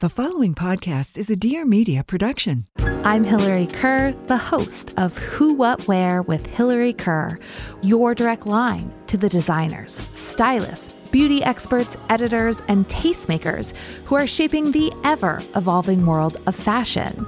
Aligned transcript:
The 0.00 0.10
following 0.10 0.54
podcast 0.54 1.16
is 1.16 1.30
a 1.30 1.36
Dear 1.36 1.64
Media 1.64 2.04
production. 2.04 2.66
I'm 3.02 3.24
Hillary 3.24 3.66
Kerr, 3.66 4.12
the 4.26 4.36
host 4.36 4.92
of 4.98 5.16
Who, 5.16 5.54
What, 5.54 5.88
Wear 5.88 6.20
with 6.20 6.46
Hillary 6.46 6.92
Kerr, 6.92 7.38
your 7.80 8.14
direct 8.14 8.44
line 8.44 8.92
to 9.06 9.16
the 9.16 9.30
designers, 9.30 10.02
stylists, 10.12 10.90
beauty 11.10 11.42
experts, 11.42 11.96
editors, 12.10 12.60
and 12.68 12.86
tastemakers 12.90 13.72
who 14.04 14.16
are 14.16 14.26
shaping 14.26 14.70
the 14.70 14.92
ever 15.02 15.40
evolving 15.54 16.04
world 16.04 16.36
of 16.46 16.54
fashion. 16.54 17.26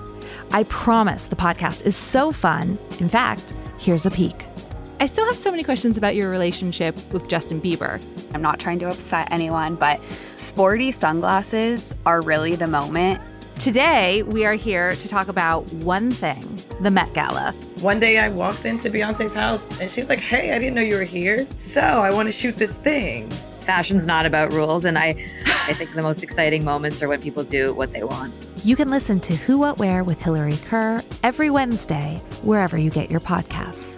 I 0.51 0.65
promise 0.65 1.25
the 1.25 1.37
podcast 1.37 1.87
is 1.87 1.97
so 1.97 2.33
fun. 2.33 2.79
In 2.99 3.09
fact, 3.09 3.55
here's 3.79 4.05
a 4.05 4.11
peek. 4.11 4.47
I 5.01 5.07
still 5.07 5.27
have 5.27 5.39
so 5.39 5.53
many 5.53 5.63
questions 5.63 5.97
about 5.97 6.17
your 6.17 6.29
relationship 6.29 6.97
with 7.13 7.29
Justin 7.29 7.61
Bieber. 7.61 8.05
I'm 8.35 8.43
not 8.43 8.59
trying 8.59 8.81
to 8.81 8.91
upset 8.91 9.29
anyone, 9.31 9.77
but 9.77 10.01
sporty 10.35 10.91
sunglasses 10.91 11.95
are 12.05 12.21
really 12.21 12.57
the 12.57 12.67
moment. 12.67 13.21
Today, 13.61 14.25
we 14.25 14.45
are 14.45 14.55
here 14.55 14.97
to 14.97 15.09
talk 15.09 15.29
about 15.29 15.73
one 15.75 16.11
thing 16.11 16.61
the 16.81 16.91
Met 16.91 17.15
Gala. 17.15 17.53
One 17.81 18.01
day 18.01 18.19
I 18.19 18.29
walked 18.29 18.65
into 18.65 18.91
Beyonce's 18.91 19.35
house 19.35 19.71
and 19.81 19.89
she's 19.89 20.09
like, 20.09 20.19
Hey, 20.19 20.53
I 20.53 20.59
didn't 20.59 20.75
know 20.75 20.83
you 20.83 20.97
were 20.97 21.05
here. 21.05 21.47
So 21.59 21.81
I 21.81 22.11
want 22.11 22.27
to 22.27 22.33
shoot 22.33 22.57
this 22.57 22.75
thing. 22.75 23.31
Fashion's 23.61 24.07
not 24.07 24.27
about 24.27 24.53
rules. 24.53 24.85
And 24.85 24.99
I, 24.99 25.11
I 25.67 25.75
think 25.75 25.95
the 25.95 26.03
most 26.03 26.25
exciting 26.25 26.65
moments 26.65 27.03
are 27.03 27.09
when 27.09 27.21
people 27.21 27.45
do 27.45 27.73
what 27.75 27.93
they 27.93 28.03
want. 28.03 28.33
You 28.65 28.75
can 28.75 28.91
listen 28.91 29.21
to 29.21 29.37
Who, 29.37 29.59
What, 29.59 29.79
Wear 29.79 30.03
with 30.03 30.21
Hillary 30.21 30.57
Kerr 30.67 31.05
every 31.23 31.51
Wednesday, 31.51 32.21
wherever 32.43 32.77
you 32.77 32.91
get 32.91 33.11
your 33.11 33.21
podcasts. 33.21 33.98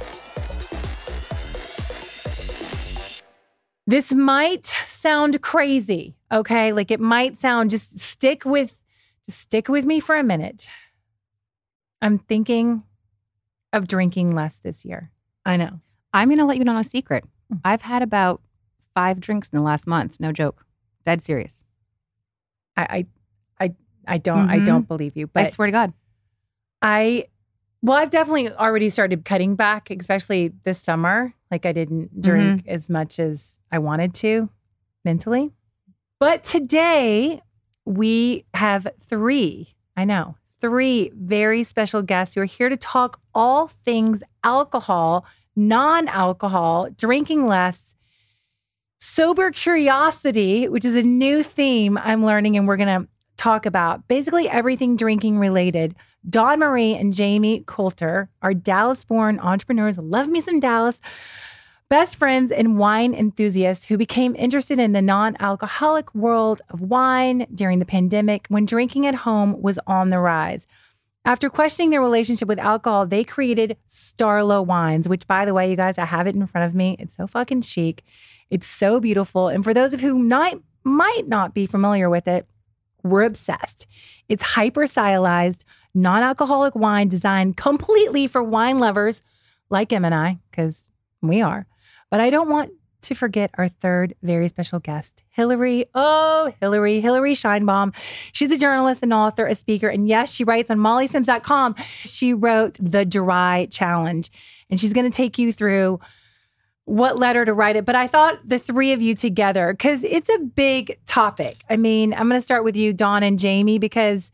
This 3.87 4.13
might 4.13 4.65
sound 4.65 5.41
crazy, 5.41 6.15
okay? 6.31 6.71
Like 6.71 6.91
it 6.91 6.99
might 6.99 7.37
sound 7.37 7.71
just 7.71 7.99
stick 7.99 8.45
with 8.45 8.75
just 9.25 9.39
stick 9.39 9.67
with 9.69 9.85
me 9.85 9.99
for 9.99 10.17
a 10.17 10.23
minute. 10.23 10.67
I'm 12.01 12.17
thinking 12.17 12.83
of 13.73 13.87
drinking 13.87 14.31
less 14.35 14.57
this 14.57 14.85
year. 14.85 15.11
I 15.45 15.57
know. 15.57 15.79
I'm 16.13 16.27
going 16.29 16.39
to 16.39 16.45
let 16.45 16.57
you 16.57 16.63
know 16.63 16.77
a 16.77 16.83
secret. 16.83 17.23
Mm. 17.51 17.61
I've 17.63 17.81
had 17.81 18.01
about 18.01 18.41
5 18.95 19.19
drinks 19.19 19.49
in 19.51 19.57
the 19.57 19.63
last 19.63 19.87
month, 19.87 20.19
no 20.19 20.31
joke. 20.31 20.65
Dead 21.05 21.21
serious. 21.21 21.63
I 22.77 23.05
I 23.59 23.65
I, 23.65 23.75
I 24.07 24.17
don't 24.17 24.37
mm-hmm. 24.37 24.49
I 24.49 24.59
don't 24.59 24.87
believe 24.87 25.17
you, 25.17 25.27
but 25.27 25.47
I 25.47 25.49
swear 25.49 25.67
to 25.67 25.71
god. 25.71 25.93
I 26.81 27.25
well, 27.81 27.97
I've 27.97 28.11
definitely 28.11 28.51
already 28.51 28.89
started 28.89 29.25
cutting 29.25 29.55
back, 29.55 29.89
especially 29.89 30.53
this 30.63 30.79
summer. 30.79 31.33
Like 31.49 31.65
I 31.65 31.71
didn't 31.71 32.21
drink 32.21 32.61
mm-hmm. 32.61 32.69
as 32.69 32.89
much 32.89 33.19
as 33.19 33.55
I 33.71 33.79
wanted 33.79 34.13
to 34.15 34.49
mentally. 35.03 35.51
But 36.19 36.43
today 36.43 37.41
we 37.85 38.45
have 38.53 38.87
three, 39.09 39.75
I 39.97 40.05
know, 40.05 40.35
three 40.59 41.11
very 41.15 41.63
special 41.63 42.01
guests 42.01 42.35
who 42.35 42.41
are 42.41 42.45
here 42.45 42.69
to 42.69 42.77
talk 42.77 43.19
all 43.33 43.67
things 43.67 44.21
alcohol, 44.43 45.25
non 45.55 46.07
alcohol, 46.07 46.89
drinking 46.95 47.47
less, 47.47 47.95
sober 48.99 49.51
curiosity, 49.51 50.67
which 50.67 50.85
is 50.85 50.95
a 50.95 51.01
new 51.01 51.43
theme 51.43 51.97
I'm 51.97 52.23
learning 52.23 52.55
and 52.55 52.67
we're 52.67 52.77
going 52.77 53.01
to 53.01 53.07
talk 53.37 53.65
about. 53.65 54.07
Basically, 54.07 54.47
everything 54.47 54.95
drinking 54.95 55.39
related. 55.39 55.95
Dawn 56.29 56.59
Maire 56.59 56.99
and 56.99 57.11
Jamie 57.11 57.63
Coulter 57.65 58.29
are 58.43 58.53
Dallas 58.53 59.03
born 59.03 59.39
entrepreneurs. 59.39 59.97
Love 59.97 60.29
me 60.29 60.39
some 60.39 60.59
Dallas 60.59 61.01
best 61.91 62.15
friends 62.15 62.53
and 62.53 62.77
wine 62.77 63.13
enthusiasts 63.13 63.83
who 63.83 63.97
became 63.97 64.33
interested 64.37 64.79
in 64.79 64.93
the 64.93 65.01
non 65.01 65.35
alcoholic 65.41 66.15
world 66.15 66.61
of 66.69 66.79
wine 66.79 67.45
during 67.53 67.79
the 67.79 67.85
pandemic 67.85 68.45
when 68.47 68.65
drinking 68.65 69.05
at 69.05 69.13
home 69.13 69.61
was 69.61 69.77
on 69.85 70.09
the 70.09 70.17
rise. 70.17 70.67
After 71.25 71.49
questioning 71.49 71.89
their 71.89 71.99
relationship 71.99 72.47
with 72.47 72.59
alcohol, 72.59 73.05
they 73.05 73.25
created 73.25 73.75
Starla 73.89 74.65
Wines, 74.65 75.09
which, 75.09 75.27
by 75.27 75.43
the 75.43 75.53
way, 75.53 75.69
you 75.69 75.75
guys, 75.75 75.97
I 75.97 76.05
have 76.05 76.27
it 76.27 76.35
in 76.35 76.47
front 76.47 76.65
of 76.65 76.73
me. 76.73 76.95
It's 76.97 77.17
so 77.17 77.27
fucking 77.27 77.63
chic. 77.63 78.05
It's 78.49 78.67
so 78.67 79.01
beautiful. 79.01 79.49
And 79.49 79.61
for 79.61 79.73
those 79.73 79.93
of 79.93 79.99
who 79.99 80.17
might, 80.17 80.61
might 80.85 81.27
not 81.27 81.53
be 81.53 81.65
familiar 81.65 82.09
with 82.09 82.25
it, 82.25 82.47
we're 83.03 83.23
obsessed. 83.23 83.85
It's 84.29 84.41
hyper 84.41 84.87
stylized, 84.87 85.65
non 85.93 86.23
alcoholic 86.23 86.73
wine 86.73 87.09
designed 87.09 87.57
completely 87.57 88.27
for 88.27 88.41
wine 88.41 88.79
lovers 88.79 89.21
like 89.69 89.91
Em 89.91 90.05
and 90.05 90.15
I, 90.15 90.39
because 90.49 90.87
we 91.21 91.41
are. 91.41 91.67
But 92.11 92.19
I 92.19 92.29
don't 92.29 92.49
want 92.49 92.71
to 93.03 93.15
forget 93.15 93.49
our 93.57 93.67
third 93.67 94.13
very 94.21 94.47
special 94.47 94.77
guest, 94.79 95.23
Hilary. 95.29 95.85
Oh, 95.95 96.53
Hilary, 96.59 96.99
Hilary 97.01 97.33
Sheinbaum. 97.33 97.95
She's 98.31 98.51
a 98.51 98.57
journalist, 98.57 99.01
an 99.01 99.11
author, 99.11 99.47
a 99.47 99.55
speaker, 99.55 99.87
and 99.87 100.07
yes, 100.07 100.31
she 100.31 100.43
writes 100.43 100.69
on 100.69 100.77
mollysims.com. 100.77 101.75
She 102.03 102.33
wrote 102.33 102.77
The 102.79 103.05
Dry 103.05 103.67
Challenge, 103.71 104.31
and 104.69 104.79
she's 104.79 104.93
going 104.93 105.09
to 105.09 105.15
take 105.15 105.39
you 105.39 105.51
through 105.51 105.99
what 106.85 107.17
letter 107.17 107.45
to 107.45 107.53
write 107.53 107.75
it. 107.75 107.85
But 107.85 107.95
I 107.95 108.05
thought 108.07 108.37
the 108.47 108.59
three 108.59 108.91
of 108.91 109.01
you 109.01 109.15
together, 109.15 109.73
because 109.73 110.03
it's 110.03 110.29
a 110.29 110.37
big 110.39 110.99
topic. 111.07 111.63
I 111.69 111.77
mean, 111.77 112.13
I'm 112.13 112.29
going 112.29 112.39
to 112.39 112.45
start 112.45 112.63
with 112.63 112.75
you, 112.75 112.93
Dawn 112.93 113.23
and 113.23 113.39
Jamie, 113.39 113.79
because 113.79 114.31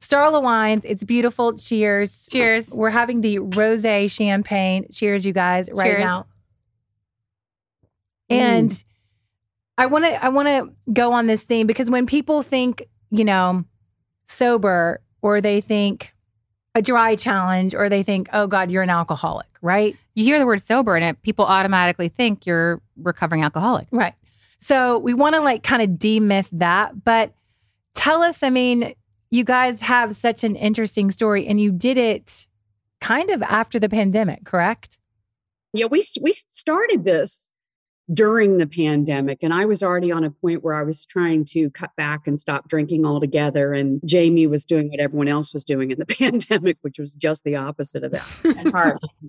Starla 0.00 0.42
Wines, 0.42 0.84
it's 0.84 1.04
beautiful. 1.04 1.56
Cheers. 1.56 2.28
Cheers. 2.30 2.68
We're 2.70 2.90
having 2.90 3.20
the 3.20 3.38
rose 3.38 3.82
champagne. 4.12 4.86
Cheers, 4.92 5.24
you 5.24 5.32
guys, 5.32 5.70
right 5.70 5.86
Cheers. 5.86 6.04
now. 6.04 6.26
And 8.32 8.70
mm. 8.70 8.84
I 9.78 9.86
want 9.86 10.04
to 10.04 10.24
I 10.24 10.28
want 10.28 10.48
to 10.48 10.92
go 10.92 11.12
on 11.12 11.26
this 11.26 11.42
theme 11.42 11.66
because 11.66 11.90
when 11.90 12.06
people 12.06 12.42
think, 12.42 12.82
you 13.10 13.24
know, 13.24 13.64
sober 14.26 15.00
or 15.22 15.40
they 15.40 15.60
think 15.60 16.12
a 16.74 16.82
dry 16.82 17.16
challenge 17.16 17.74
or 17.74 17.88
they 17.88 18.02
think, 18.02 18.28
"Oh 18.32 18.46
god, 18.46 18.70
you're 18.70 18.82
an 18.82 18.90
alcoholic," 18.90 19.48
right? 19.60 19.96
You 20.14 20.24
hear 20.24 20.38
the 20.38 20.46
word 20.46 20.64
sober 20.64 20.96
and 20.96 21.04
it, 21.04 21.22
people 21.22 21.44
automatically 21.44 22.08
think 22.08 22.46
you're 22.46 22.80
recovering 22.96 23.42
alcoholic. 23.42 23.86
Right. 23.90 24.14
So, 24.58 24.98
we 24.98 25.12
want 25.12 25.34
to 25.34 25.40
like 25.40 25.62
kind 25.62 25.82
of 25.82 25.98
demyth 25.98 26.48
that, 26.52 27.04
but 27.04 27.32
tell 27.94 28.22
us, 28.22 28.42
I 28.42 28.50
mean, 28.50 28.94
you 29.30 29.44
guys 29.44 29.80
have 29.80 30.16
such 30.16 30.44
an 30.44 30.56
interesting 30.56 31.10
story 31.10 31.46
and 31.46 31.60
you 31.60 31.72
did 31.72 31.96
it 31.96 32.46
kind 33.00 33.30
of 33.30 33.42
after 33.42 33.78
the 33.78 33.88
pandemic, 33.88 34.44
correct? 34.44 34.98
Yeah, 35.72 35.86
we 35.86 36.04
we 36.20 36.32
started 36.32 37.04
this 37.04 37.50
during 38.12 38.58
the 38.58 38.66
pandemic. 38.66 39.38
And 39.42 39.54
I 39.54 39.64
was 39.64 39.82
already 39.82 40.10
on 40.10 40.24
a 40.24 40.30
point 40.30 40.64
where 40.64 40.74
I 40.74 40.82
was 40.82 41.06
trying 41.06 41.44
to 41.46 41.70
cut 41.70 41.90
back 41.96 42.26
and 42.26 42.40
stop 42.40 42.68
drinking 42.68 43.06
altogether. 43.06 43.72
And 43.72 44.00
Jamie 44.04 44.46
was 44.46 44.64
doing 44.64 44.90
what 44.90 45.00
everyone 45.00 45.28
else 45.28 45.54
was 45.54 45.64
doing 45.64 45.90
in 45.90 45.98
the 45.98 46.06
pandemic, 46.18 46.78
which 46.82 46.98
was 46.98 47.14
just 47.14 47.44
the 47.44 47.56
opposite 47.56 48.02
of 48.02 48.12
that. 48.12 48.26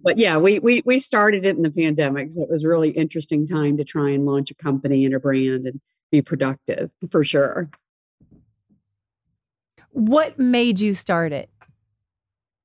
but 0.03 0.17
yeah, 0.17 0.37
we, 0.37 0.59
we 0.59 0.81
we 0.85 0.99
started 0.99 1.45
it 1.45 1.55
in 1.55 1.61
the 1.61 1.71
pandemic. 1.71 2.31
So 2.31 2.41
it 2.41 2.49
was 2.49 2.65
really 2.65 2.89
interesting 2.89 3.47
time 3.47 3.77
to 3.77 3.83
try 3.83 4.09
and 4.09 4.25
launch 4.25 4.49
a 4.51 4.55
company 4.55 5.05
and 5.05 5.13
a 5.13 5.19
brand 5.19 5.65
and 5.65 5.79
be 6.11 6.21
productive 6.21 6.89
for 7.09 7.23
sure. 7.23 7.69
What 9.91 10.39
made 10.39 10.79
you 10.79 10.95
start 10.95 11.31
it? 11.31 11.51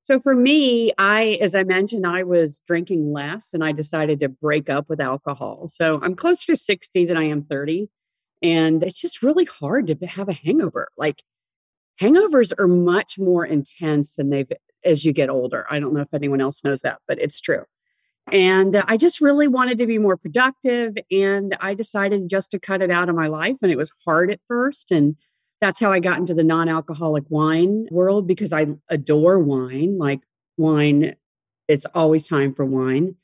So 0.08 0.19
for 0.19 0.34
me, 0.34 0.90
I, 0.96 1.37
as 1.43 1.55
I 1.55 1.64
mentioned, 1.64 2.06
I 2.06 2.22
was 2.22 2.62
drinking 2.66 3.12
less 3.12 3.52
and 3.52 3.62
I 3.62 3.72
decided 3.72 4.20
to 4.20 4.31
break 4.31 4.70
up 4.70 4.88
with 4.88 5.02
alcohol. 5.02 5.69
So 5.69 6.00
I'm 6.02 6.14
closer 6.14 6.46
to 6.46 6.56
60 6.56 7.05
than 7.05 7.19
I 7.19 7.25
am 7.25 7.43
30. 7.43 7.90
And 8.40 8.82
it's 8.82 8.99
just 8.99 9.22
really 9.22 9.44
hard 9.44 9.87
to 9.88 10.06
have 10.06 10.31
a 10.31 10.32
hangover. 10.32 10.88
Like 10.96 11.22
hangovers 12.00 12.55
are 12.58 12.66
much 12.66 13.19
more 13.19 13.44
intense 13.44 14.16
than 14.16 14.31
they've 14.31 14.50
as 14.82 15.05
you 15.05 15.12
get 15.12 15.28
older. 15.28 15.66
I 15.69 15.78
don't 15.78 15.93
know 15.93 16.00
if 16.00 16.14
anyone 16.14 16.40
else 16.40 16.64
knows 16.64 16.81
that, 16.81 17.00
but 17.06 17.19
it's 17.19 17.38
true. 17.38 17.64
And 18.32 18.76
I 18.76 18.96
just 18.96 19.20
really 19.20 19.46
wanted 19.46 19.76
to 19.76 19.87
be 19.87 19.99
more 19.99 20.16
productive. 20.16 20.96
And 21.10 21.55
I 21.60 21.75
decided 21.75 22.31
just 22.31 22.50
to 22.52 22.58
cut 22.58 22.81
it 22.81 22.90
out 22.90 23.10
of 23.10 23.14
my 23.14 23.26
life. 23.26 23.56
And 23.60 23.70
it 23.70 23.76
was 23.76 23.93
hard 24.06 24.31
at 24.31 24.40
first. 24.49 24.90
And 24.90 25.16
that's 25.60 25.81
how 25.81 25.93
I 25.93 26.00
got 26.00 26.19
into 26.19 26.34
the 26.34 26.44
non 26.44 26.69
alcoholic 26.69 27.25
wine 27.28 27.87
world 27.90 28.26
because 28.26 28.52
I 28.52 28.66
adore 28.88 29.38
wine. 29.38 29.99
Like 29.99 30.20
wine, 30.56 31.16
it's 31.66 31.87
always 31.94 32.28
time 32.28 32.55
for 32.55 32.64
wine. 32.64 33.16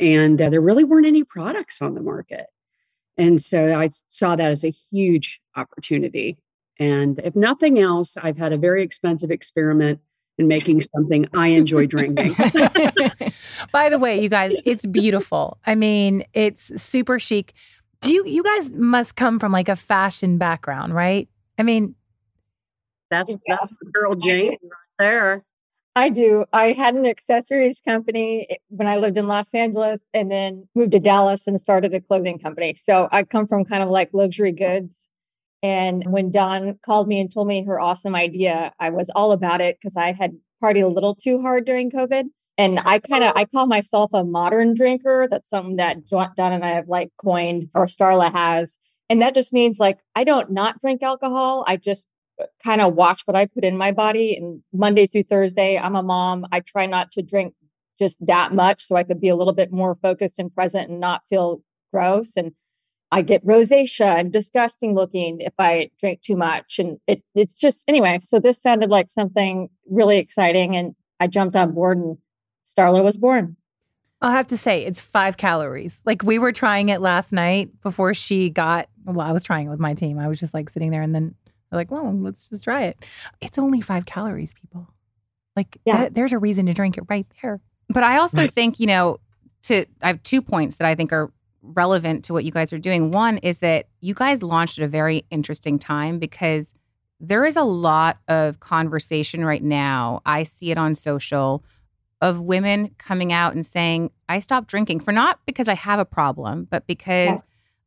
And 0.00 0.40
uh, 0.40 0.50
there 0.50 0.60
really 0.60 0.84
weren't 0.84 1.06
any 1.06 1.24
products 1.24 1.80
on 1.80 1.94
the 1.94 2.02
market. 2.02 2.46
And 3.16 3.40
so 3.42 3.78
I 3.78 3.90
saw 4.08 4.36
that 4.36 4.50
as 4.50 4.64
a 4.64 4.70
huge 4.90 5.40
opportunity. 5.56 6.38
And 6.78 7.20
if 7.22 7.36
nothing 7.36 7.78
else, 7.78 8.16
I've 8.16 8.38
had 8.38 8.52
a 8.52 8.58
very 8.58 8.82
expensive 8.82 9.30
experiment 9.30 10.00
in 10.38 10.48
making 10.48 10.80
something 10.80 11.28
I 11.34 11.48
enjoy 11.48 11.86
drinking. 11.86 12.34
By 13.72 13.90
the 13.90 13.98
way, 13.98 14.20
you 14.20 14.28
guys, 14.28 14.52
it's 14.64 14.86
beautiful. 14.86 15.58
I 15.66 15.74
mean, 15.74 16.24
it's 16.32 16.82
super 16.82 17.18
chic. 17.18 17.52
Do 18.00 18.12
you 18.12 18.26
you 18.26 18.42
guys 18.42 18.70
must 18.70 19.14
come 19.14 19.38
from 19.38 19.52
like 19.52 19.68
a 19.68 19.76
fashion 19.76 20.38
background, 20.38 20.94
right? 20.94 21.28
I 21.62 21.64
mean, 21.64 21.94
that's 23.08 23.36
that's 23.46 23.72
girl 23.92 24.16
Jane 24.16 24.58
right 24.64 24.98
there. 24.98 25.44
I 25.94 26.08
do. 26.08 26.44
I 26.52 26.72
had 26.72 26.96
an 26.96 27.06
accessories 27.06 27.80
company 27.80 28.48
eh, 28.50 28.56
when 28.66 28.88
I 28.88 28.96
lived 28.96 29.16
in 29.16 29.28
Los 29.28 29.54
Angeles 29.54 30.02
and 30.12 30.28
then 30.28 30.66
moved 30.74 30.90
to 30.90 30.98
Dallas 30.98 31.46
and 31.46 31.60
started 31.60 31.94
a 31.94 32.00
clothing 32.00 32.40
company. 32.40 32.74
So 32.74 33.06
I 33.12 33.22
come 33.22 33.46
from 33.46 33.64
kind 33.64 33.80
of 33.80 33.90
like 33.90 34.10
luxury 34.12 34.50
goods. 34.50 35.08
And 35.62 36.02
when 36.10 36.32
Dawn 36.32 36.80
called 36.84 37.06
me 37.06 37.20
and 37.20 37.32
told 37.32 37.46
me 37.46 37.64
her 37.64 37.78
awesome 37.78 38.16
idea, 38.16 38.72
I 38.80 38.90
was 38.90 39.08
all 39.10 39.30
about 39.30 39.60
it 39.60 39.78
because 39.80 39.96
I 39.96 40.10
had 40.10 40.36
partied 40.60 40.82
a 40.82 40.88
little 40.88 41.14
too 41.14 41.40
hard 41.42 41.64
during 41.64 41.92
COVID. 41.92 42.24
And 42.58 42.80
I 42.84 42.98
kind 42.98 43.22
of 43.22 43.34
I 43.36 43.44
call 43.44 43.66
myself 43.68 44.10
a 44.12 44.24
modern 44.24 44.74
drinker. 44.74 45.28
That's 45.30 45.48
something 45.48 45.76
that 45.76 46.08
Dawn 46.08 46.32
and 46.38 46.64
I 46.64 46.70
have 46.70 46.88
like 46.88 47.12
coined 47.18 47.70
or 47.72 47.86
Starla 47.86 48.32
has. 48.32 48.80
And 49.08 49.20
that 49.22 49.34
just 49.34 49.52
means 49.52 49.78
like 49.78 49.98
I 50.14 50.24
don't 50.24 50.50
not 50.50 50.80
drink 50.80 51.02
alcohol. 51.02 51.64
I 51.66 51.76
just 51.76 52.06
uh, 52.40 52.46
kind 52.64 52.80
of 52.80 52.94
watch 52.94 53.22
what 53.26 53.36
I 53.36 53.46
put 53.46 53.64
in 53.64 53.76
my 53.76 53.92
body. 53.92 54.36
And 54.36 54.62
Monday 54.72 55.06
through 55.06 55.24
Thursday, 55.24 55.78
I'm 55.78 55.96
a 55.96 56.02
mom. 56.02 56.46
I 56.50 56.60
try 56.60 56.86
not 56.86 57.12
to 57.12 57.22
drink 57.22 57.54
just 57.98 58.16
that 58.26 58.54
much 58.54 58.82
so 58.82 58.96
I 58.96 59.04
could 59.04 59.20
be 59.20 59.28
a 59.28 59.36
little 59.36 59.52
bit 59.52 59.72
more 59.72 59.96
focused 60.00 60.38
and 60.38 60.54
present 60.54 60.90
and 60.90 60.98
not 60.98 61.22
feel 61.28 61.62
gross. 61.92 62.36
And 62.36 62.52
I 63.10 63.20
get 63.20 63.44
rosacea 63.44 64.18
and 64.18 64.32
disgusting 64.32 64.94
looking 64.94 65.40
if 65.40 65.52
I 65.58 65.90
drink 66.00 66.22
too 66.22 66.36
much. 66.36 66.78
And 66.78 66.98
it, 67.06 67.22
it's 67.34 67.60
just, 67.60 67.84
anyway, 67.86 68.18
so 68.22 68.40
this 68.40 68.60
sounded 68.60 68.88
like 68.88 69.10
something 69.10 69.68
really 69.90 70.16
exciting. 70.16 70.74
And 70.74 70.94
I 71.20 71.26
jumped 71.26 71.54
on 71.54 71.72
board 71.72 71.98
and 71.98 72.16
Starla 72.66 73.04
was 73.04 73.18
born. 73.18 73.56
I'll 74.22 74.30
have 74.30 74.46
to 74.48 74.56
say 74.56 74.84
it's 74.84 75.00
five 75.00 75.36
calories. 75.36 75.98
Like 76.04 76.22
we 76.22 76.38
were 76.38 76.52
trying 76.52 76.88
it 76.88 77.00
last 77.00 77.32
night 77.32 77.70
before 77.82 78.14
she 78.14 78.50
got. 78.50 78.88
Well, 79.04 79.26
I 79.26 79.32
was 79.32 79.42
trying 79.42 79.66
it 79.66 79.70
with 79.70 79.80
my 79.80 79.94
team. 79.94 80.18
I 80.18 80.28
was 80.28 80.38
just 80.38 80.54
like 80.54 80.70
sitting 80.70 80.90
there, 80.92 81.02
and 81.02 81.14
then 81.14 81.34
like, 81.72 81.90
"Well, 81.90 82.16
let's 82.16 82.48
just 82.48 82.64
try 82.64 82.84
it." 82.84 82.96
It's 83.40 83.58
only 83.58 83.80
five 83.80 84.06
calories, 84.06 84.54
people. 84.54 84.88
Like, 85.56 85.76
yeah. 85.84 85.98
Th- 85.98 86.12
there's 86.12 86.32
a 86.32 86.38
reason 86.38 86.66
to 86.66 86.72
drink 86.72 86.96
it 86.96 87.04
right 87.08 87.26
there. 87.42 87.60
But 87.88 88.04
I 88.04 88.18
also 88.18 88.46
think 88.46 88.78
you 88.78 88.86
know, 88.86 89.18
to 89.64 89.86
I 90.00 90.06
have 90.06 90.22
two 90.22 90.40
points 90.40 90.76
that 90.76 90.86
I 90.86 90.94
think 90.94 91.12
are 91.12 91.32
relevant 91.62 92.24
to 92.24 92.32
what 92.32 92.44
you 92.44 92.52
guys 92.52 92.72
are 92.72 92.78
doing. 92.78 93.10
One 93.10 93.38
is 93.38 93.58
that 93.58 93.86
you 94.00 94.14
guys 94.14 94.42
launched 94.42 94.78
at 94.78 94.84
a 94.84 94.88
very 94.88 95.24
interesting 95.30 95.78
time 95.78 96.18
because 96.18 96.72
there 97.20 97.44
is 97.44 97.56
a 97.56 97.62
lot 97.62 98.18
of 98.28 98.60
conversation 98.60 99.44
right 99.44 99.62
now. 99.62 100.22
I 100.26 100.42
see 100.42 100.70
it 100.72 100.78
on 100.78 100.94
social 100.96 101.64
of 102.22 102.40
women 102.40 102.94
coming 102.98 103.32
out 103.32 103.52
and 103.52 103.66
saying, 103.66 104.10
I 104.28 104.38
stopped 104.38 104.68
drinking 104.68 105.00
for 105.00 105.10
not 105.10 105.40
because 105.44 105.66
I 105.68 105.74
have 105.74 105.98
a 105.98 106.04
problem, 106.04 106.68
but 106.70 106.86
because 106.86 107.28
yeah. 107.28 107.40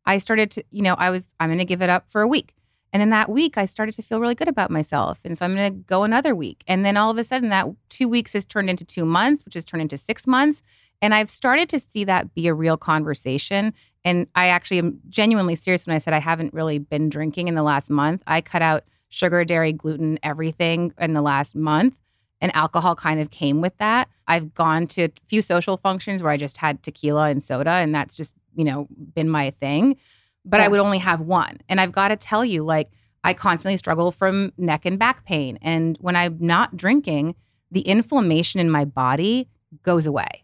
I 0.05 0.17
started 0.17 0.51
to, 0.51 0.63
you 0.71 0.83
know, 0.83 0.93
I 0.95 1.09
was, 1.09 1.29
I'm 1.39 1.47
going 1.47 1.57
to 1.57 1.65
give 1.65 1.81
it 1.81 1.89
up 1.89 2.11
for 2.11 2.21
a 2.21 2.27
week. 2.27 2.53
And 2.91 3.01
then 3.01 3.09
that 3.09 3.29
week, 3.29 3.57
I 3.57 3.65
started 3.65 3.95
to 3.95 4.01
feel 4.01 4.19
really 4.19 4.35
good 4.35 4.49
about 4.49 4.69
myself. 4.69 5.19
And 5.23 5.37
so 5.37 5.45
I'm 5.45 5.55
going 5.55 5.73
to 5.73 5.79
go 5.79 6.03
another 6.03 6.35
week. 6.35 6.63
And 6.67 6.85
then 6.85 6.97
all 6.97 7.09
of 7.09 7.17
a 7.17 7.23
sudden, 7.23 7.49
that 7.49 7.67
two 7.89 8.07
weeks 8.07 8.33
has 8.33 8.45
turned 8.45 8.69
into 8.69 8.83
two 8.83 9.05
months, 9.05 9.43
which 9.45 9.53
has 9.53 9.65
turned 9.65 9.81
into 9.81 9.97
six 9.97 10.27
months. 10.27 10.61
And 11.01 11.13
I've 11.13 11.29
started 11.29 11.69
to 11.69 11.79
see 11.79 12.03
that 12.03 12.33
be 12.33 12.47
a 12.47 12.53
real 12.53 12.77
conversation. 12.77 13.73
And 14.03 14.27
I 14.35 14.47
actually 14.47 14.79
am 14.79 14.99
genuinely 15.09 15.55
serious 15.55 15.87
when 15.87 15.95
I 15.95 15.99
said 15.99 16.13
I 16.13 16.19
haven't 16.19 16.53
really 16.53 16.77
been 16.77 17.09
drinking 17.09 17.47
in 17.47 17.55
the 17.55 17.63
last 17.63 17.89
month. 17.89 18.21
I 18.27 18.41
cut 18.41 18.61
out 18.61 18.83
sugar, 19.09 19.43
dairy, 19.45 19.73
gluten, 19.73 20.19
everything 20.23 20.93
in 20.99 21.13
the 21.13 21.21
last 21.21 21.55
month 21.55 21.97
and 22.41 22.55
alcohol 22.55 22.95
kind 22.95 23.19
of 23.19 23.31
came 23.31 23.61
with 23.61 23.77
that. 23.77 24.09
I've 24.27 24.53
gone 24.53 24.87
to 24.87 25.05
a 25.05 25.11
few 25.27 25.41
social 25.41 25.77
functions 25.77 26.21
where 26.21 26.31
I 26.31 26.37
just 26.37 26.57
had 26.57 26.83
tequila 26.83 27.29
and 27.29 27.41
soda, 27.41 27.71
and 27.71 27.93
that's 27.93 28.15
just, 28.15 28.33
you 28.55 28.63
know, 28.63 28.87
been 29.13 29.29
my 29.29 29.51
thing. 29.59 29.97
But 30.43 30.59
yeah. 30.59 30.65
I 30.65 30.67
would 30.67 30.79
only 30.79 30.99
have 30.99 31.21
one. 31.21 31.59
And 31.69 31.81
I've 31.81 31.91
got 31.91 32.09
to 32.09 32.15
tell 32.15 32.45
you, 32.45 32.63
like, 32.63 32.91
I 33.23 33.33
constantly 33.33 33.77
struggle 33.77 34.11
from 34.11 34.53
neck 34.57 34.85
and 34.85 34.99
back 34.99 35.25
pain. 35.25 35.57
And 35.61 35.97
when 35.99 36.15
I'm 36.15 36.37
not 36.39 36.77
drinking, 36.77 37.35
the 37.71 37.81
inflammation 37.81 38.59
in 38.59 38.69
my 38.69 38.85
body 38.85 39.47
goes 39.81 40.05
away. 40.05 40.43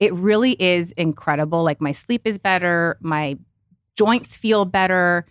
It 0.00 0.14
really 0.14 0.52
is 0.52 0.92
incredible. 0.92 1.62
Like, 1.62 1.80
my 1.80 1.92
sleep 1.92 2.22
is 2.24 2.38
better, 2.38 2.96
my 3.00 3.36
joints 3.96 4.36
feel 4.36 4.64
better. 4.64 5.26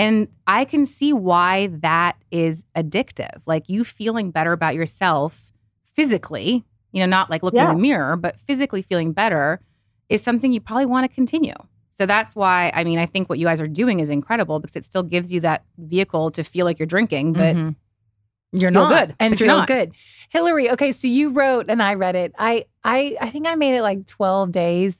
And 0.00 0.28
I 0.46 0.64
can 0.64 0.86
see 0.86 1.12
why 1.12 1.66
that 1.82 2.16
is 2.30 2.64
addictive. 2.74 3.42
Like 3.44 3.68
you 3.68 3.84
feeling 3.84 4.30
better 4.30 4.52
about 4.52 4.74
yourself 4.74 5.52
physically, 5.94 6.64
you 6.92 7.00
know, 7.00 7.06
not 7.06 7.28
like 7.28 7.42
looking 7.42 7.58
yeah. 7.58 7.70
in 7.70 7.76
the 7.76 7.82
mirror, 7.82 8.16
but 8.16 8.40
physically 8.40 8.80
feeling 8.80 9.12
better 9.12 9.60
is 10.08 10.22
something 10.22 10.52
you 10.52 10.60
probably 10.60 10.86
want 10.86 11.04
to 11.04 11.14
continue. 11.14 11.52
So 11.98 12.06
that's 12.06 12.34
why, 12.34 12.72
I 12.74 12.82
mean, 12.82 12.98
I 12.98 13.04
think 13.04 13.28
what 13.28 13.38
you 13.38 13.44
guys 13.44 13.60
are 13.60 13.68
doing 13.68 14.00
is 14.00 14.08
incredible 14.08 14.58
because 14.58 14.74
it 14.74 14.86
still 14.86 15.02
gives 15.02 15.30
you 15.34 15.40
that 15.40 15.64
vehicle 15.76 16.30
to 16.30 16.44
feel 16.44 16.64
like 16.64 16.78
you're 16.78 16.86
drinking, 16.86 17.34
but 17.34 17.54
mm-hmm. 17.54 18.58
you're 18.58 18.70
not 18.70 18.88
good 18.88 19.14
And 19.20 19.38
you're 19.38 19.48
not. 19.48 19.68
good. 19.68 19.92
Hilary, 20.30 20.70
okay, 20.70 20.92
so 20.92 21.08
you 21.08 21.28
wrote 21.28 21.66
and 21.68 21.82
I 21.82 21.92
read 21.92 22.16
it. 22.16 22.32
I 22.38 22.64
I 22.82 23.18
I 23.20 23.28
think 23.28 23.46
I 23.46 23.54
made 23.54 23.76
it 23.76 23.82
like 23.82 24.06
12 24.06 24.50
days 24.50 24.96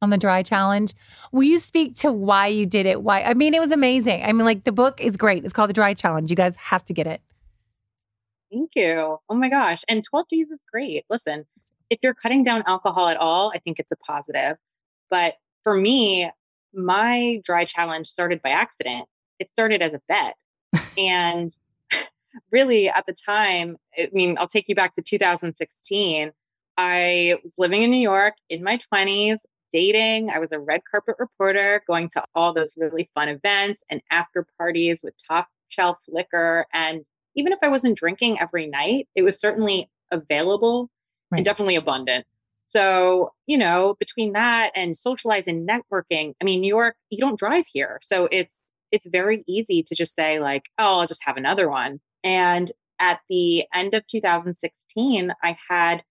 on 0.00 0.10
the 0.10 0.18
dry 0.18 0.42
challenge. 0.42 0.94
Will 1.32 1.44
you 1.44 1.58
speak 1.58 1.96
to 1.96 2.12
why 2.12 2.46
you 2.46 2.66
did 2.66 2.86
it? 2.86 3.02
Why? 3.02 3.22
I 3.22 3.34
mean, 3.34 3.54
it 3.54 3.60
was 3.60 3.72
amazing. 3.72 4.22
I 4.22 4.32
mean, 4.32 4.44
like 4.44 4.64
the 4.64 4.72
book 4.72 5.00
is 5.00 5.16
great. 5.16 5.44
It's 5.44 5.52
called 5.52 5.70
The 5.70 5.74
Dry 5.74 5.94
Challenge. 5.94 6.30
You 6.30 6.36
guys 6.36 6.56
have 6.56 6.84
to 6.86 6.92
get 6.92 7.06
it. 7.06 7.20
Thank 8.52 8.70
you. 8.74 9.18
Oh 9.28 9.34
my 9.34 9.48
gosh. 9.48 9.82
And 9.88 10.02
12 10.02 10.28
days 10.28 10.50
is 10.50 10.60
great. 10.70 11.04
Listen, 11.10 11.44
if 11.90 11.98
you're 12.02 12.14
cutting 12.14 12.44
down 12.44 12.62
alcohol 12.66 13.08
at 13.08 13.16
all, 13.16 13.52
I 13.54 13.58
think 13.58 13.78
it's 13.78 13.92
a 13.92 13.96
positive. 13.96 14.56
But 15.10 15.34
for 15.64 15.74
me, 15.74 16.30
my 16.72 17.40
dry 17.44 17.64
challenge 17.64 18.06
started 18.06 18.40
by 18.42 18.50
accident. 18.50 19.06
It 19.38 19.50
started 19.50 19.82
as 19.82 19.92
a 19.92 20.00
bet. 20.08 20.34
and 20.98 21.54
really, 22.52 22.88
at 22.88 23.04
the 23.06 23.12
time, 23.12 23.76
I 23.98 24.08
mean, 24.12 24.36
I'll 24.38 24.48
take 24.48 24.68
you 24.68 24.74
back 24.74 24.94
to 24.94 25.02
2016. 25.02 26.32
I 26.76 27.34
was 27.42 27.54
living 27.58 27.82
in 27.82 27.90
New 27.90 28.00
York 28.00 28.34
in 28.48 28.62
my 28.62 28.78
20s 28.92 29.38
dating. 29.72 30.30
I 30.30 30.38
was 30.38 30.52
a 30.52 30.58
red 30.58 30.82
carpet 30.90 31.16
reporter 31.18 31.82
going 31.86 32.08
to 32.10 32.24
all 32.34 32.52
those 32.52 32.74
really 32.76 33.08
fun 33.14 33.28
events 33.28 33.84
and 33.90 34.00
after 34.10 34.46
parties 34.58 35.00
with 35.02 35.14
top 35.26 35.48
shelf 35.68 35.98
liquor. 36.08 36.66
And 36.72 37.04
even 37.34 37.52
if 37.52 37.58
I 37.62 37.68
wasn't 37.68 37.98
drinking 37.98 38.40
every 38.40 38.66
night, 38.66 39.08
it 39.14 39.22
was 39.22 39.40
certainly 39.40 39.90
available 40.10 40.90
right. 41.30 41.38
and 41.38 41.44
definitely 41.44 41.76
abundant. 41.76 42.26
So, 42.62 43.32
you 43.46 43.56
know, 43.56 43.96
between 43.98 44.32
that 44.32 44.72
and 44.74 44.96
socializing, 44.96 45.66
networking, 45.66 46.34
I 46.40 46.44
mean, 46.44 46.60
New 46.60 46.68
York, 46.68 46.96
you 47.08 47.18
don't 47.18 47.38
drive 47.38 47.64
here. 47.66 47.98
So 48.02 48.28
it's 48.30 48.72
it's 48.90 49.06
very 49.06 49.44
easy 49.46 49.82
to 49.82 49.94
just 49.94 50.14
say 50.14 50.38
like, 50.38 50.64
oh, 50.78 51.00
I'll 51.00 51.06
just 51.06 51.24
have 51.24 51.36
another 51.36 51.68
one. 51.68 52.00
And 52.24 52.72
at 53.00 53.20
the 53.28 53.64
end 53.72 53.94
of 53.94 54.06
2016, 54.06 55.32
I 55.42 55.56
had 55.68 56.02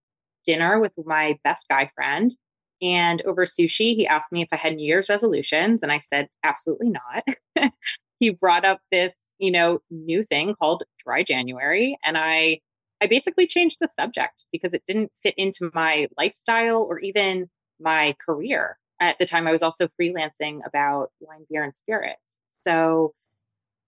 dinner 0.45 0.79
with 0.79 0.93
my 1.05 1.37
best 1.43 1.67
guy 1.69 1.91
friend 1.93 2.35
And 2.81 3.21
over 3.23 3.45
sushi, 3.45 3.95
he 3.95 4.07
asked 4.07 4.31
me 4.31 4.41
if 4.41 4.49
I 4.51 4.57
had 4.57 4.75
New 4.75 4.85
Year's 4.85 5.09
resolutions. 5.09 5.81
And 5.81 5.91
I 5.91 5.99
said, 5.99 6.29
absolutely 6.43 6.91
not. 6.91 7.71
he 8.19 8.29
brought 8.31 8.65
up 8.65 8.81
this, 8.91 9.15
you 9.37 9.51
know, 9.51 9.79
new 9.89 10.23
thing 10.23 10.55
called 10.55 10.83
dry 11.03 11.23
January. 11.23 11.97
And 12.03 12.17
I, 12.17 12.59
I 13.01 13.07
basically 13.07 13.47
changed 13.47 13.77
the 13.79 13.89
subject 13.89 14.45
because 14.51 14.73
it 14.73 14.83
didn't 14.87 15.11
fit 15.23 15.35
into 15.37 15.71
my 15.73 16.07
lifestyle 16.17 16.77
or 16.77 16.99
even 16.99 17.49
my 17.79 18.15
career. 18.23 18.77
At 18.99 19.17
the 19.19 19.25
time, 19.25 19.47
I 19.47 19.51
was 19.51 19.61
also 19.61 19.87
freelancing 19.99 20.59
about 20.65 21.11
wine, 21.19 21.45
beer, 21.49 21.63
and 21.63 21.75
spirits. 21.75 22.21
So 22.49 23.13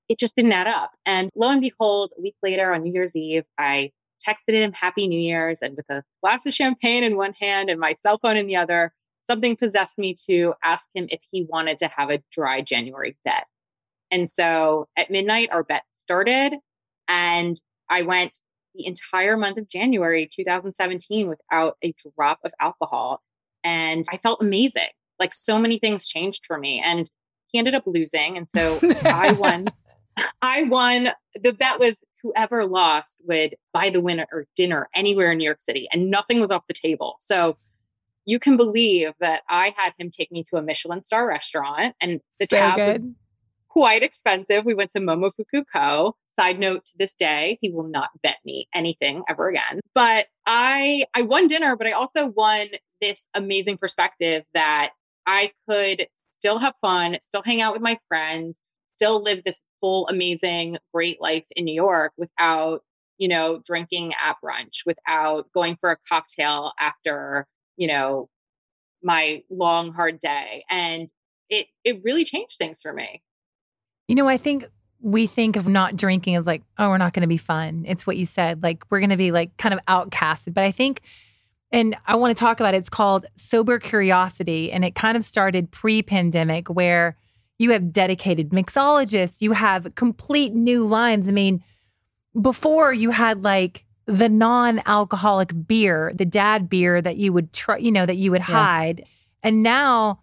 it 0.08 0.19
just 0.19 0.36
didn't 0.36 0.51
add 0.51 0.67
up. 0.67 0.91
And 1.05 1.29
lo 1.36 1.50
and 1.50 1.62
behold, 1.62 2.12
a 2.17 2.22
week 2.22 2.36
later 2.43 2.74
on 2.74 2.84
New 2.84 2.93
Year's 2.93 3.15
Eve, 3.15 3.46
I 3.58 3.91
texted 4.28 4.54
him 4.54 4.74
Happy 4.74 5.08
New 5.08 5.20
Year's. 5.20 5.62
And 5.62 5.76
with 5.76 5.90
a 5.90 6.04
glass 6.22 6.46
of 6.46 6.54
champagne 6.54 7.04
in 7.04 7.18
one 7.18 7.34
hand 7.34 7.70
and 7.70 7.80
my 7.80 7.94
cell 7.94 8.18
phone 8.18 8.38
in 8.38 8.48
the 8.48 8.56
other, 8.56 8.94
something 9.24 9.56
possessed 9.56 9.98
me 9.98 10.16
to 10.28 10.54
ask 10.64 10.86
him 10.94 11.08
if 11.10 11.22
he 11.32 11.46
wanted 11.50 11.78
to 11.80 11.88
have 11.88 12.10
a 12.10 12.22
dry 12.32 12.62
January 12.62 13.18
bet. 13.24 13.46
And 14.12 14.30
so 14.30 14.88
at 14.98 15.12
midnight, 15.12 15.50
our 15.52 15.64
bet 15.64 15.84
started. 15.94 16.56
And 17.08 17.60
I 17.90 18.02
went 18.02 18.40
the 18.76 18.86
entire 18.86 19.38
month 19.38 19.58
of 19.58 19.70
January 19.70 20.28
2017 20.32 21.28
without 21.28 21.78
a 21.84 21.94
drop 22.16 22.40
of 22.44 22.52
alcohol. 22.60 23.22
And 23.64 24.06
I 24.12 24.18
felt 24.18 24.42
amazing. 24.42 24.90
Like 25.20 25.36
so 25.36 25.60
many 25.60 25.80
things 25.80 26.08
changed 26.08 26.46
for 26.46 26.58
me. 26.58 26.82
And 26.84 27.10
he 27.48 27.60
ended 27.60 27.76
up 27.76 27.84
losing. 27.86 28.38
And 28.38 28.50
so 28.50 28.80
I 29.04 29.34
won. 29.34 29.68
I 30.42 30.64
won. 30.64 31.10
The 31.42 31.54
bet 31.54 31.80
was 31.80 31.96
whoever 32.22 32.66
lost 32.66 33.18
would 33.26 33.56
buy 33.74 33.90
the 33.90 34.02
winner 34.02 34.28
or 34.32 34.46
dinner 34.56 34.90
anywhere 34.94 35.32
in 35.32 35.38
New 35.38 35.46
York 35.46 35.62
City, 35.62 35.88
and 35.92 36.10
nothing 36.10 36.40
was 36.40 36.52
off 36.52 36.64
the 36.68 36.74
table. 36.74 37.16
So 37.20 37.58
you 38.26 38.40
can 38.40 38.58
believe 38.58 39.14
that 39.20 39.42
I 39.50 39.74
had 39.76 39.94
him 39.98 40.12
take 40.12 40.32
me 40.32 40.44
to 40.50 40.58
a 40.58 40.62
Michelin 40.62 41.02
star 41.02 41.28
restaurant, 41.28 41.96
and 42.02 42.22
the 42.40 42.48
so 42.50 42.58
tab 42.58 42.76
good. 42.76 43.02
was 43.02 43.12
quite 43.70 44.04
expensive. 44.04 44.66
We 44.66 44.74
went 44.74 44.92
to 44.92 45.00
Momofuku 45.00 45.64
Ko. 45.74 46.16
Side 46.38 46.60
note 46.60 46.86
to 46.86 46.94
this 46.98 47.14
day, 47.14 47.58
he 47.60 47.70
will 47.70 47.88
not 47.88 48.10
bet 48.24 48.38
me 48.46 48.70
anything 48.74 49.24
ever 49.28 49.50
again. 49.50 49.82
But 49.94 50.28
I 50.46 51.06
I 51.14 51.24
won 51.24 51.48
dinner, 51.48 51.76
but 51.76 51.88
I 51.88 51.92
also 51.92 52.28
won 52.28 52.68
this 53.02 53.28
amazing 53.34 53.78
perspective 53.78 54.44
that 54.54 54.92
I 55.26 55.52
could 55.68 56.08
still 56.16 56.60
have 56.60 56.74
fun, 56.82 57.18
still 57.22 57.44
hang 57.44 57.62
out 57.62 57.74
with 57.74 57.82
my 57.82 58.00
friends, 58.08 58.58
still 59.00 59.24
live 59.24 59.41
this 59.46 59.63
full, 59.79 60.10
amazing, 60.10 60.77
great 60.94 61.22
life 61.22 61.46
in 61.56 61.63
New 61.63 61.74
York 61.74 62.12
without, 62.18 62.84
you 63.18 63.29
know, 63.29 63.62
drinking 63.63 64.13
at 64.13 64.36
brunch, 64.44 64.86
without 64.86 65.50
going 65.53 65.77
for 65.79 65.91
a 65.91 65.98
cocktail 66.10 66.74
after, 66.77 67.48
you 67.77 67.88
know, 67.88 68.27
my 69.01 69.41
long, 69.50 69.94
hard 69.94 70.20
day. 70.20 70.65
And 70.70 71.10
it 71.50 71.68
it 71.86 72.01
really 72.03 72.25
changed 72.25 72.58
things 72.58 72.82
for 72.82 72.91
me. 72.91 73.24
You 74.10 74.15
know, 74.15 74.27
I 74.27 74.36
think 74.36 74.65
we 75.00 75.27
think 75.27 75.56
of 75.56 75.65
not 75.65 75.96
drinking 75.96 76.36
as 76.36 76.46
like, 76.46 76.62
oh, 76.77 76.89
we're 76.89 76.98
not 76.98 77.13
going 77.13 77.22
to 77.22 77.27
be 77.27 77.38
fun. 77.38 77.86
It's 77.88 78.06
what 78.06 78.18
you 78.18 78.25
said. 78.25 78.62
Like, 78.62 78.84
we're 78.89 79.00
going 79.00 79.12
to 79.12 79.18
be 79.18 79.32
like 79.32 79.56
kind 79.56 79.74
of 79.74 79.79
outcasted. 79.88 80.53
But 80.53 80.65
I 80.65 80.72
think, 80.72 81.01
and 81.72 81.96
I 82.06 82.15
want 82.15 82.36
to 82.36 82.39
talk 82.39 82.60
about 82.60 82.74
it, 82.74 82.79
it's 82.79 82.89
called 82.89 83.27
Sober 83.38 83.79
Curiosity. 83.79 84.74
And 84.74 84.84
it 84.84 84.96
kind 84.96 85.15
of 85.15 85.24
started 85.24 85.72
pre 85.72 86.03
pandemic 86.03 86.68
where 86.68 87.15
you 87.60 87.72
have 87.72 87.94
dedicated 87.94 88.50
mixologists, 88.50 89.36
you 89.39 89.51
have 89.51 89.94
complete 89.96 90.54
new 90.54 90.88
lines. 90.88 91.28
I 91.28 91.32
mean, 91.32 91.63
before 92.39 92.94
you 92.94 93.12
had 93.12 93.44
like 93.44 93.86
the 94.06 94.30
non-alcoholic 94.30 95.68
beer, 95.68 96.12
the 96.16 96.25
dad 96.25 96.70
beer 96.70 97.01
that 97.01 97.18
you 97.18 97.32
would 97.32 97.54
try, 97.54 97.78
you 97.78 97.92
know, 97.92 98.06
that 98.06 98.16
you 98.16 98.32
would 98.32 98.42
yeah. 98.42 98.46
hide. 98.46 99.06
And 99.44 99.62
now, 99.62 100.22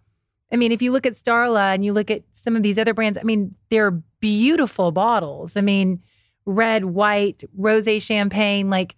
I 0.51 0.57
mean, 0.57 0.71
if 0.71 0.81
you 0.81 0.91
look 0.91 1.05
at 1.05 1.13
Starla 1.13 1.73
and 1.73 1.85
you 1.85 1.93
look 1.93 2.11
at 2.11 2.23
some 2.33 2.55
of 2.55 2.63
these 2.63 2.77
other 2.77 2.93
brands, 2.93 3.17
I 3.17 3.23
mean, 3.23 3.55
they're 3.69 3.91
beautiful 4.19 4.91
bottles. 4.91 5.55
I 5.55 5.61
mean, 5.61 6.01
red, 6.45 6.85
white, 6.85 7.43
rosé 7.57 8.01
champagne, 8.01 8.69
like 8.69 8.95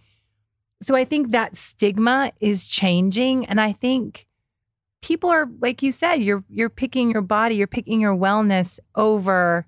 so 0.81 0.95
I 0.95 1.03
think 1.03 1.31
that 1.31 1.57
stigma 1.57 2.31
is 2.39 2.63
changing 2.63 3.45
and 3.47 3.59
I 3.59 3.73
think 3.73 4.27
people 5.01 5.29
are 5.29 5.47
like 5.61 5.81
you 5.81 5.91
said 5.91 6.15
you're 6.15 6.43
you're 6.49 6.69
picking 6.69 7.11
your 7.11 7.21
body 7.21 7.55
you're 7.55 7.67
picking 7.67 8.01
your 8.01 8.15
wellness 8.15 8.79
over 8.95 9.65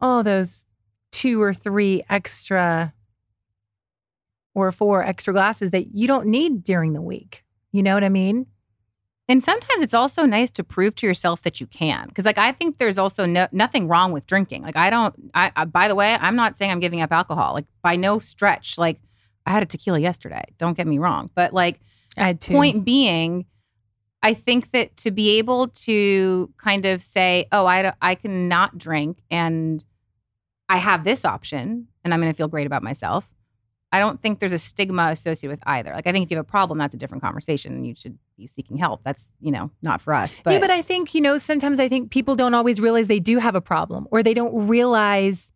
all 0.00 0.22
those 0.22 0.64
two 1.10 1.40
or 1.40 1.54
three 1.54 2.02
extra 2.10 2.92
or 4.54 4.72
four 4.72 5.02
extra 5.02 5.32
glasses 5.32 5.70
that 5.70 5.94
you 5.94 6.06
don't 6.06 6.26
need 6.26 6.62
during 6.62 6.92
the 6.92 7.00
week. 7.00 7.44
You 7.70 7.82
know 7.82 7.94
what 7.94 8.04
i 8.04 8.08
mean? 8.08 8.46
And 9.28 9.42
sometimes 9.42 9.80
it's 9.80 9.94
also 9.94 10.26
nice 10.26 10.50
to 10.52 10.64
prove 10.64 10.94
to 10.96 11.06
yourself 11.06 11.42
that 11.42 11.60
you 11.60 11.66
can 11.66 12.08
because 12.08 12.24
like 12.24 12.38
i 12.38 12.52
think 12.52 12.78
there's 12.78 12.98
also 12.98 13.24
no, 13.24 13.48
nothing 13.52 13.88
wrong 13.88 14.12
with 14.12 14.26
drinking. 14.26 14.62
Like 14.62 14.76
i 14.76 14.90
don't 14.90 15.14
I, 15.34 15.52
I 15.56 15.64
by 15.64 15.88
the 15.88 15.94
way 15.94 16.16
i'm 16.20 16.36
not 16.36 16.56
saying 16.56 16.70
i'm 16.70 16.80
giving 16.80 17.00
up 17.00 17.12
alcohol. 17.12 17.54
Like 17.54 17.66
by 17.82 17.96
no 17.96 18.18
stretch 18.18 18.76
like 18.78 19.00
i 19.46 19.50
had 19.50 19.62
a 19.62 19.66
tequila 19.66 19.98
yesterday 19.98 20.44
don't 20.58 20.76
get 20.76 20.86
me 20.86 20.98
wrong. 20.98 21.30
But 21.34 21.52
like 21.52 21.80
I 22.16 22.26
had 22.26 22.40
two. 22.40 22.52
point 22.52 22.84
being 22.84 23.46
I 24.22 24.34
think 24.34 24.70
that 24.72 24.96
to 24.98 25.10
be 25.10 25.38
able 25.38 25.68
to 25.68 26.52
kind 26.56 26.86
of 26.86 27.02
say, 27.02 27.46
oh, 27.50 27.66
I, 27.66 27.92
I 28.00 28.14
can 28.14 28.48
not 28.48 28.78
drink 28.78 29.18
and 29.30 29.84
I 30.68 30.76
have 30.76 31.04
this 31.04 31.24
option 31.24 31.88
and 32.04 32.14
I'm 32.14 32.20
going 32.20 32.32
to 32.32 32.36
feel 32.36 32.48
great 32.48 32.66
about 32.66 32.82
myself. 32.82 33.28
I 33.94 33.98
don't 33.98 34.22
think 34.22 34.38
there's 34.38 34.52
a 34.52 34.58
stigma 34.58 35.08
associated 35.08 35.50
with 35.50 35.62
either. 35.66 35.92
Like 35.92 36.06
I 36.06 36.12
think 36.12 36.24
if 36.24 36.30
you 36.30 36.36
have 36.38 36.46
a 36.46 36.48
problem, 36.48 36.78
that's 36.78 36.94
a 36.94 36.96
different 36.96 37.22
conversation 37.22 37.74
and 37.74 37.86
you 37.86 37.94
should 37.94 38.18
be 38.38 38.46
seeking 38.46 38.78
help. 38.78 39.02
That's, 39.04 39.26
you 39.40 39.50
know, 39.50 39.70
not 39.82 40.00
for 40.00 40.14
us. 40.14 40.40
But 40.42 40.52
Yeah, 40.52 40.60
but 40.60 40.70
I 40.70 40.80
think, 40.80 41.14
you 41.14 41.20
know, 41.20 41.36
sometimes 41.36 41.78
I 41.78 41.88
think 41.88 42.10
people 42.10 42.34
don't 42.34 42.54
always 42.54 42.80
realize 42.80 43.06
they 43.08 43.20
do 43.20 43.38
have 43.38 43.54
a 43.54 43.60
problem 43.60 44.06
or 44.10 44.22
they 44.22 44.34
don't 44.34 44.66
realize 44.66 45.52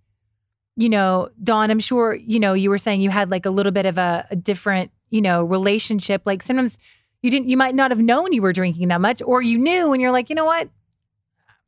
you 0.76 0.90
know, 0.90 1.30
Dawn, 1.42 1.70
I'm 1.70 1.80
sure, 1.80 2.14
you 2.14 2.38
know, 2.38 2.52
you 2.52 2.68
were 2.68 2.78
saying 2.78 3.00
you 3.00 3.10
had 3.10 3.30
like 3.30 3.46
a 3.46 3.50
little 3.50 3.72
bit 3.72 3.86
of 3.86 3.96
a, 3.96 4.26
a 4.30 4.36
different, 4.36 4.90
you 5.08 5.22
know, 5.22 5.42
relationship. 5.42 6.22
Like 6.26 6.42
sometimes 6.42 6.76
you 7.26 7.30
didn't 7.32 7.48
you 7.48 7.56
might 7.56 7.74
not 7.74 7.90
have 7.90 7.98
known 7.98 8.32
you 8.32 8.40
were 8.40 8.52
drinking 8.52 8.86
that 8.86 9.00
much 9.00 9.20
or 9.20 9.42
you 9.42 9.58
knew 9.58 9.92
and 9.92 10.00
you're 10.00 10.12
like 10.12 10.30
you 10.30 10.36
know 10.36 10.44
what? 10.44 10.68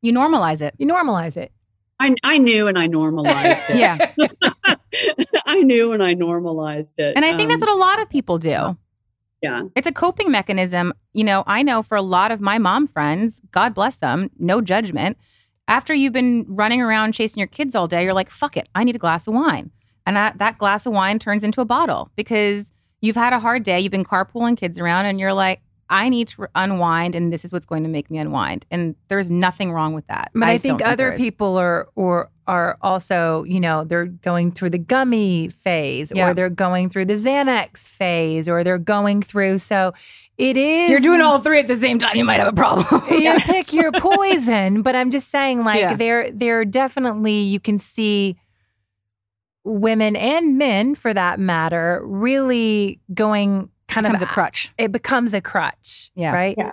You 0.03 0.13
normalize 0.13 0.61
it. 0.61 0.73
You 0.79 0.87
normalize 0.87 1.37
it. 1.37 1.51
I, 1.99 2.15
I 2.23 2.39
knew 2.39 2.69
and 2.69 2.79
i 2.79 2.87
normalized 2.87 3.65
it. 3.69 3.77
Yeah. 3.77 4.13
I 5.47 5.61
knew 5.63 5.91
and 5.91 6.01
i 6.01 6.15
normalized 6.15 7.01
it. 7.01 7.17
And 7.17 7.25
i 7.25 7.31
think 7.31 7.43
um, 7.43 7.49
that's 7.49 7.61
what 7.61 7.73
a 7.73 7.75
lot 7.75 8.01
of 8.01 8.09
people 8.09 8.39
do. 8.39 8.79
Yeah. 9.43 9.63
It's 9.75 9.89
a 9.89 9.93
coping 9.93 10.31
mechanism. 10.31 10.95
You 11.13 11.25
know 11.25 11.43
i 11.49 11.65
know 11.65 11.83
for 11.83 11.97
a 11.97 12.03
lot 12.03 12.31
of 12.31 12.41
my 12.41 12.59
mom 12.59 12.87
friends 12.87 13.41
god 13.51 13.75
bless 13.75 13.97
them 13.97 14.31
no 14.39 14.61
judgment 14.61 15.19
after 15.67 15.93
you've 15.93 16.13
been 16.13 16.47
running 16.49 16.81
around 16.81 17.15
chasing 17.15 17.41
your 17.41 17.49
kids 17.49 17.75
all 17.75 17.89
day 17.89 18.05
you're 18.05 18.15
like 18.15 18.31
fuck 18.31 18.57
it 18.57 18.69
i 18.77 18.85
need 18.85 18.95
a 18.95 19.01
glass 19.01 19.27
of 19.27 19.35
wine. 19.35 19.73
And 20.09 20.17
that, 20.17 20.39
that 20.39 20.57
glass 20.57 20.87
of 20.87 20.95
wine 20.95 21.19
turns 21.19 21.45
into 21.45 21.61
a 21.61 21.67
bottle 21.67 22.11
because 22.17 22.73
you've 23.01 23.17
had 23.17 23.33
a 23.33 23.39
hard 23.39 23.63
day, 23.63 23.81
you've 23.81 23.93
been 23.93 24.05
carpooling 24.05 24.57
kids 24.57 24.79
around, 24.79 25.07
and 25.07 25.21
you're 25.21 25.33
like, 25.33 25.61
I 25.91 26.09
need 26.09 26.29
to 26.29 26.49
unwind, 26.55 27.15
and 27.15 27.33
this 27.33 27.45
is 27.45 27.53
what's 27.53 27.65
going 27.65 27.83
to 27.83 27.89
make 27.89 28.11
me 28.11 28.19
unwind. 28.19 28.67
And 28.71 28.95
there's 29.09 29.31
nothing 29.31 29.73
wrong 29.73 29.95
with 29.95 30.07
that. 30.09 30.31
But 30.35 30.49
I, 30.49 30.53
I 30.53 30.59
think 30.59 30.83
other 30.85 31.11
think 31.11 31.21
people 31.21 31.57
are 31.57 31.89
or 31.95 32.31
are 32.47 32.79
also, 32.83 33.45
you 33.45 33.61
know, 33.61 33.85
they're 33.85 34.07
going 34.07 34.53
through 34.53 34.71
the 34.71 34.79
gummy 34.79 35.49
phase, 35.49 36.13
yeah. 36.15 36.29
or 36.29 36.35
they're 36.35 36.51
going 36.51 36.91
through 36.91 37.07
the 37.07 37.15
Xanax 37.15 37.79
phase, 37.79 38.49
or 38.49 38.65
they're 38.65 38.79
going 38.79 39.23
through. 39.23 39.59
So 39.59 39.95
it 40.37 40.57
is. 40.57 40.91
You're 40.91 41.01
doing 41.01 41.21
all 41.21 41.41
three 41.41 41.59
at 41.59 41.69
the 41.69 41.77
same 41.77 41.99
time. 41.99 42.17
You 42.17 42.25
might 42.25 42.39
have 42.39 42.49
a 42.49 42.53
problem. 42.53 43.03
you 43.11 43.35
pick 43.41 43.73
your 43.73 43.91
poison. 43.93 44.83
But 44.83 44.95
I'm 44.95 45.11
just 45.11 45.31
saying, 45.31 45.65
like, 45.65 45.81
yeah. 45.81 45.95
they're 45.95 46.31
they're 46.31 46.65
definitely 46.65 47.41
you 47.41 47.61
can 47.61 47.79
see 47.79 48.37
women 49.69 50.17
and 50.17 50.59
men 50.59 50.95
for 50.95 51.13
that 51.15 51.39
matter 51.39 52.01
really 52.05 53.01
going 53.15 53.69
kind 53.89 54.07
becomes 54.07 54.23
of 54.23 54.29
a 54.29 54.33
crutch. 54.33 54.73
It 54.79 54.93
becomes 54.93 55.35
a 55.35 55.41
crutch. 55.41 56.11
Yeah. 56.15 56.33
Right. 56.33 56.55
Yeah. 56.57 56.73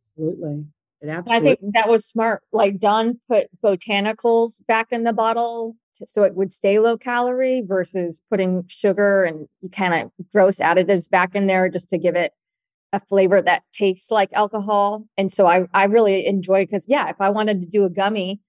Absolutely. 0.00 0.64
It 1.00 1.08
absolutely. 1.08 1.50
I 1.50 1.56
think 1.56 1.74
that 1.74 1.88
was 1.88 2.04
smart. 2.04 2.42
Like 2.52 2.78
Dawn 2.78 3.20
put 3.28 3.48
botanicals 3.62 4.64
back 4.66 4.88
in 4.90 5.04
the 5.04 5.12
bottle 5.12 5.76
to, 5.96 6.06
so 6.06 6.22
it 6.22 6.34
would 6.34 6.52
stay 6.52 6.78
low 6.78 6.96
calorie 6.96 7.62
versus 7.66 8.20
putting 8.30 8.64
sugar 8.68 9.24
and 9.24 9.48
kind 9.72 9.94
of 9.94 10.10
gross 10.32 10.58
additives 10.58 11.10
back 11.10 11.34
in 11.34 11.46
there 11.46 11.68
just 11.68 11.88
to 11.90 11.98
give 11.98 12.14
it 12.14 12.32
a 12.92 13.00
flavor 13.00 13.42
that 13.42 13.64
tastes 13.72 14.10
like 14.10 14.32
alcohol. 14.32 15.04
And 15.18 15.32
so 15.32 15.46
I, 15.46 15.66
I 15.74 15.84
really 15.84 16.26
enjoy 16.26 16.64
because 16.64 16.86
yeah, 16.88 17.08
if 17.08 17.16
I 17.20 17.30
wanted 17.30 17.60
to 17.60 17.66
do 17.66 17.84
a 17.84 17.90
gummy 17.90 18.40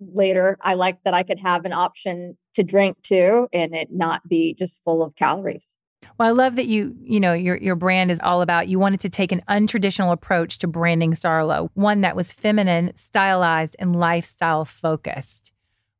later, 0.00 0.56
I 0.60 0.74
like 0.74 1.02
that 1.04 1.14
I 1.14 1.24
could 1.24 1.40
have 1.40 1.64
an 1.64 1.72
option 1.72 2.38
to 2.56 2.64
drink 2.64 3.00
too 3.02 3.48
and 3.52 3.74
it 3.74 3.88
not 3.92 4.28
be 4.28 4.54
just 4.54 4.82
full 4.84 5.02
of 5.02 5.14
calories. 5.14 5.76
Well, 6.18 6.28
I 6.28 6.32
love 6.32 6.56
that 6.56 6.66
you, 6.66 6.96
you 7.02 7.20
know, 7.20 7.34
your 7.34 7.56
your 7.56 7.76
brand 7.76 8.10
is 8.10 8.20
all 8.22 8.40
about 8.40 8.68
you 8.68 8.78
wanted 8.78 9.00
to 9.00 9.10
take 9.10 9.32
an 9.32 9.42
untraditional 9.48 10.12
approach 10.12 10.58
to 10.58 10.66
branding 10.66 11.12
Starla, 11.12 11.68
one 11.74 12.00
that 12.00 12.16
was 12.16 12.32
feminine, 12.32 12.92
stylized, 12.96 13.76
and 13.78 13.94
lifestyle 13.94 14.64
focused, 14.64 15.52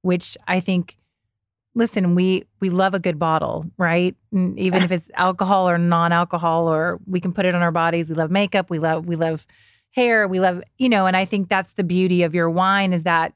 which 0.02 0.36
I 0.48 0.60
think 0.60 0.96
listen, 1.74 2.14
we 2.14 2.44
we 2.60 2.70
love 2.70 2.94
a 2.94 2.98
good 2.98 3.18
bottle, 3.18 3.66
right? 3.76 4.16
Even 4.32 4.82
if 4.82 4.90
it's 4.90 5.10
alcohol 5.14 5.68
or 5.68 5.76
non-alcohol, 5.76 6.68
or 6.68 6.98
we 7.06 7.20
can 7.20 7.32
put 7.32 7.44
it 7.44 7.54
on 7.54 7.62
our 7.62 7.72
bodies. 7.72 8.08
We 8.08 8.14
love 8.14 8.30
makeup. 8.30 8.70
We 8.70 8.78
love 8.78 9.06
we 9.06 9.16
love 9.16 9.46
hair. 9.90 10.26
We 10.26 10.40
love 10.40 10.62
you 10.78 10.88
know, 10.88 11.06
and 11.06 11.16
I 11.16 11.26
think 11.26 11.48
that's 11.48 11.72
the 11.72 11.84
beauty 11.84 12.22
of 12.22 12.34
your 12.34 12.48
wine 12.48 12.94
is 12.94 13.02
that 13.02 13.34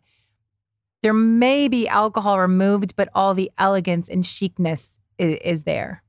there 1.02 1.14
may 1.14 1.68
be 1.68 1.88
alcohol 1.88 2.38
removed, 2.38 2.94
but 2.96 3.08
all 3.14 3.34
the 3.34 3.50
elegance 3.58 4.08
and 4.08 4.24
chicness 4.24 4.98
is, 5.18 5.38
is 5.42 5.62
there. 5.62 6.02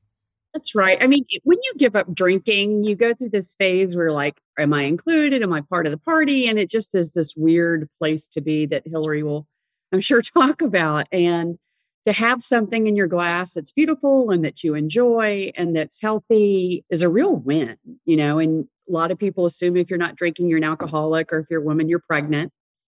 That's 0.53 0.75
right. 0.75 1.01
I 1.01 1.07
mean, 1.07 1.23
when 1.43 1.59
you 1.63 1.73
give 1.77 1.95
up 1.95 2.13
drinking, 2.13 2.83
you 2.83 2.95
go 2.95 3.13
through 3.13 3.29
this 3.29 3.55
phase 3.55 3.95
where, 3.95 4.11
like, 4.11 4.41
am 4.59 4.73
I 4.73 4.83
included? 4.83 5.43
Am 5.43 5.53
I 5.53 5.61
part 5.61 5.85
of 5.85 5.91
the 5.91 5.97
party? 5.97 6.47
And 6.47 6.59
it 6.59 6.69
just 6.69 6.89
is 6.93 7.13
this 7.13 7.35
weird 7.37 7.87
place 7.99 8.27
to 8.29 8.41
be 8.41 8.65
that 8.65 8.83
Hilary 8.85 9.23
will, 9.23 9.47
I'm 9.93 10.01
sure, 10.01 10.21
talk 10.33 10.61
about. 10.61 11.07
And 11.11 11.57
to 12.05 12.11
have 12.11 12.43
something 12.43 12.87
in 12.87 12.95
your 12.95 13.07
glass 13.07 13.53
that's 13.53 13.71
beautiful 13.71 14.31
and 14.31 14.43
that 14.43 14.63
you 14.63 14.73
enjoy 14.73 15.51
and 15.55 15.75
that's 15.75 16.01
healthy 16.01 16.83
is 16.89 17.01
a 17.01 17.09
real 17.09 17.35
win, 17.35 17.77
you 18.05 18.17
know. 18.17 18.39
And 18.39 18.67
a 18.89 18.91
lot 18.91 19.11
of 19.11 19.19
people 19.19 19.45
assume 19.45 19.77
if 19.77 19.89
you're 19.89 19.99
not 19.99 20.15
drinking, 20.15 20.49
you're 20.49 20.57
an 20.57 20.63
alcoholic, 20.63 21.31
or 21.31 21.39
if 21.39 21.45
you're 21.49 21.61
a 21.61 21.65
woman, 21.65 21.87
you're 21.87 21.99
pregnant, 21.99 22.51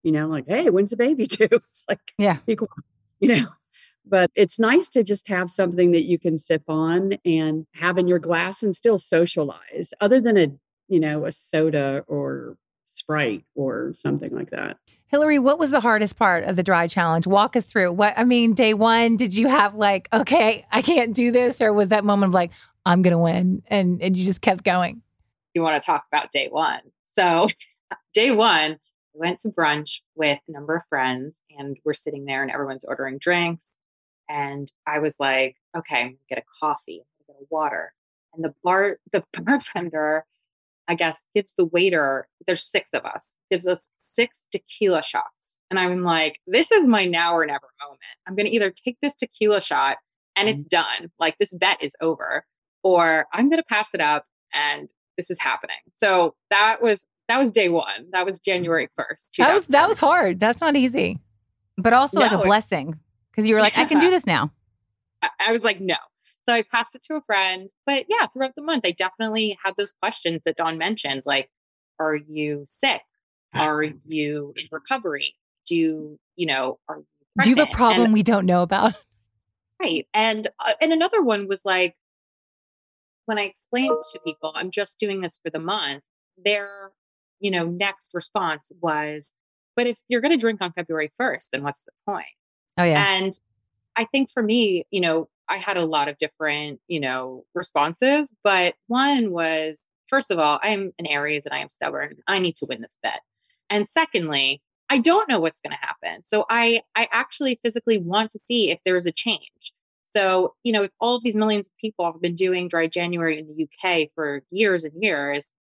you 0.04 0.12
know, 0.12 0.28
like, 0.28 0.44
hey, 0.46 0.70
when's 0.70 0.90
the 0.90 0.96
baby 0.96 1.26
due? 1.26 1.48
It's 1.50 1.84
like, 1.88 1.98
yeah, 2.18 2.36
be 2.46 2.54
quiet, 2.54 2.70
you 3.18 3.28
know? 3.28 3.46
But 4.06 4.30
it's 4.34 4.58
nice 4.58 4.90
to 4.90 5.02
just 5.02 5.28
have 5.28 5.48
something 5.48 5.92
that 5.92 6.04
you 6.04 6.18
can 6.18 6.36
sip 6.36 6.62
on 6.68 7.14
and 7.24 7.66
have 7.74 7.96
in 7.96 8.06
your 8.06 8.18
glass 8.18 8.62
and 8.62 8.76
still 8.76 8.98
socialize 8.98 9.94
other 10.00 10.20
than 10.20 10.36
a 10.36 10.48
you 10.88 11.00
know 11.00 11.24
a 11.24 11.32
soda 11.32 12.04
or 12.06 12.58
sprite 12.84 13.44
or 13.54 13.92
something 13.94 14.30
like 14.34 14.50
that. 14.50 14.76
Hilary 15.06 15.38
what 15.38 15.58
was 15.58 15.70
the 15.70 15.80
hardest 15.80 16.16
part 16.16 16.44
of 16.44 16.56
the 16.56 16.62
dry 16.62 16.86
challenge? 16.86 17.26
Walk 17.26 17.56
us 17.56 17.64
through 17.64 17.92
what 17.92 18.12
i 18.18 18.24
mean 18.24 18.52
day 18.52 18.74
one 18.74 19.16
did 19.16 19.34
you 19.34 19.48
have 19.48 19.74
like 19.74 20.08
okay 20.12 20.66
i 20.70 20.82
can't 20.82 21.14
do 21.14 21.30
this 21.30 21.62
or 21.62 21.72
was 21.72 21.88
that 21.88 22.04
moment 22.04 22.30
of 22.30 22.34
like 22.34 22.50
i'm 22.84 23.00
gonna 23.00 23.18
win 23.18 23.62
and 23.68 24.02
and 24.02 24.16
you 24.18 24.26
just 24.26 24.42
kept 24.42 24.64
going? 24.64 25.00
You 25.54 25.62
want 25.62 25.82
to 25.82 25.86
talk 25.86 26.04
about 26.12 26.30
day 26.30 26.48
one. 26.50 26.80
So 27.12 27.48
day 28.12 28.32
one 28.32 28.78
I 29.14 29.18
went 29.18 29.40
to 29.40 29.48
brunch 29.48 30.00
with 30.14 30.38
a 30.48 30.52
number 30.52 30.76
of 30.76 30.86
friends 30.88 31.40
and 31.56 31.76
we're 31.84 31.94
sitting 31.94 32.24
there 32.24 32.42
and 32.42 32.50
everyone's 32.50 32.84
ordering 32.84 33.18
drinks 33.18 33.76
and 34.28 34.70
I 34.86 34.98
was 34.98 35.16
like, 35.18 35.56
okay, 35.76 36.00
I'm 36.00 36.06
gonna 36.06 36.16
get 36.28 36.38
a 36.38 36.44
coffee, 36.60 37.02
I'm 37.02 37.26
gonna 37.26 37.38
get 37.38 37.44
a 37.44 37.54
water. 37.54 37.92
And 38.34 38.44
the 38.44 38.54
bar, 38.62 38.98
the 39.12 39.22
bartender, 39.42 40.24
I 40.88 40.94
guess, 40.94 41.22
gives 41.34 41.54
the 41.54 41.64
waiter, 41.66 42.28
there's 42.46 42.64
six 42.64 42.90
of 42.92 43.04
us, 43.04 43.36
gives 43.50 43.66
us 43.66 43.88
six 43.96 44.46
tequila 44.50 45.02
shots. 45.02 45.56
And 45.70 45.78
I'm 45.78 46.02
like, 46.02 46.40
this 46.46 46.70
is 46.70 46.86
my 46.86 47.06
now 47.06 47.34
or 47.36 47.46
never 47.46 47.68
moment. 47.80 48.00
I'm 48.26 48.34
gonna 48.34 48.50
either 48.50 48.70
take 48.70 48.98
this 49.00 49.14
tequila 49.14 49.60
shot 49.60 49.98
and 50.36 50.48
it's 50.48 50.66
mm-hmm. 50.66 50.82
done, 51.02 51.10
like 51.18 51.36
this 51.38 51.54
bet 51.54 51.82
is 51.82 51.94
over, 52.00 52.44
or 52.82 53.26
I'm 53.32 53.48
gonna 53.48 53.62
pass 53.68 53.94
it 53.94 54.00
up 54.00 54.26
and 54.52 54.88
this 55.16 55.30
is 55.30 55.40
happening. 55.40 55.76
So 55.94 56.34
that 56.50 56.82
was 56.82 57.06
that 57.28 57.38
was 57.38 57.52
day 57.52 57.68
one. 57.68 58.06
That 58.12 58.26
was 58.26 58.38
January 58.38 58.88
1st. 58.98 59.36
That 59.38 59.54
was 59.54 59.66
that 59.66 59.88
was 59.88 59.98
hard. 59.98 60.40
That's 60.40 60.60
not 60.60 60.76
easy. 60.76 61.20
But 61.76 61.92
also 61.92 62.20
no, 62.20 62.26
like 62.26 62.32
a 62.32 62.42
blessing 62.42 62.98
because 63.30 63.48
you 63.48 63.54
were 63.54 63.60
like, 63.60 63.76
I 63.76 63.84
can 63.84 63.98
do 63.98 64.10
this 64.10 64.26
now. 64.26 64.52
I 65.40 65.52
was 65.52 65.64
like, 65.64 65.80
no. 65.80 65.96
So 66.44 66.52
I 66.52 66.62
passed 66.70 66.94
it 66.94 67.02
to 67.04 67.14
a 67.14 67.22
friend. 67.22 67.70
But 67.86 68.04
yeah, 68.08 68.26
throughout 68.26 68.54
the 68.54 68.62
month, 68.62 68.84
I 68.84 68.92
definitely 68.92 69.58
had 69.64 69.74
those 69.76 69.92
questions 69.92 70.42
that 70.44 70.56
Dawn 70.56 70.78
mentioned 70.78 71.22
like, 71.24 71.50
are 71.98 72.16
you 72.16 72.64
sick? 72.68 73.02
Are 73.54 73.84
you 74.04 74.52
in 74.56 74.66
recovery? 74.70 75.34
Do 75.66 76.18
you 76.36 76.46
know, 76.46 76.78
are 76.88 76.98
you 76.98 77.04
Do 77.42 77.50
you 77.50 77.56
have 77.56 77.68
a 77.68 77.72
problem 77.72 78.06
and, 78.06 78.12
we 78.12 78.22
don't 78.22 78.46
know 78.46 78.62
about? 78.62 78.94
Right. 79.80 80.06
And 80.14 80.48
uh, 80.60 80.72
and 80.80 80.92
another 80.92 81.22
one 81.22 81.48
was 81.48 81.62
like 81.64 81.96
when 83.26 83.38
I 83.38 83.42
explained 83.42 83.96
to 84.12 84.20
people, 84.20 84.52
I'm 84.54 84.70
just 84.70 84.98
doing 84.98 85.20
this 85.20 85.38
for 85.42 85.50
the 85.50 85.58
month, 85.58 86.02
their, 86.42 86.90
you 87.44 87.50
know, 87.50 87.66
next 87.66 88.12
response 88.14 88.72
was, 88.80 89.34
but 89.76 89.86
if 89.86 89.98
you're 90.08 90.22
going 90.22 90.32
to 90.32 90.38
drink 90.38 90.62
on 90.62 90.72
February 90.72 91.12
1st, 91.20 91.50
then 91.52 91.62
what's 91.62 91.84
the 91.84 91.92
point? 92.06 92.24
Oh, 92.78 92.84
yeah. 92.84 93.16
And 93.16 93.38
I 93.96 94.06
think 94.06 94.30
for 94.30 94.42
me, 94.42 94.86
you 94.90 95.02
know, 95.02 95.28
I 95.46 95.58
had 95.58 95.76
a 95.76 95.84
lot 95.84 96.08
of 96.08 96.16
different, 96.16 96.80
you 96.88 97.00
know, 97.00 97.44
responses, 97.52 98.32
but 98.42 98.76
one 98.86 99.30
was 99.30 99.84
first 100.08 100.30
of 100.30 100.38
all, 100.38 100.58
I'm 100.62 100.92
an 100.98 101.06
Aries 101.06 101.44
and 101.44 101.52
I 101.52 101.58
am 101.58 101.68
stubborn. 101.68 102.16
I 102.26 102.38
need 102.38 102.56
to 102.56 102.66
win 102.66 102.80
this 102.80 102.96
bet. 103.02 103.20
And 103.68 103.86
secondly, 103.86 104.62
I 104.88 104.98
don't 104.98 105.28
know 105.28 105.38
what's 105.40 105.60
going 105.60 105.76
to 105.76 105.86
happen. 105.86 106.24
So 106.24 106.46
I 106.48 106.80
I 106.96 107.08
actually 107.12 107.60
physically 107.62 107.98
want 107.98 108.30
to 108.30 108.38
see 108.38 108.70
if 108.70 108.78
there 108.86 108.96
is 108.96 109.04
a 109.04 109.12
change. 109.12 109.74
So, 110.14 110.54
you 110.62 110.72
know, 110.72 110.84
if 110.84 110.92
all 110.98 111.16
of 111.16 111.22
these 111.22 111.36
millions 111.36 111.66
of 111.66 111.76
people 111.76 112.10
have 112.10 112.22
been 112.22 112.36
doing 112.36 112.68
dry 112.68 112.86
January 112.86 113.38
in 113.38 113.48
the 113.48 113.64
UK 113.64 114.08
for 114.14 114.42
years 114.50 114.84
and 114.84 114.94
years, 115.02 115.52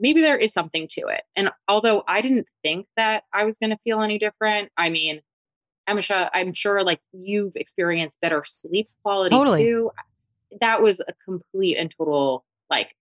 maybe 0.00 0.22
there 0.22 0.38
is 0.38 0.52
something 0.52 0.88
to 0.88 1.02
it. 1.02 1.22
And 1.36 1.50
although 1.68 2.02
I 2.08 2.20
didn't 2.20 2.46
think 2.62 2.86
that 2.96 3.24
I 3.32 3.44
was 3.44 3.58
going 3.58 3.70
to 3.70 3.78
feel 3.84 4.00
any 4.00 4.18
different, 4.18 4.70
I 4.76 4.88
mean, 4.88 5.20
Emisha, 5.88 6.30
I'm 6.32 6.52
sure 6.52 6.82
like 6.82 7.00
you've 7.12 7.54
experienced 7.56 8.20
better 8.20 8.42
sleep 8.44 8.88
quality 9.02 9.34
totally. 9.34 9.64
too. 9.64 9.90
That 10.60 10.82
was 10.82 11.00
a 11.00 11.12
complete 11.24 11.76
and 11.76 11.92
total 11.96 12.44
like 12.68 12.96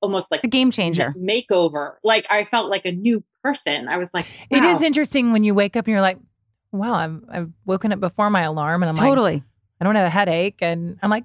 almost 0.00 0.30
like 0.30 0.44
a 0.44 0.48
game 0.48 0.70
changer 0.70 1.14
makeover. 1.16 1.94
Like 2.02 2.26
I 2.30 2.44
felt 2.44 2.68
like 2.68 2.84
a 2.84 2.92
new 2.92 3.22
person. 3.42 3.88
I 3.88 3.96
was 3.96 4.10
like, 4.12 4.26
wow. 4.50 4.58
it 4.58 4.64
is 4.64 4.82
interesting 4.82 5.32
when 5.32 5.44
you 5.44 5.54
wake 5.54 5.76
up 5.76 5.86
and 5.86 5.92
you're 5.92 6.00
like, 6.00 6.18
wow, 6.72 6.94
I'm 6.94 7.24
I've 7.30 7.50
woken 7.64 7.92
up 7.92 8.00
before 8.00 8.30
my 8.30 8.42
alarm 8.42 8.82
and 8.82 8.90
I'm 8.90 8.96
like 8.96 9.06
totally. 9.06 9.34
Like, 9.34 9.42
I 9.80 9.84
don't 9.84 9.94
have 9.96 10.06
a 10.06 10.10
headache 10.10 10.58
and 10.60 10.98
I'm 11.02 11.10
like, 11.10 11.24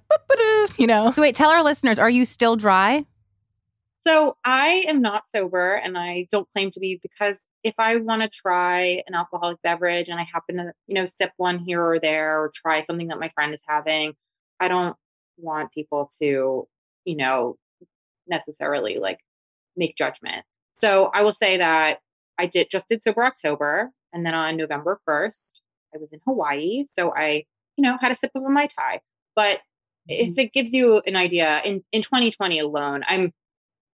you 0.77 0.87
know. 0.87 1.11
So 1.11 1.21
wait, 1.21 1.35
tell 1.35 1.49
our 1.49 1.63
listeners, 1.63 1.99
are 1.99 2.09
you 2.09 2.25
still 2.25 2.55
dry? 2.55 3.05
So 4.07 4.37
I 4.45 4.85
am 4.87 5.01
not 5.01 5.29
sober 5.29 5.73
and 5.73 5.97
I 5.97 6.27
don't 6.31 6.47
claim 6.53 6.71
to 6.71 6.79
be 6.79 6.97
because 7.03 7.45
if 7.65 7.75
I 7.77 7.97
want 7.97 8.21
to 8.21 8.29
try 8.29 9.03
an 9.05 9.13
alcoholic 9.13 9.61
beverage 9.63 10.07
and 10.07 10.17
I 10.17 10.25
happen 10.33 10.55
to, 10.55 10.71
you 10.87 10.95
know, 10.95 11.05
sip 11.05 11.31
one 11.35 11.59
here 11.59 11.83
or 11.83 11.99
there 11.99 12.41
or 12.41 12.49
try 12.55 12.83
something 12.83 13.09
that 13.09 13.19
my 13.19 13.27
friend 13.35 13.53
is 13.53 13.61
having, 13.67 14.13
I 14.61 14.69
don't 14.69 14.95
want 15.35 15.73
people 15.73 16.09
to, 16.21 16.69
you 17.03 17.17
know, 17.17 17.57
necessarily 18.27 18.97
like 18.97 19.19
make 19.75 19.97
judgment. 19.97 20.45
So 20.71 21.11
I 21.13 21.23
will 21.23 21.33
say 21.33 21.57
that 21.57 21.99
I 22.37 22.45
did 22.45 22.69
just 22.71 22.87
did 22.87 23.03
sober 23.03 23.25
October 23.25 23.91
and 24.13 24.25
then 24.25 24.33
on 24.33 24.55
November 24.55 25.01
1st, 25.05 25.59
I 25.93 25.97
was 25.97 26.13
in 26.13 26.21
Hawaii. 26.25 26.85
So 26.89 27.13
I, 27.13 27.43
you 27.75 27.81
know, 27.81 27.97
had 27.99 28.13
a 28.13 28.15
sip 28.15 28.31
of 28.35 28.43
a 28.43 28.49
Mai 28.49 28.67
Tai. 28.67 29.01
But 29.35 29.59
if 30.07 30.29
mm-hmm. 30.29 30.39
it 30.39 30.53
gives 30.53 30.71
you 30.71 31.01
an 31.05 31.17
idea, 31.17 31.61
in, 31.65 31.83
in 31.91 32.01
2020 32.01 32.57
alone, 32.59 33.03
I'm 33.09 33.33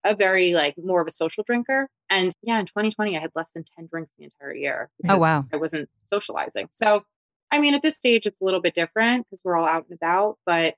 a 0.03 0.15
very 0.15 0.53
like 0.53 0.75
more 0.77 1.01
of 1.01 1.07
a 1.07 1.11
social 1.11 1.43
drinker. 1.43 1.89
And 2.09 2.31
yeah, 2.41 2.59
in 2.59 2.65
2020, 2.65 3.17
I 3.17 3.21
had 3.21 3.31
less 3.35 3.51
than 3.51 3.63
10 3.77 3.87
drinks 3.91 4.11
the 4.17 4.25
entire 4.25 4.53
year. 4.53 4.89
Oh, 5.07 5.17
wow. 5.17 5.45
I 5.53 5.57
wasn't 5.57 5.89
socializing. 6.05 6.67
So, 6.71 7.03
I 7.51 7.59
mean, 7.59 7.73
at 7.73 7.81
this 7.81 7.97
stage, 7.97 8.25
it's 8.25 8.41
a 8.41 8.45
little 8.45 8.61
bit 8.61 8.73
different 8.75 9.25
because 9.25 9.41
we're 9.43 9.55
all 9.57 9.67
out 9.67 9.85
and 9.89 9.95
about, 9.97 10.37
but 10.45 10.75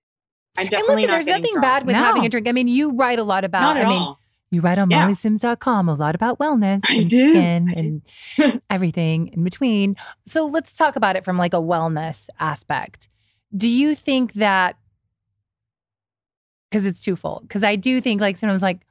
I'm 0.58 0.68
definitely 0.68 1.04
listen, 1.04 1.08
not. 1.10 1.14
There's 1.26 1.26
nothing 1.38 1.52
drunk. 1.54 1.62
bad 1.64 1.86
with 1.86 1.96
no. 1.96 2.00
having 2.04 2.26
a 2.26 2.30
drink. 2.30 2.48
I 2.48 2.52
mean, 2.52 2.68
you 2.68 2.92
write 2.92 3.20
a 3.20 3.24
lot 3.24 3.44
about, 3.44 3.62
not 3.62 3.78
at 3.78 3.86
I 3.86 3.90
mean, 3.90 4.02
all. 4.02 4.20
you 4.52 4.62
write 4.62 4.78
on 4.78 4.90
Yeah. 4.90 5.08
mollysims.com 5.08 5.90
a 5.90 5.94
lot 5.96 6.16
about 6.16 6.40
wellness 6.40 6.82
I 6.88 6.96
and 6.96 7.10
do. 7.10 7.32
skin 7.32 7.70
I 7.70 7.74
do. 7.82 8.02
and 8.38 8.62
everything 8.70 9.28
in 9.34 9.44
between. 9.44 9.96
So 10.28 10.46
let's 10.46 10.72
talk 10.74 10.96
about 10.96 11.16
it 11.16 11.26
from 11.26 11.38
like 11.38 11.54
a 11.54 11.58
wellness 11.58 12.28
aspect. 12.40 13.10
Do 13.56 13.68
you 13.68 13.96
think 13.96 14.34
that 14.34 14.78
because 16.70 16.86
it's 16.86 17.02
twofold? 17.02 17.44
Because 17.48 17.64
I 17.64 17.76
do 17.76 18.02
think 18.02 18.22
like 18.22 18.38
sometimes 18.38 18.62
like 18.62 18.85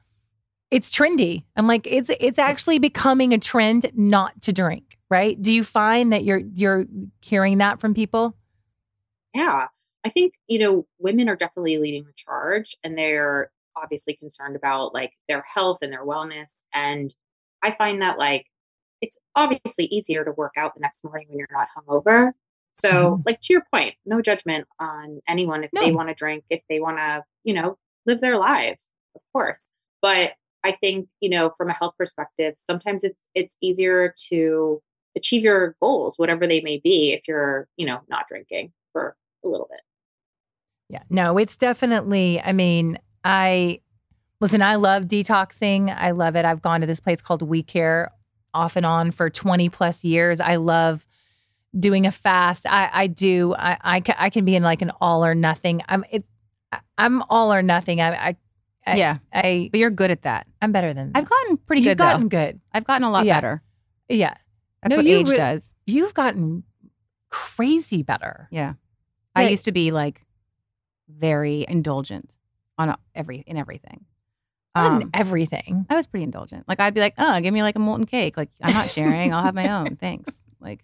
it's 0.71 0.91
trendy. 0.95 1.43
I'm 1.55 1.67
like 1.67 1.87
it's 1.87 2.09
it's 2.19 2.39
actually 2.39 2.79
becoming 2.79 3.33
a 3.33 3.37
trend 3.37 3.91
not 3.95 4.41
to 4.43 4.53
drink, 4.53 4.97
right? 5.09 5.41
Do 5.41 5.53
you 5.53 5.63
find 5.63 6.11
that 6.13 6.23
you're 6.23 6.41
you're 6.53 6.85
hearing 7.21 7.59
that 7.59 7.79
from 7.79 7.93
people? 7.93 8.35
Yeah. 9.33 9.67
I 10.05 10.09
think, 10.09 10.33
you 10.47 10.59
know, 10.59 10.85
women 10.99 11.27
are 11.29 11.35
definitely 11.35 11.77
leading 11.77 12.03
the 12.05 12.13
charge 12.15 12.75
and 12.83 12.97
they're 12.97 13.51
obviously 13.75 14.13
concerned 14.15 14.55
about 14.55 14.93
like 14.93 15.11
their 15.27 15.41
health 15.51 15.79
and 15.81 15.91
their 15.91 16.05
wellness. 16.05 16.63
And 16.73 17.13
I 17.63 17.71
find 17.71 18.01
that 18.01 18.17
like 18.19 18.45
it's 19.01 19.17
obviously 19.35 19.85
easier 19.85 20.23
to 20.23 20.31
work 20.31 20.53
out 20.57 20.73
the 20.75 20.79
next 20.79 21.03
morning 21.03 21.27
when 21.29 21.37
you're 21.39 21.47
not 21.51 21.67
hungover. 21.75 22.31
So, 22.73 23.17
Mhm. 23.17 23.23
like 23.25 23.41
to 23.41 23.53
your 23.53 23.63
point, 23.73 23.95
no 24.05 24.21
judgment 24.21 24.67
on 24.79 25.21
anyone 25.27 25.63
if 25.63 25.71
they 25.71 25.91
want 25.91 26.09
to 26.09 26.13
drink, 26.15 26.43
if 26.49 26.61
they 26.69 26.79
want 26.79 26.97
to, 26.97 27.23
you 27.43 27.53
know, 27.53 27.77
live 28.05 28.21
their 28.21 28.37
lives, 28.37 28.91
of 29.15 29.21
course. 29.33 29.67
But 30.01 30.33
I 30.65 30.75
think, 30.81 31.07
you 31.19 31.29
know, 31.29 31.53
from 31.57 31.69
a 31.69 31.73
health 31.73 31.93
perspective, 31.97 32.55
sometimes 32.57 33.03
it's 33.03 33.21
it's 33.35 33.55
easier 33.61 34.13
to 34.29 34.81
achieve 35.15 35.43
your 35.43 35.75
goals, 35.79 36.17
whatever 36.17 36.47
they 36.47 36.61
may 36.61 36.81
be, 36.83 37.13
if 37.13 37.21
you're, 37.27 37.67
you 37.77 37.85
know, 37.85 38.01
not 38.09 38.27
drinking 38.27 38.73
for 38.91 39.15
a 39.43 39.47
little 39.47 39.67
bit. 39.69 39.81
Yeah. 40.89 41.03
No, 41.09 41.37
it's 41.37 41.55
definitely, 41.55 42.41
I 42.41 42.51
mean, 42.51 42.99
I 43.23 43.79
listen, 44.41 44.61
I 44.61 44.75
love 44.75 45.03
detoxing. 45.03 45.95
I 45.95 46.11
love 46.11 46.35
it. 46.35 46.45
I've 46.45 46.61
gone 46.61 46.81
to 46.81 46.87
this 46.87 46.99
place 46.99 47.21
called 47.21 47.41
We 47.41 47.63
Care 47.63 48.11
off 48.53 48.75
and 48.75 48.85
on 48.85 49.11
for 49.11 49.29
20 49.29 49.69
plus 49.69 50.03
years. 50.03 50.39
I 50.39 50.55
love 50.55 51.07
doing 51.77 52.05
a 52.05 52.11
fast. 52.11 52.65
I, 52.67 52.89
I 52.91 53.07
do. 53.07 53.53
I, 53.55 53.77
I, 53.83 54.03
I 54.17 54.29
can 54.29 54.45
be 54.45 54.55
in 54.55 54.63
like 54.63 54.81
an 54.81 54.91
all 55.01 55.25
or 55.25 55.35
nothing. 55.35 55.81
I'm 55.87 56.03
it. 56.11 56.25
I'm 56.97 57.21
all 57.23 57.53
or 57.53 57.61
nothing. 57.61 58.01
I, 58.01 58.29
I, 58.29 58.35
I 58.87 58.95
yeah. 58.97 59.17
I. 59.33 59.69
But 59.71 59.79
you're 59.79 59.89
good 59.89 60.11
at 60.11 60.21
that. 60.23 60.47
I'm 60.61 60.71
better 60.71 60.93
than. 60.93 61.11
That. 61.11 61.19
I've 61.19 61.29
gotten 61.29 61.57
pretty 61.57 61.81
good. 61.81 61.89
You've 61.89 61.97
gotten 61.97 62.23
though. 62.23 62.27
good. 62.29 62.59
I've 62.73 62.85
gotten 62.85 63.03
a 63.03 63.09
lot 63.11 63.25
Yeah. 63.25 63.37
better. 63.37 63.63
Yeah. 64.09 64.35
That's 64.83 64.89
No, 64.91 64.95
what 64.97 65.05
age 65.07 65.29
re- 65.29 65.37
does. 65.37 65.73
You've 65.87 66.13
gotten 66.13 66.63
crazy 67.29 68.03
better. 68.03 68.47
Yeah. 68.51 68.73
I 69.35 69.49
used 69.49 69.65
to 69.65 69.71
be 69.71 69.91
like 69.91 70.21
very 71.09 71.65
indulgent 71.67 72.31
on 72.77 72.89
a- 72.89 72.99
every 73.13 73.37
in 73.45 73.57
everything. 73.57 74.05
On 74.75 75.03
Um, 75.03 75.09
everything. 75.13 75.85
I 75.89 75.95
was 75.95 76.05
pretty 76.05 76.23
indulgent. 76.23 76.65
Like 76.67 76.79
I'd 76.79 76.93
be 76.93 76.99
like, 77.01 77.13
"Oh, 77.17 77.39
give 77.41 77.53
me 77.53 77.61
like 77.63 77.75
a 77.75 77.79
molten 77.79 78.05
cake. 78.05 78.37
Like 78.37 78.49
I'm 78.61 78.73
not 78.73 78.89
sharing. 78.91 79.33
I'll 79.33 79.43
have 79.43 79.55
my 79.55 79.69
own. 79.69 79.95
Thanks." 80.01 80.41
Like 80.59 80.83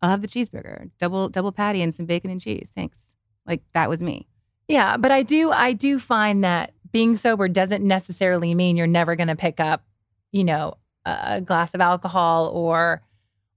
I'll 0.00 0.10
have 0.10 0.22
the 0.22 0.28
cheeseburger, 0.28 0.90
double 0.98 1.28
double 1.28 1.52
patty 1.52 1.82
and 1.82 1.92
some 1.94 2.06
bacon 2.06 2.30
and 2.30 2.40
cheese. 2.40 2.70
Thanks. 2.74 2.98
Like 3.46 3.62
that 3.74 3.88
was 3.88 4.00
me. 4.02 4.28
Yeah, 4.68 4.96
but 4.96 5.10
I 5.10 5.22
do 5.22 5.50
I 5.50 5.72
do 5.72 5.98
find 5.98 6.44
that 6.44 6.72
being 6.92 7.16
sober 7.16 7.48
doesn't 7.48 7.82
necessarily 7.84 8.54
mean 8.54 8.76
you're 8.76 8.86
never 8.86 9.16
going 9.16 9.28
to 9.28 9.36
pick 9.36 9.58
up, 9.60 9.82
you 10.30 10.44
know, 10.44 10.74
a 11.04 11.40
glass 11.40 11.74
of 11.74 11.80
alcohol 11.80 12.48
or 12.54 13.02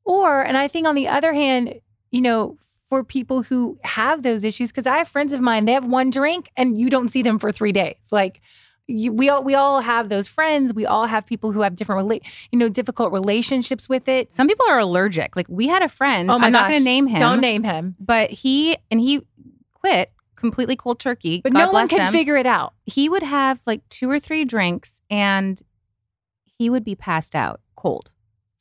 or 0.04 0.42
and 0.42 0.58
I 0.58 0.68
think 0.68 0.88
on 0.88 0.96
the 0.96 1.08
other 1.08 1.34
hand, 1.34 1.76
you 2.12 2.22
know, 2.22 2.58
for 2.90 3.04
people 3.04 3.44
who 3.44 3.78
have 3.84 4.24
those 4.24 4.44
issues 4.44 4.72
cuz 4.72 4.88
I 4.88 4.98
have 4.98 5.08
friends 5.08 5.34
of 5.34 5.42
mine, 5.42 5.66
they 5.66 5.74
have 5.74 5.86
one 5.86 6.10
drink 6.10 6.50
and 6.58 6.80
you 6.80 6.90
don't 6.90 7.10
see 7.10 7.22
them 7.22 7.38
for 7.38 7.52
3 7.52 7.72
days. 7.72 7.98
Like 8.12 8.42
you, 8.88 9.12
we 9.12 9.30
all 9.30 9.44
we 9.44 9.56
all 9.56 9.82
have 9.82 10.10
those 10.10 10.28
friends. 10.28 10.74
We 10.74 10.86
all 10.86 11.06
have 11.08 11.26
people 11.26 11.52
who 11.52 11.62
have 11.62 11.76
different, 11.76 12.08
rela- 12.08 12.22
you 12.52 12.60
know, 12.60 12.70
difficult 12.70 13.12
relationships 13.12 13.90
with 13.90 14.08
it. 14.08 14.34
Some 14.34 14.48
people 14.48 14.66
are 14.70 14.80
allergic. 14.80 15.36
Like 15.36 15.48
we 15.50 15.68
had 15.68 15.82
a 15.82 15.90
friend. 15.90 16.30
Oh 16.32 16.40
my 16.40 16.48
I'm 16.48 16.54
not 16.54 16.70
going 16.70 16.80
to 16.80 16.86
name 16.86 17.08
him. 17.08 17.20
Don't 17.20 17.42
name 17.42 17.64
him. 17.64 17.96
But 18.00 18.30
he 18.32 18.78
and 18.92 19.00
he 19.00 19.22
quit 19.74 20.12
completely 20.36 20.76
cold 20.76 21.00
turkey. 21.00 21.42
But 21.42 21.54
God 21.54 21.60
no 21.60 21.72
one 21.72 21.88
can 21.88 22.00
him. 22.02 22.12
figure 22.12 22.38
it 22.38 22.46
out. 22.46 22.74
He 22.86 23.10
would 23.10 23.24
have 23.24 23.60
like 23.66 23.88
two 23.90 24.10
or 24.10 24.20
three 24.20 24.46
drinks 24.46 25.02
and 25.10 25.62
he 26.58 26.70
would 26.70 26.84
be 26.84 26.96
passed 26.96 27.36
out 27.36 27.62
cold. 27.76 28.12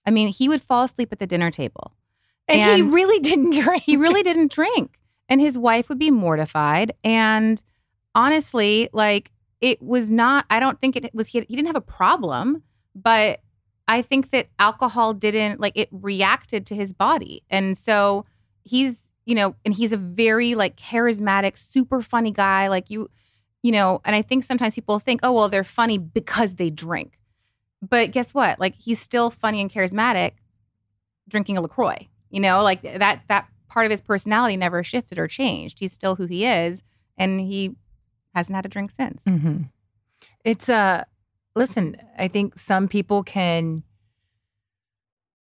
I 0.07 0.11
mean, 0.11 0.29
he 0.29 0.49
would 0.49 0.63
fall 0.63 0.85
asleep 0.85 1.11
at 1.13 1.19
the 1.19 1.27
dinner 1.27 1.51
table. 1.51 1.93
And, 2.47 2.77
he 2.77 2.83
really 2.83 3.21
didn't 3.21 3.51
drink. 3.61 3.83
He 3.85 3.97
really 3.97 4.23
didn't 4.23 4.53
drink. 4.53 4.99
And 5.29 5.41
his 5.41 5.57
wife 5.57 5.89
would 5.89 5.99
be 5.99 6.11
mortified. 6.11 6.93
And 7.03 7.63
honestly, 8.15 8.89
like 8.93 9.33
it 9.61 9.81
was 9.81 10.11
not, 10.11 10.45
I 10.51 10.61
don't 10.61 10.81
think 10.81 10.97
it 10.97 11.15
was, 11.15 11.29
he, 11.29 11.41
he 11.41 11.57
didn't 11.57 11.69
have 11.69 11.77
a 11.77 11.81
problem, 11.81 12.63
but 12.95 13.41
I 13.89 14.03
think 14.03 14.31
that 14.31 14.49
alcohol 14.59 15.15
didn't, 15.15 15.61
like 15.61 15.77
it 15.77 15.89
reacted 15.91 16.67
to 16.67 16.75
his 16.75 16.93
body. 16.93 17.43
And 17.49 17.79
so 17.79 18.27
he's, 18.63 19.04
you 19.25 19.35
know, 19.35 19.55
and 19.65 19.75
he's 19.75 19.93
a 19.93 19.97
very 19.97 20.55
like 20.55 20.77
charismatic, 20.77 21.57
super 21.57 22.03
funny 22.03 22.31
guy. 22.31 22.69
Like 22.69 22.91
you, 22.91 23.11
you 23.63 23.73
know, 23.73 24.01
and 24.05 24.15
I 24.15 24.23
think 24.23 24.45
sometimes 24.45 24.75
people 24.75 24.99
think, 24.99 25.21
oh, 25.23 25.33
well, 25.33 25.49
they're 25.49 25.65
funny 25.65 25.99
because 25.99 26.57
they 26.57 26.71
drink. 26.71 27.19
But 27.81 28.13
guess 28.13 28.35
what? 28.35 28.59
Like 28.61 28.75
he's 28.77 29.01
still 29.01 29.31
funny 29.31 29.61
and 29.61 29.71
charismatic 29.71 30.33
drinking 31.29 31.57
a 31.57 31.61
LaCroix. 31.61 32.09
You 32.31 32.41
know, 32.41 32.63
like 32.63 32.83
that 32.83 33.23
that 33.29 33.49
part 33.69 33.87
of 33.87 33.91
his 33.91 34.01
personality 34.01 34.57
never 34.57 34.83
shifted 34.83 35.19
or 35.19 35.29
changed. 35.29 35.79
He's 35.79 35.93
still 35.93 36.17
who 36.17 36.27
he 36.27 36.47
is, 36.47 36.83
and 37.17 37.41
he 37.41 37.77
hasn't 38.35 38.55
had 38.55 38.67
a 38.67 38.69
drink 38.69 38.91
since. 38.91 39.23
Mm-hmm. 39.25 39.63
It's 40.45 40.69
uh 40.69 41.05
listen, 41.55 41.97
I 42.19 42.29
think 42.29 42.59
some 42.59 42.89
people 42.89 43.23
can 43.23 43.83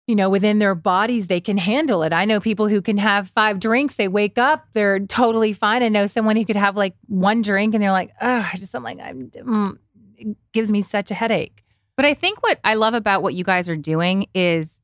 you 0.08 0.16
know, 0.16 0.30
within 0.30 0.60
their 0.60 0.76
bodies, 0.76 1.28
they 1.28 1.39
can 1.39 1.58
handle 1.58 2.04
it. 2.04 2.12
I 2.12 2.26
know 2.26 2.39
people 2.39 2.68
who 2.68 2.82
can 2.82 2.98
have 2.98 3.30
five 3.30 3.60
drinks, 3.60 3.96
they 3.96 4.08
wake 4.10 4.38
up, 4.38 4.68
they're 4.74 5.00
totally 5.00 5.54
fine. 5.54 5.82
I 5.82 5.89
know 5.89 6.08
someone 6.08 6.36
who 6.36 6.46
could 6.46 6.58
have 6.58 6.76
like 6.76 6.96
one 7.08 7.42
drink 7.42 7.74
and 7.74 7.82
they're 7.82 7.92
like, 7.92 8.12
oh, 8.22 8.50
I 8.52 8.58
just, 8.58 8.76
I'm 8.76 8.84
like, 8.84 9.00
I'm, 9.00 9.30
mm, 9.30 9.78
it 10.18 10.36
gives 10.52 10.70
me 10.70 10.82
such 10.82 11.10
a 11.10 11.13
headache. 11.13 11.63
But 11.96 12.06
I 12.06 12.13
think 12.13 12.44
what 12.44 12.60
I 12.63 12.74
love 12.74 12.94
about 12.96 13.24
what 13.24 13.34
you 13.34 13.44
guys 13.44 13.70
are 13.70 13.78
doing 13.78 14.28
is 14.34 14.82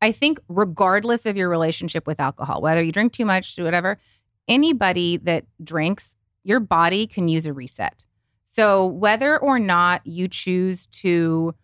I 0.00 0.12
think 0.12 0.38
regardless 0.48 1.26
of 1.26 1.36
your 1.36 1.48
relationship 1.48 2.06
with 2.06 2.20
alcohol, 2.20 2.60
whether 2.60 2.82
you 2.82 2.92
drink 2.92 3.12
too 3.12 3.24
much, 3.24 3.56
do 3.56 3.64
whatever, 3.64 3.98
anybody 4.46 5.16
that 5.18 5.44
drinks, 5.62 6.14
your 6.44 6.60
body 6.60 7.06
can 7.06 7.28
use 7.28 7.46
a 7.46 7.52
reset. 7.52 8.04
So 8.44 8.86
whether 8.86 9.38
or 9.38 9.58
not 9.58 10.06
you 10.06 10.28
choose 10.28 10.86
to, 10.86 11.54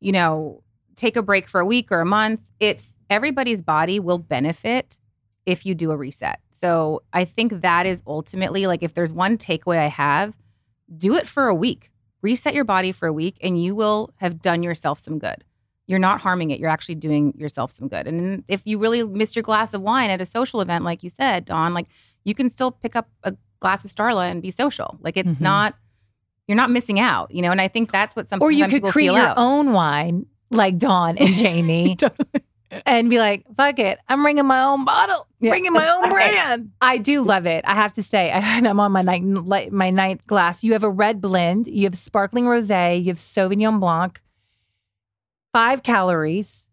you 0.00 0.12
know, 0.12 0.62
take 0.98 1.16
a 1.16 1.22
break 1.22 1.48
for 1.48 1.60
a 1.60 1.64
week 1.66 1.90
or 1.90 2.00
a 2.00 2.06
month, 2.06 2.40
it's 2.60 2.96
everybody's 3.08 3.62
body 3.62 3.98
will 4.00 4.18
benefit 4.18 4.98
if 5.46 5.64
you 5.64 5.74
do 5.74 5.90
a 5.92 5.96
reset. 5.96 6.40
So 6.50 7.02
I 7.12 7.24
think 7.24 7.62
that 7.62 7.86
is 7.86 8.02
ultimately 8.06 8.66
like 8.66 8.82
if 8.82 8.92
there's 8.94 9.12
one 9.12 9.38
takeaway 9.38 9.78
I 9.78 9.86
have, 9.86 10.34
do 10.96 11.14
it 11.16 11.26
for 11.26 11.46
a 11.48 11.54
week. 11.54 11.90
Reset 12.20 12.52
your 12.54 12.64
body 12.64 12.92
for 12.92 13.06
a 13.06 13.12
week 13.12 13.38
and 13.40 13.62
you 13.62 13.74
will 13.74 14.10
have 14.16 14.42
done 14.42 14.62
yourself 14.62 14.98
some 14.98 15.18
good. 15.18 15.44
You're 15.86 15.98
not 16.00 16.20
harming 16.20 16.50
it. 16.50 16.60
You're 16.60 16.68
actually 16.68 16.96
doing 16.96 17.32
yourself 17.38 17.70
some 17.70 17.88
good. 17.88 18.06
And 18.06 18.44
if 18.48 18.60
you 18.66 18.78
really 18.78 19.04
missed 19.04 19.36
your 19.36 19.42
glass 19.44 19.72
of 19.72 19.80
wine 19.80 20.10
at 20.10 20.20
a 20.20 20.26
social 20.26 20.60
event, 20.60 20.84
like 20.84 21.02
you 21.02 21.08
said, 21.08 21.46
Dawn, 21.46 21.72
like 21.72 21.86
you 22.24 22.34
can 22.34 22.50
still 22.50 22.70
pick 22.72 22.94
up 22.96 23.08
a 23.22 23.34
glass 23.60 23.84
of 23.84 23.90
Starla 23.90 24.30
and 24.30 24.42
be 24.42 24.50
social. 24.50 24.98
Like 25.00 25.16
it's 25.16 25.38
Mhm. 25.38 25.40
not, 25.40 25.74
you're 26.46 26.56
not 26.56 26.70
missing 26.70 27.00
out, 27.00 27.30
you 27.30 27.40
know? 27.40 27.50
And 27.52 27.60
I 27.60 27.68
think 27.68 27.90
that's 27.90 28.14
what 28.14 28.28
some 28.28 28.42
Or 28.42 28.50
you 28.50 28.66
could 28.68 28.82
create 28.82 29.12
your 29.12 29.18
out. 29.18 29.38
own 29.38 29.72
wine 29.72 30.26
like 30.50 30.78
Dawn 30.78 31.18
and 31.18 31.34
Jamie 31.34 31.96
and 32.86 33.10
be 33.10 33.18
like, 33.18 33.44
fuck 33.56 33.78
it, 33.78 33.98
I'm 34.08 34.22
bringing 34.22 34.46
my 34.46 34.62
own 34.62 34.84
bottle, 34.84 35.26
Yeah, 35.40 35.50
bringing 35.50 35.72
my 35.72 35.88
own 35.88 36.10
right. 36.10 36.32
brand. 36.32 36.70
I 36.80 36.98
do 36.98 37.22
love 37.22 37.46
it. 37.46 37.64
I 37.66 37.74
have 37.74 37.92
to 37.94 38.02
say, 38.02 38.30
I'm 38.32 38.80
on 38.80 38.92
my 38.92 39.02
ninth, 39.02 39.72
my 39.72 39.90
ninth 39.90 40.26
glass. 40.26 40.62
You 40.64 40.72
have 40.72 40.84
a 40.84 40.90
red 40.90 41.20
blend, 41.20 41.66
you 41.66 41.84
have 41.84 41.96
sparkling 41.96 42.44
rosé, 42.44 42.98
you 43.00 43.08
have 43.08 43.16
Sauvignon 43.18 43.80
Blanc, 43.80 44.20
five 45.52 45.82
calories. 45.82 46.66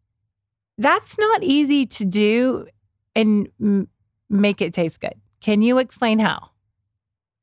That's 0.78 1.18
not 1.18 1.44
easy 1.44 1.86
to 1.86 2.06
do 2.06 2.68
and 3.16 3.48
m- 3.62 3.88
make 4.30 4.62
it 4.62 4.74
taste 4.74 5.00
good. 5.00 5.16
Can 5.42 5.62
you 5.62 5.78
explain 5.78 6.20
how? 6.20 6.50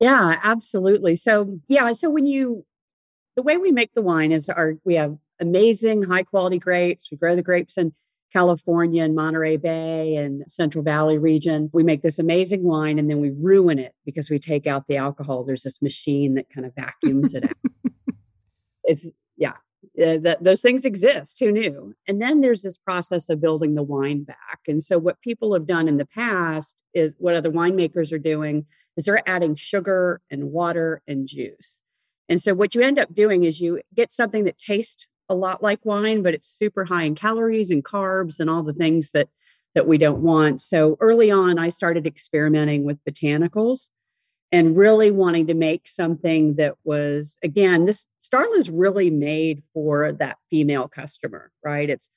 Yeah, 0.00 0.38
absolutely. 0.42 1.16
So, 1.16 1.60
yeah, 1.68 1.92
so 1.92 2.10
when 2.10 2.26
you, 2.26 2.66
the 3.36 3.42
way 3.42 3.56
we 3.56 3.70
make 3.70 3.94
the 3.94 4.02
wine 4.02 4.32
is 4.32 4.48
our, 4.48 4.74
we 4.84 4.96
have 4.96 5.16
amazing 5.42 6.04
high 6.04 6.22
quality 6.22 6.58
grapes. 6.58 7.10
We 7.10 7.16
grow 7.18 7.36
the 7.36 7.42
grapes 7.42 7.76
in 7.76 7.92
California 8.32 9.04
and 9.04 9.14
Monterey 9.14 9.58
Bay 9.58 10.16
and 10.16 10.42
Central 10.50 10.82
Valley 10.82 11.18
region. 11.18 11.68
We 11.72 11.82
make 11.82 12.02
this 12.02 12.18
amazing 12.18 12.62
wine 12.62 12.98
and 12.98 13.10
then 13.10 13.20
we 13.20 13.30
ruin 13.30 13.78
it 13.78 13.94
because 14.06 14.30
we 14.30 14.38
take 14.38 14.66
out 14.66 14.86
the 14.88 14.96
alcohol. 14.96 15.44
There's 15.44 15.64
this 15.64 15.82
machine 15.82 16.34
that 16.34 16.48
kind 16.48 16.66
of 16.66 16.74
vacuums 16.74 17.34
it 17.34 17.44
out. 17.44 17.52
It's, 18.84 19.08
yeah, 19.36 19.52
uh, 20.00 20.18
th- 20.18 20.38
those 20.40 20.60
things 20.60 20.84
exist. 20.84 21.38
Who 21.38 21.52
knew? 21.52 21.94
And 22.08 22.20
then 22.20 22.40
there's 22.40 22.62
this 22.62 22.76
process 22.76 23.28
of 23.28 23.40
building 23.40 23.74
the 23.74 23.82
wine 23.82 24.24
back. 24.24 24.58
And 24.66 24.82
so, 24.82 24.98
what 24.98 25.20
people 25.20 25.54
have 25.54 25.66
done 25.66 25.86
in 25.86 25.98
the 25.98 26.04
past 26.04 26.82
is 26.92 27.14
what 27.18 27.36
other 27.36 27.50
winemakers 27.50 28.12
are 28.12 28.18
doing 28.18 28.66
is 28.96 29.04
they're 29.04 29.28
adding 29.28 29.54
sugar 29.54 30.20
and 30.30 30.50
water 30.50 31.00
and 31.06 31.28
juice. 31.28 31.82
And 32.28 32.42
so, 32.42 32.54
what 32.54 32.74
you 32.74 32.80
end 32.80 32.98
up 32.98 33.14
doing 33.14 33.44
is 33.44 33.60
you 33.60 33.80
get 33.94 34.12
something 34.12 34.44
that 34.44 34.58
tastes 34.58 35.06
a 35.32 35.34
lot 35.34 35.62
like 35.62 35.80
wine, 35.84 36.22
but 36.22 36.34
it's 36.34 36.48
super 36.48 36.84
high 36.84 37.04
in 37.04 37.14
calories 37.14 37.70
and 37.70 37.84
carbs 37.84 38.38
and 38.38 38.48
all 38.48 38.62
the 38.62 38.72
things 38.72 39.10
that 39.12 39.28
that 39.74 39.88
we 39.88 39.96
don't 39.96 40.22
want. 40.22 40.60
So 40.60 40.98
early 41.00 41.30
on, 41.30 41.58
I 41.58 41.70
started 41.70 42.06
experimenting 42.06 42.84
with 42.84 43.02
botanicals 43.08 43.88
and 44.52 44.76
really 44.76 45.10
wanting 45.10 45.46
to 45.46 45.54
make 45.54 45.88
something 45.88 46.56
that 46.56 46.74
was 46.84 47.38
again 47.42 47.86
this 47.86 48.06
starla 48.22 48.56
is 48.56 48.68
really 48.68 49.10
made 49.10 49.62
for 49.72 50.12
that 50.12 50.36
female 50.50 50.86
customer 50.88 51.50
right? 51.64 51.88
It's 51.90 52.10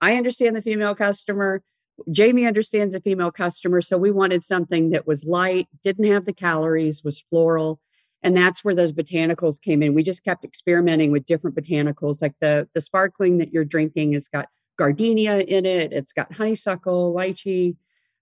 i 0.00 0.16
understand 0.16 0.56
the 0.56 0.62
female 0.62 0.94
customer. 0.94 1.62
Jamie 2.10 2.46
understands 2.46 2.94
the 2.94 3.00
female 3.00 3.30
customer. 3.30 3.80
So 3.82 3.98
we 3.98 4.10
wanted 4.10 4.42
something 4.42 4.90
that 4.90 5.06
was 5.06 5.24
light 5.24 5.68
didn't 5.84 6.10
have 6.10 6.24
the 6.24 6.32
calories 6.32 7.04
was 7.04 7.24
floral 7.30 7.78
and 8.22 8.36
that's 8.36 8.64
where 8.64 8.74
those 8.74 8.92
botanicals 8.92 9.60
came 9.60 9.82
in 9.82 9.94
we 9.94 10.02
just 10.02 10.24
kept 10.24 10.44
experimenting 10.44 11.10
with 11.12 11.26
different 11.26 11.56
botanicals 11.56 12.22
like 12.22 12.34
the 12.40 12.68
the 12.74 12.80
sparkling 12.80 13.38
that 13.38 13.52
you're 13.52 13.64
drinking 13.64 14.12
has 14.12 14.28
got 14.28 14.48
gardenia 14.78 15.40
in 15.40 15.66
it 15.66 15.92
it's 15.92 16.12
got 16.12 16.32
honeysuckle 16.32 17.14
lychee 17.14 17.76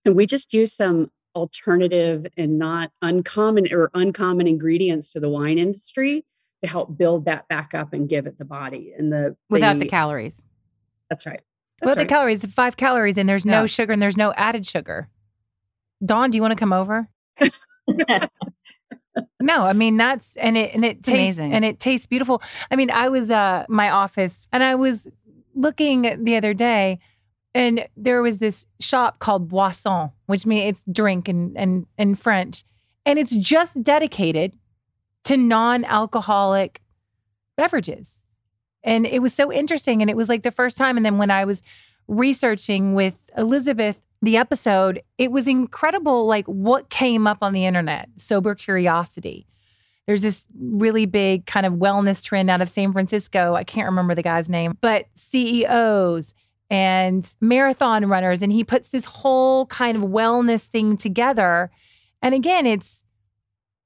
and 0.04 0.16
we 0.16 0.26
just 0.26 0.52
used 0.52 0.74
some 0.74 1.10
alternative 1.34 2.26
and 2.36 2.58
not 2.58 2.90
uncommon 3.02 3.72
or 3.72 3.90
uncommon 3.94 4.46
ingredients 4.46 5.10
to 5.10 5.20
the 5.20 5.28
wine 5.28 5.58
industry 5.58 6.24
to 6.62 6.68
help 6.68 6.96
build 6.96 7.24
that 7.24 7.48
back 7.48 7.74
up 7.74 7.92
and 7.92 8.08
give 8.08 8.26
it 8.26 8.38
the 8.38 8.44
body 8.44 8.92
and 8.96 9.12
the 9.12 9.36
without 9.48 9.78
the 9.78 9.86
calories. 9.86 10.44
That's 11.08 11.26
right. 11.26 11.40
Well, 11.80 11.88
That's 11.88 11.96
the 11.96 12.00
right. 12.00 12.08
calories, 12.08 12.44
five 12.44 12.76
calories, 12.76 13.16
and 13.16 13.28
there's 13.28 13.46
no 13.46 13.66
sugar 13.66 13.92
and 13.92 14.02
there's 14.02 14.16
no 14.16 14.34
added 14.34 14.66
sugar. 14.66 15.08
Dawn, 16.04 16.30
do 16.30 16.36
you 16.36 16.42
want 16.42 16.52
to 16.52 16.56
come 16.56 16.72
over? 16.72 17.08
no, 19.40 19.62
I 19.62 19.73
mean 19.73 19.96
that's 19.96 20.37
and 20.37 20.57
it 20.57 20.75
and 20.75 20.85
it 20.85 21.03
tastes 21.03 21.38
amazing. 21.38 21.53
and 21.53 21.64
it 21.64 21.81
tastes 21.81 22.07
beautiful. 22.07 22.42
I 22.70 22.77
mean, 22.77 22.90
I 22.90 23.09
was 23.09 23.31
uh 23.31 23.64
my 23.68 23.90
office 23.90 24.46
and 24.53 24.62
I 24.62 24.75
was 24.75 25.07
looking 25.55 26.25
the 26.25 26.37
other 26.37 26.55
day 26.55 27.01
and 27.55 27.87
there 27.96 28.23
was 28.23 28.38
this 28.38 28.66
shop 28.79 29.18
called 29.18 29.49
Boisson, 29.49 30.11
which 30.27 30.46
means 30.46 30.70
it's 30.70 30.85
drink 30.90 31.29
in, 31.29 31.57
in, 31.57 31.87
in 31.99 32.14
French. 32.14 32.64
And 33.05 33.18
it's 33.18 33.35
just 33.35 33.83
dedicated 33.83 34.57
to 35.25 35.37
non 35.37 35.85
alcoholic 35.85 36.81
beverages. 37.57 38.11
And 38.85 39.07
it 39.07 39.20
was 39.20 39.35
so 39.35 39.53
interesting. 39.53 40.01
And 40.01 40.11
it 40.11 40.16
was 40.16 40.29
like 40.29 40.42
the 40.42 40.53
first 40.53 40.77
time. 40.77 40.96
And 40.96 41.05
then 41.05 41.18
when 41.18 41.31
I 41.31 41.44
was 41.44 41.62
researching 42.07 42.94
with 42.94 43.16
Elizabeth 43.37 43.99
the 44.22 44.37
episode, 44.37 45.02
it 45.18 45.33
was 45.33 45.48
incredible 45.48 46.26
like 46.26 46.46
what 46.46 46.90
came 46.90 47.26
up 47.26 47.38
on 47.42 47.52
the 47.52 47.64
internet, 47.64 48.09
sober 48.16 48.54
curiosity. 48.54 49.46
There's 50.06 50.22
this 50.22 50.44
really 50.59 51.06
big 51.06 51.46
kind 51.46 51.64
of 51.64 51.74
wellness 51.74 52.22
trend 52.22 52.50
out 52.50 52.61
of 52.61 52.68
San 52.68 52.92
Francisco. 52.92 53.54
I 53.54 53.64
can't 53.64 53.87
remember 53.87 54.14
the 54.14 54.22
guy's 54.22 54.48
name, 54.48 54.76
but 54.80 55.06
CEOs 55.14 56.35
and 56.68 57.33
marathon 57.40 58.06
runners. 58.06 58.42
And 58.42 58.52
he 58.52 58.64
puts 58.64 58.88
this 58.90 59.04
whole 59.04 59.66
kind 59.66 59.96
of 59.96 60.02
wellness 60.02 60.62
thing 60.62 60.96
together. 60.96 61.70
And 62.22 62.35
again, 62.35 62.66
it's 62.66 63.04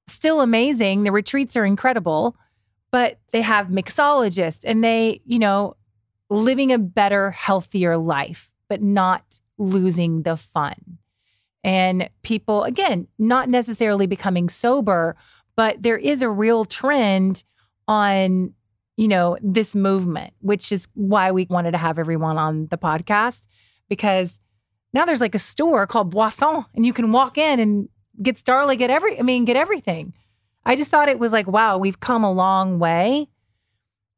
still 0.07 0.41
amazing. 0.41 1.03
The 1.03 1.11
retreats 1.11 1.55
are 1.55 1.65
incredible, 1.65 2.35
but 2.91 3.19
they 3.31 3.41
have 3.41 3.67
mixologists 3.67 4.61
and 4.63 4.83
they, 4.83 5.21
you 5.25 5.39
know, 5.39 5.75
living 6.29 6.71
a 6.71 6.77
better, 6.77 7.31
healthier 7.31 7.97
life, 7.97 8.51
but 8.67 8.81
not 8.81 9.23
losing 9.57 10.23
the 10.23 10.37
fun. 10.37 10.75
And 11.63 12.09
people, 12.21 12.63
again, 12.63 13.07
not 13.17 13.49
necessarily 13.49 14.05
becoming 14.05 14.49
sober, 14.49 15.15
but 15.55 15.81
there 15.81 15.97
is 15.97 16.21
a 16.21 16.29
real 16.29 16.65
trend 16.65 17.43
on, 17.87 18.53
you 18.97 19.07
know, 19.07 19.37
this 19.41 19.73
movement, 19.73 20.33
which 20.41 20.71
is 20.71 20.87
why 20.93 21.31
we 21.31 21.47
wanted 21.49 21.71
to 21.71 21.77
have 21.77 21.97
everyone 21.97 22.37
on 22.37 22.67
the 22.69 22.77
podcast 22.77 23.41
because 23.89 24.39
now 24.93 25.05
there's 25.05 25.21
like 25.21 25.35
a 25.35 25.39
store 25.39 25.87
called 25.87 26.11
Boisson 26.11 26.65
and 26.75 26.85
you 26.85 26.93
can 26.93 27.11
walk 27.11 27.37
in 27.37 27.59
and 27.59 27.89
get 28.21 28.37
Starla, 28.37 28.77
get 28.77 28.89
every, 28.89 29.19
I 29.19 29.23
mean, 29.23 29.45
get 29.45 29.55
everything. 29.55 30.13
I 30.65 30.75
just 30.75 30.89
thought 30.89 31.09
it 31.09 31.19
was 31.19 31.31
like, 31.31 31.47
wow, 31.47 31.77
we've 31.77 31.99
come 31.99 32.23
a 32.23 32.31
long 32.31 32.79
way. 32.79 33.27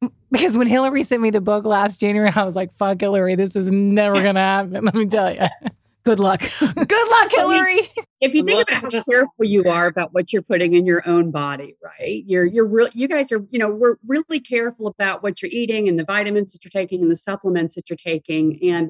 Because 0.30 0.58
when 0.58 0.68
Hilary 0.68 1.04
sent 1.04 1.22
me 1.22 1.30
the 1.30 1.40
book 1.40 1.64
last 1.64 2.02
January, 2.02 2.30
I 2.36 2.44
was 2.44 2.54
like, 2.54 2.74
fuck 2.74 3.00
Hilary, 3.00 3.36
this 3.36 3.56
is 3.56 3.72
never 3.72 4.22
going 4.22 4.36
to 4.36 4.42
happen. 4.42 4.84
Let 4.84 4.94
me 4.94 5.06
tell 5.06 5.34
you. 5.34 5.48
Good 6.04 6.20
luck. 6.20 6.42
Good 6.60 7.10
luck, 7.10 7.32
Hilary. 7.32 7.90
If 8.22 8.34
you 8.34 8.46
think 8.46 8.62
about 8.62 8.82
how 8.94 9.02
careful 9.02 9.44
you 9.44 9.66
are 9.66 9.88
about 9.88 10.14
what 10.14 10.32
you're 10.32 10.42
putting 10.42 10.72
in 10.72 10.86
your 10.86 11.06
own 11.06 11.32
body, 11.32 11.76
right? 11.84 12.24
You're 12.26 12.46
you're 12.46 12.66
real. 12.66 12.88
You 12.94 13.10
guys 13.10 13.30
are, 13.34 13.46
you 13.50 13.60
know, 13.60 13.70
we're 13.70 13.96
really 14.08 14.40
careful 14.40 14.88
about 14.88 15.22
what 15.22 15.42
you're 15.42 15.52
eating 15.52 15.90
and 15.90 16.00
the 16.00 16.06
vitamins 16.06 16.54
that 16.54 16.64
you're 16.64 16.72
taking 16.72 17.02
and 17.02 17.12
the 17.12 17.18
supplements 17.18 17.76
that 17.76 17.90
you're 17.90 17.98
taking. 17.98 18.58
And 18.64 18.90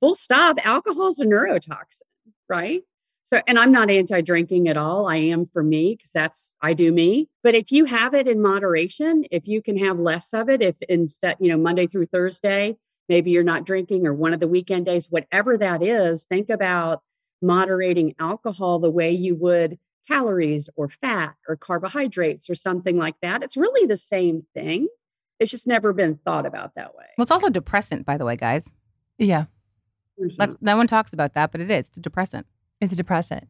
full 0.00 0.14
stop, 0.14 0.56
alcohol 0.64 1.08
is 1.08 1.20
a 1.20 1.26
neurotoxin, 1.26 2.00
right? 2.48 2.82
So, 3.24 3.40
and 3.46 3.58
I'm 3.58 3.70
not 3.70 3.90
anti 3.90 4.20
drinking 4.22 4.68
at 4.68 4.76
all. 4.76 5.08
I 5.08 5.16
am 5.16 5.46
for 5.46 5.62
me 5.62 5.94
because 5.96 6.10
that's, 6.12 6.56
I 6.60 6.74
do 6.74 6.90
me. 6.90 7.28
But 7.44 7.54
if 7.54 7.70
you 7.70 7.84
have 7.84 8.12
it 8.12 8.26
in 8.26 8.42
moderation, 8.42 9.24
if 9.30 9.46
you 9.46 9.62
can 9.62 9.76
have 9.78 9.98
less 9.98 10.32
of 10.32 10.48
it, 10.48 10.62
if 10.62 10.74
instead, 10.88 11.36
you 11.38 11.48
know, 11.48 11.56
Monday 11.56 11.86
through 11.86 12.06
Thursday, 12.06 12.76
maybe 13.08 13.30
you're 13.30 13.44
not 13.44 13.64
drinking 13.64 14.06
or 14.06 14.14
one 14.14 14.34
of 14.34 14.40
the 14.40 14.48
weekend 14.48 14.86
days, 14.86 15.06
whatever 15.10 15.56
that 15.56 15.82
is, 15.82 16.24
think 16.24 16.50
about 16.50 17.02
moderating 17.40 18.14
alcohol 18.18 18.78
the 18.78 18.90
way 18.90 19.10
you 19.10 19.36
would 19.36 19.78
calories 20.08 20.68
or 20.74 20.88
fat 20.88 21.34
or 21.48 21.56
carbohydrates 21.56 22.50
or 22.50 22.54
something 22.54 22.96
like 22.96 23.14
that. 23.22 23.42
It's 23.42 23.56
really 23.56 23.86
the 23.86 23.96
same 23.96 24.44
thing. 24.54 24.88
It's 25.38 25.50
just 25.50 25.66
never 25.66 25.92
been 25.92 26.18
thought 26.24 26.46
about 26.46 26.74
that 26.74 26.94
way. 26.96 27.06
Well, 27.16 27.22
it's 27.22 27.30
also 27.30 27.48
depressant, 27.48 28.04
by 28.04 28.18
the 28.18 28.24
way, 28.24 28.36
guys. 28.36 28.72
Yeah. 29.18 29.44
That's, 30.36 30.56
no 30.60 30.76
one 30.76 30.86
talks 30.86 31.12
about 31.12 31.34
that, 31.34 31.52
but 31.52 31.60
it 31.60 31.70
is. 31.70 31.88
It's 31.88 31.98
a 31.98 32.00
depressant. 32.00 32.46
It's 32.80 32.92
a 32.92 32.96
depressant. 32.96 33.48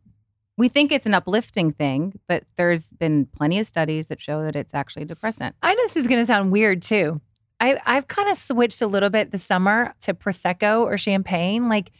We 0.56 0.68
think 0.68 0.92
it's 0.92 1.06
an 1.06 1.14
uplifting 1.14 1.72
thing, 1.72 2.18
but 2.28 2.44
there's 2.56 2.90
been 2.90 3.26
plenty 3.26 3.58
of 3.58 3.66
studies 3.66 4.08
that 4.08 4.20
show 4.20 4.42
that 4.42 4.56
it's 4.56 4.74
actually 4.74 5.02
a 5.02 5.06
depressant. 5.06 5.54
I 5.62 5.74
know 5.74 5.82
this 5.82 5.96
is 5.96 6.06
going 6.06 6.20
to 6.20 6.26
sound 6.26 6.52
weird 6.52 6.82
too. 6.82 7.20
I, 7.60 7.80
I've 7.86 8.08
kind 8.08 8.28
of 8.30 8.36
switched 8.38 8.82
a 8.82 8.86
little 8.86 9.10
bit 9.10 9.30
this 9.30 9.44
summer 9.44 9.94
to 10.02 10.14
Prosecco 10.14 10.82
or 10.82 10.98
champagne, 10.98 11.68
like 11.68 11.92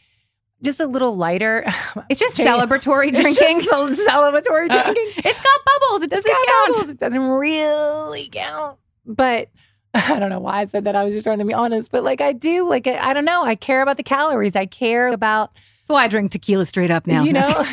just 0.61 0.79
a 0.79 0.85
little 0.85 1.15
lighter. 1.15 1.65
It's 2.09 2.19
just 2.19 2.37
celebratory 2.37 3.11
drinking. 3.13 3.59
It's 3.59 3.65
just 3.65 4.07
celebratory 4.09 4.69
uh, 4.69 4.83
drinking. 4.83 5.23
it's 5.23 5.39
got 5.39 5.59
bubbles. 5.65 6.01
It 6.03 6.09
doesn't 6.09 6.31
count. 6.31 6.73
Bubbles. 6.73 6.89
It 6.89 6.99
doesn't 6.99 7.21
really 7.21 8.29
count. 8.31 8.77
But 9.05 9.49
I 9.93 10.19
don't 10.19 10.29
know 10.29 10.39
why 10.39 10.61
I 10.61 10.65
said 10.65 10.85
that. 10.85 10.95
I 10.95 11.03
was 11.03 11.13
just 11.13 11.25
trying 11.25 11.39
to 11.39 11.45
be 11.45 11.53
honest. 11.53 11.91
But 11.91 12.03
like 12.03 12.21
I 12.21 12.33
do, 12.33 12.67
like 12.67 12.87
I, 12.87 13.09
I 13.09 13.13
don't 13.13 13.25
know. 13.25 13.43
I 13.43 13.55
care 13.55 13.81
about 13.81 13.97
the 13.97 14.03
calories. 14.03 14.55
I 14.55 14.65
care 14.65 15.07
about 15.07 15.51
so 15.91 15.95
I 15.95 16.07
drink 16.07 16.31
tequila 16.31 16.65
straight 16.65 16.89
up 16.89 17.05
now. 17.05 17.23
You 17.23 17.33
know? 17.33 17.65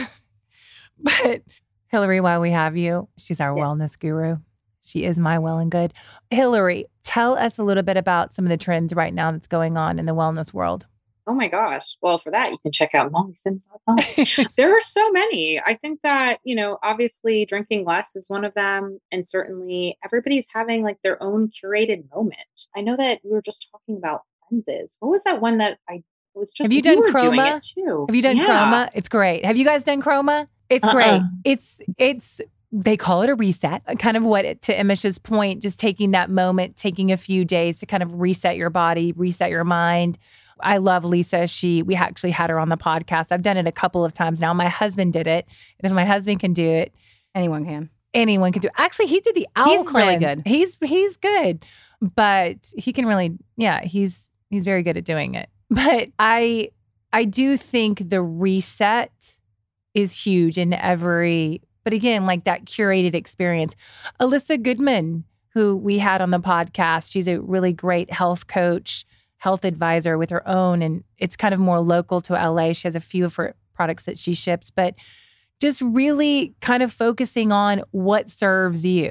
but 0.99 1.43
Hilary, 1.87 2.21
while 2.21 2.41
we 2.41 2.51
have 2.51 2.77
you, 2.77 3.09
she's 3.17 3.41
our 3.41 3.57
yeah. 3.57 3.63
wellness 3.63 3.97
guru. 3.97 4.39
She 4.83 5.05
is 5.05 5.21
my 5.21 5.39
well 5.39 5.59
and 5.59 5.71
good. 5.71 5.93
Hilary, 6.31 6.87
tell 7.05 7.39
us 7.39 7.59
a 7.59 7.63
little 7.63 7.85
bit 7.85 7.97
about 7.97 8.35
some 8.35 8.45
of 8.45 8.49
the 8.49 8.57
trends 8.57 8.93
right 8.93 9.15
now 9.15 9.31
that's 9.31 9.47
going 9.47 9.77
on 9.77 10.01
in 10.01 10.07
the 10.07 10.15
wellness 10.15 10.53
world. 10.53 10.87
Oh 11.29 11.35
my 11.35 11.47
gosh. 11.47 11.97
Well, 12.03 12.19
for 12.19 12.33
that, 12.33 12.51
you 12.51 12.59
can 12.59 12.73
check 12.73 12.95
out 12.95 13.13
mollysims.com. 13.13 13.99
there 14.57 14.77
are 14.77 14.81
so 14.81 15.13
many. 15.13 15.61
I 15.65 15.77
think 15.77 16.01
that, 16.03 16.39
you 16.43 16.57
know, 16.57 16.79
obviously 16.83 17.45
drinking 17.45 17.85
less 17.85 18.17
is 18.17 18.29
one 18.29 18.45
of 18.45 18.55
them. 18.55 18.99
And 19.13 19.29
certainly 19.29 19.97
everybody's 20.05 20.47
having 20.53 20.83
like 20.83 20.97
their 21.05 21.23
own 21.23 21.51
curated 21.51 22.11
moment. 22.13 22.39
I 22.75 22.81
know 22.81 22.97
that 22.97 23.21
we 23.23 23.31
were 23.31 23.43
just 23.43 23.69
talking 23.71 23.97
about 23.97 24.23
lenses. 24.51 24.97
What 24.99 25.11
was 25.11 25.23
that 25.25 25.41
one 25.41 25.59
that 25.59 25.79
I 25.89 26.03
was 26.35 26.53
just 26.53 26.67
Have 26.67 26.73
you 26.73 26.83
done 26.83 27.03
Kroma? 27.13 27.61
too. 27.61 28.07
Have 28.09 28.15
you 28.15 28.23
done 28.23 28.37
yeah. 28.37 28.47
Kroma? 28.47 28.91
It's 28.95 29.09
great. 29.09 29.45
Have 29.45 29.57
you 29.57 29.65
guys 29.65 29.83
done 29.83 30.03
Kroma? 30.03 30.49
It's 30.71 30.87
uh-uh. 30.87 30.93
great. 30.93 31.23
It's 31.45 31.81
it's 31.97 32.41
they 32.71 32.97
call 32.97 33.23
it 33.23 33.31
a 33.31 33.35
reset. 33.35 33.83
Uh, 33.87 33.95
kind 33.95 34.17
of 34.17 34.23
what 34.23 34.45
it, 34.45 34.63
to 34.63 34.79
Emish's 34.79 35.19
point, 35.19 35.63
just 35.63 35.79
taking 35.79 36.11
that 36.11 36.31
moment, 36.31 36.77
taking 36.77 37.13
a 37.13 37.17
few 37.17 37.45
days 37.45 37.79
to 37.81 37.87
kind 37.87 38.03
of 38.03 38.21
reset 38.21 38.57
your 38.57 38.71
body, 38.71 39.13
reset 39.13 39.51
your 39.51 39.65
mind. 39.65 40.19
I 40.61 40.79
love 40.79 41.05
Lisa. 41.05 41.47
She 41.47 41.83
we 41.83 41.95
actually 41.95 42.33
had 42.33 42.51
her 42.51 42.59
on 42.59 42.69
the 42.69 42.77
podcast. 42.77 43.27
I've 43.31 43.43
done 43.43 43.57
it 43.57 43.67
a 43.67 43.73
couple 43.73 44.05
of 44.05 44.13
times 44.13 44.41
now. 44.41 44.53
My 44.53 44.69
husband 44.69 45.13
did 45.13 45.27
it. 45.27 45.47
And 45.81 45.91
if 45.91 45.95
my 45.95 46.05
husband 46.05 46.41
can 46.41 46.53
do 46.53 46.69
it, 46.69 46.93
anyone 47.35 47.65
can. 47.65 47.91
Anyone 48.15 48.53
can 48.53 48.63
do 48.63 48.69
it. 48.69 48.75
Actually, 48.77 49.07
he 49.07 49.21
did 49.21 49.35
the 49.35 49.47
owl 49.55 49.69
He's 49.69 49.87
cleanse. 49.87 50.23
really 50.23 50.35
good. 50.35 50.43
He's 50.47 50.77
he's 50.83 51.17
good. 51.17 51.65
But 52.01 52.57
he 52.77 52.93
can 52.93 53.07
really 53.07 53.39
yeah, 53.57 53.83
he's 53.85 54.29
he's 54.51 54.65
very 54.65 54.83
good 54.83 54.97
at 54.97 55.05
doing 55.05 55.35
it. 55.35 55.49
But 55.71 56.09
I 56.19 56.71
I 57.13 57.25
do 57.25 57.57
think 57.57 58.11
the 58.11 58.23
reset 58.23 59.13
is 59.95 60.25
huge 60.25 60.59
in 60.59 60.73
every 60.73 61.63
but 61.85 61.95
again, 61.95 62.27
like 62.27 62.45
that 62.45 62.67
curated 62.67 63.15
experience. 63.15 63.75
Elissa 64.21 64.59
Goodman, 64.59 65.25
who 65.55 65.75
we 65.75 65.99
had 65.99 66.21
on 66.21 66.31
the 66.31 66.39
podcast, 66.39 67.11
she's 67.11 67.29
a 67.29 67.41
really 67.41 67.73
great 67.73 68.13
health 68.13 68.47
coach, 68.47 69.07
health 69.39 69.65
advisor 69.65 70.19
with 70.19 70.29
her 70.29 70.47
own, 70.47 70.83
and 70.83 71.03
it's 71.17 71.35
kind 71.35 71.55
of 71.55 71.61
more 71.61 71.81
local 71.81 72.21
to 72.21 72.35
LA. 72.35 72.75
She 72.75 72.87
has 72.87 72.95
a 72.95 73.01
few 73.01 73.25
of 73.25 73.37
her 73.37 73.55
products 73.73 74.05
that 74.05 74.19
she 74.19 74.35
ships, 74.35 74.71
but 74.71 74.97
just 75.61 75.81
really 75.81 76.55
kind 76.61 76.83
of 76.83 76.93
focusing 76.93 77.53
on 77.53 77.83
what 77.91 78.29
serves 78.29 78.85
you. 78.85 79.11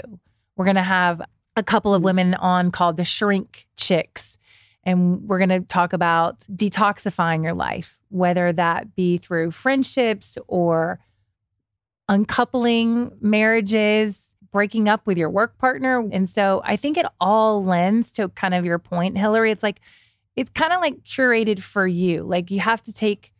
We're 0.55 0.65
going 0.65 0.75
to 0.75 0.83
have 0.83 1.21
a 1.55 1.63
couple 1.63 1.95
of 1.95 2.03
women 2.03 2.35
on 2.35 2.69
called 2.69 2.97
the 2.97 3.05
Shrink 3.05 3.65
Chicks 3.75 4.36
and 4.87 5.27
we're 5.27 5.37
going 5.37 5.49
to 5.49 5.59
talk 5.59 5.91
about 5.91 6.39
detoxifying 6.49 7.43
your 7.43 7.53
life, 7.53 7.99
whether 8.07 8.53
that 8.53 8.95
be 8.95 9.17
through 9.17 9.51
friendships 9.51 10.37
or 10.47 10.99
uncoupling 12.07 13.11
marriages, 13.19 14.29
breaking 14.49 14.87
up 14.87 15.05
with 15.05 15.17
your 15.17 15.29
work 15.29 15.57
partner. 15.57 15.99
And 16.11 16.29
so 16.29 16.61
I 16.63 16.77
think 16.77 16.95
it 16.97 17.05
all 17.19 17.61
lends 17.61 18.13
to 18.13 18.29
kind 18.29 18.53
of 18.53 18.63
your 18.63 18.79
point, 18.79 19.17
Hilary. 19.17 19.51
It's 19.51 19.61
like, 19.61 19.81
it's 20.37 20.51
kind 20.51 20.71
of 20.71 20.79
like 20.79 21.03
curated 21.03 21.59
for 21.59 21.85
you. 21.85 22.23
Like 22.23 22.49
you 22.49 22.61
have 22.61 22.81
to 22.83 22.93
take 22.93 23.33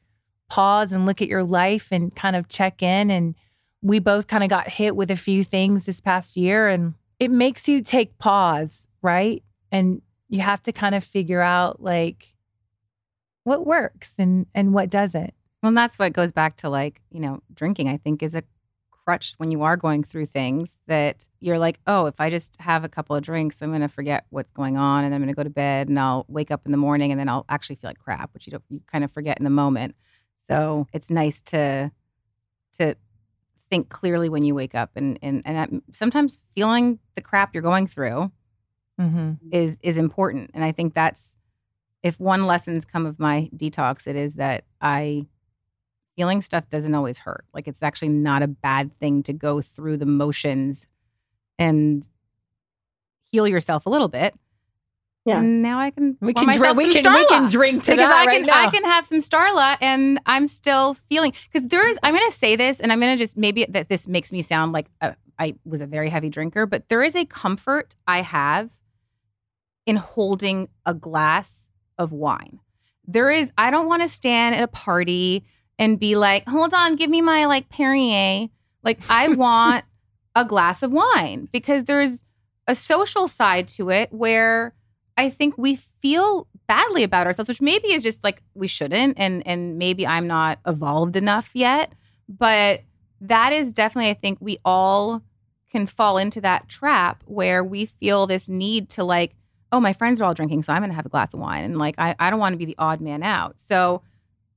pause 0.50 0.92
and 0.92 1.06
look 1.06 1.22
at 1.22 1.30
your 1.30 1.46
life 1.46 1.88
and 1.92 2.14
kind 2.14 2.36
of 2.36 2.50
check 2.50 2.84
in. 2.84 3.10
And 3.10 3.36
we 3.82 4.00
both 4.00 4.28
kind 4.28 4.44
of 4.44 4.50
got 4.50 4.68
hit 4.68 4.98
with 4.98 5.10
a 5.10 5.16
few 5.16 5.46
things 5.46 5.86
this 5.86 6.02
past 6.02 6.36
year, 6.36 6.68
and 6.68 6.96
it 7.20 7.32
makes 7.32 7.70
you 7.70 7.82
take 7.82 8.18
pause, 8.18 8.88
right? 9.02 9.44
And 9.72 10.02
you 10.30 10.42
have 10.42 10.62
to 10.64 10.72
kind 10.72 10.96
of 10.96 11.04
figure 11.04 11.42
out 11.42 11.82
like 11.82 12.34
what 13.44 13.66
works 13.66 14.14
and 14.18 14.46
and 14.54 14.74
what 14.74 14.90
doesn't. 14.90 15.34
Well, 15.62 15.70
and 15.70 15.78
that's 15.78 15.98
what 15.98 16.14
goes 16.14 16.32
back 16.32 16.58
to 16.58 16.70
like, 16.70 17.02
you 17.12 17.20
know, 17.20 17.42
drinking, 17.54 17.90
I 17.90 17.98
think 17.98 18.22
is 18.22 18.36
a 18.36 18.44
crutch 19.08 19.36
when 19.38 19.52
you 19.52 19.64
are 19.64 19.78
going 19.78 20.04
through 20.04 20.26
things 20.26 20.78
that 20.88 21.26
you're 21.40 21.58
like, 21.58 21.80
oh, 21.88 22.08
if 22.08 22.20
I 22.20 22.30
just 22.30 22.58
have 22.60 22.84
a 22.84 22.90
couple 22.90 23.16
of 23.16 23.24
drinks, 23.24 23.62
I'm 23.62 23.70
going 23.70 23.82
to 23.82 23.88
forget 23.88 24.26
what's 24.32 24.52
going 24.52 24.76
on 24.76 25.06
and 25.06 25.16
I'm 25.16 25.22
going 25.22 25.34
to 25.34 25.36
go 25.36 25.44
to 25.44 25.50
bed 25.50 25.88
and 25.88 25.98
I'll 25.98 26.26
wake 26.28 26.52
up 26.52 26.66
in 26.66 26.72
the 26.72 26.78
morning 26.78 27.12
and 27.12 27.20
then 27.20 27.30
I'll 27.30 27.46
actually 27.48 27.78
feel 27.78 27.90
like 27.90 28.00
crap, 28.00 28.34
which 28.34 28.46
you 28.46 28.52
don't, 28.52 28.64
you 28.70 28.82
kind 28.86 29.06
of 29.06 29.12
forget 29.12 29.38
in 29.38 29.46
the 29.46 29.50
moment. 29.50 29.96
So 30.50 30.88
it's 30.92 31.10
nice 31.10 31.42
to, 31.44 31.92
to 32.80 32.96
think 33.70 33.88
clearly 33.88 34.28
when 34.28 34.44
you 34.44 34.54
wake 34.54 34.76
up 34.76 34.92
and, 34.96 35.18
and, 35.22 35.42
and 35.46 35.82
sometimes 35.94 36.44
feeling 36.54 37.00
the 37.16 37.22
crap 37.22 37.54
you're 37.54 37.64
going 37.64 37.88
through 37.88 38.30
mm-hmm. 39.00 39.34
is 39.52 39.78
is 39.82 39.98
important 39.98 40.52
and 40.54 40.64
i 40.64 40.72
think 40.72 40.94
that's 40.94 41.38
if 42.04 42.20
one 42.20 42.46
lesson's 42.46 42.86
come 42.86 43.06
of 43.06 43.20
my 43.20 43.50
detox, 43.56 44.08
it 44.08 44.16
is 44.16 44.36
that 44.36 44.64
I 44.82 45.28
feeling 46.16 46.42
stuff 46.42 46.70
doesn't 46.70 46.96
always 46.96 47.20
hurt. 47.20 47.46
Like 47.54 47.68
it's 47.68 47.84
actually 47.84 48.10
not 48.10 48.42
a 48.42 48.48
bad 48.48 48.98
thing 49.00 49.24
to 49.24 49.34
go 49.34 49.62
through 49.62 49.98
the 49.98 50.06
motions 50.06 50.88
and 51.60 52.08
heal 53.32 53.48
yourself 53.48 53.86
a 53.86 53.90
little 53.90 54.08
bit. 54.08 54.34
Yeah. 55.26 55.40
And 55.40 55.62
now 55.62 55.80
I 55.80 55.92
can 55.92 56.18
We 56.22 56.34
can 56.34 56.46
drink- 56.46 56.78
we 56.78 56.94
can- 56.94 57.14
we 57.14 57.28
can 57.28 57.50
drink 57.50 57.84
to 57.84 57.92
because 57.92 58.10
that 58.10 58.22
I 58.22 58.26
right 58.26 58.46
can 58.46 58.50
I 58.50 58.70
can 58.70 58.86
have 58.86 59.06
some 59.06 59.20
Starla 59.20 59.78
and 59.82 60.20
I'm 60.26 60.48
still 60.48 60.94
feeling 60.94 61.34
because 61.52 61.68
there's 61.68 61.98
I'm 62.02 62.16
going 62.16 62.32
to 62.32 62.38
say 62.38 62.56
this 62.56 62.80
and 62.80 62.92
I'm 62.92 63.00
going 63.02 63.16
to 63.16 63.22
just 63.22 63.36
maybe 63.36 63.66
that 63.66 63.90
this 63.90 64.08
makes 64.08 64.32
me 64.32 64.42
sound 64.42 64.72
like 64.72 64.90
a, 65.02 65.16
I 65.38 65.56
was 65.66 65.82
a 65.82 65.86
very 65.86 66.10
heavy 66.10 66.30
drinker, 66.30 66.66
but 66.66 66.88
there 66.88 67.04
is 67.04 67.16
a 67.16 67.26
comfort 67.26 67.96
I 68.08 68.22
have 68.22 68.72
in 69.88 69.96
holding 69.96 70.70
a 70.86 70.94
glass 70.94 71.70
of 71.98 72.12
wine. 72.12 72.60
There 73.08 73.32
is 73.32 73.52
I 73.58 73.72
don't 73.72 73.88
want 73.88 74.04
to 74.04 74.10
stand 74.10 74.54
at 74.54 74.62
a 74.62 74.68
party 74.68 75.44
and 75.80 76.00
be 76.00 76.16
like, 76.16 76.48
"Hold 76.48 76.76
on, 76.76 76.96
give 76.96 77.10
me 77.10 77.22
my 77.22 77.46
like 77.46 77.70
Perrier." 77.70 78.50
Like 78.84 79.00
I 79.10 79.28
want 79.46 79.86
a 80.36 80.46
glass 80.46 80.84
of 80.84 80.92
wine 80.92 81.50
because 81.52 81.86
there's 81.86 82.24
a 82.68 82.76
social 82.76 83.28
side 83.28 83.68
to 83.70 83.90
it 83.90 84.14
where 84.14 84.76
I 85.16 85.32
think 85.32 85.58
we 85.58 85.78
feel 86.02 86.48
badly 86.68 87.02
about 87.02 87.26
ourselves, 87.26 87.50
which 87.50 87.62
maybe 87.62 87.94
is 87.94 88.04
just 88.04 88.24
like 88.24 88.44
we 88.54 88.68
shouldn't, 88.68 89.18
and 89.18 89.42
and 89.48 89.78
maybe 89.78 90.06
I'm 90.06 90.28
not 90.28 90.60
evolved 90.68 91.16
enough 91.16 91.50
yet. 91.54 91.94
But 92.30 92.82
that 93.22 93.54
is 93.54 93.74
definitely, 93.74 94.12
I 94.12 94.16
think, 94.16 94.40
we 94.42 94.60
all 94.64 95.24
can 95.72 95.88
fall 95.88 96.18
into 96.18 96.42
that 96.42 96.70
trap 96.70 97.24
where 97.26 97.64
we 97.64 97.86
feel 97.86 98.28
this 98.28 98.48
need 98.48 98.90
to 98.92 99.04
like, 99.04 99.34
oh, 99.72 99.80
my 99.80 99.94
friends 99.94 100.22
are 100.22 100.26
all 100.26 100.34
drinking, 100.34 100.64
so 100.64 100.74
I'm 100.74 100.82
gonna 100.82 100.94
have 100.94 101.06
a 101.06 101.10
glass 101.10 101.34
of 101.34 101.40
wine, 101.40 101.64
and 101.64 101.78
like 101.78 101.96
I, 101.98 102.16
I 102.20 102.30
don't 102.30 102.40
want 102.40 102.54
to 102.54 102.58
be 102.58 102.66
the 102.66 102.76
odd 102.78 103.02
man 103.02 103.24
out. 103.24 103.60
So 103.60 104.02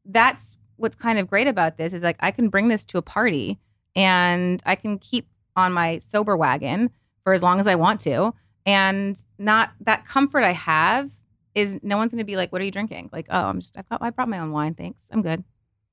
that's 0.04 0.56
what's 0.76 0.96
kind 0.96 1.18
of 1.18 1.28
great 1.28 1.46
about 1.46 1.76
this 1.76 1.92
is 1.92 2.02
like 2.02 2.16
I 2.20 2.30
can 2.30 2.48
bring 2.48 2.68
this 2.68 2.84
to 2.86 2.98
a 2.98 3.02
party 3.02 3.58
and 3.94 4.62
I 4.64 4.76
can 4.76 4.98
keep 4.98 5.28
on 5.56 5.72
my 5.72 5.98
sober 5.98 6.36
wagon 6.36 6.90
for 7.22 7.34
as 7.34 7.42
long 7.42 7.60
as 7.60 7.66
I 7.66 7.74
want 7.74 8.00
to. 8.02 8.32
And 8.64 9.20
not 9.38 9.72
that 9.82 10.06
comfort 10.06 10.42
I 10.42 10.52
have 10.52 11.10
is 11.54 11.78
no 11.82 11.96
one's 11.98 12.12
gonna 12.12 12.24
be 12.24 12.36
like, 12.36 12.50
What 12.52 12.62
are 12.62 12.64
you 12.64 12.70
drinking? 12.70 13.10
Like, 13.12 13.26
oh, 13.30 13.38
I'm 13.46 13.60
just 13.60 13.76
I've 13.76 13.88
got 13.88 14.00
I 14.02 14.10
brought 14.10 14.28
my 14.28 14.38
own 14.38 14.52
wine, 14.52 14.74
thanks. 14.74 15.02
I'm 15.10 15.22
good. 15.22 15.44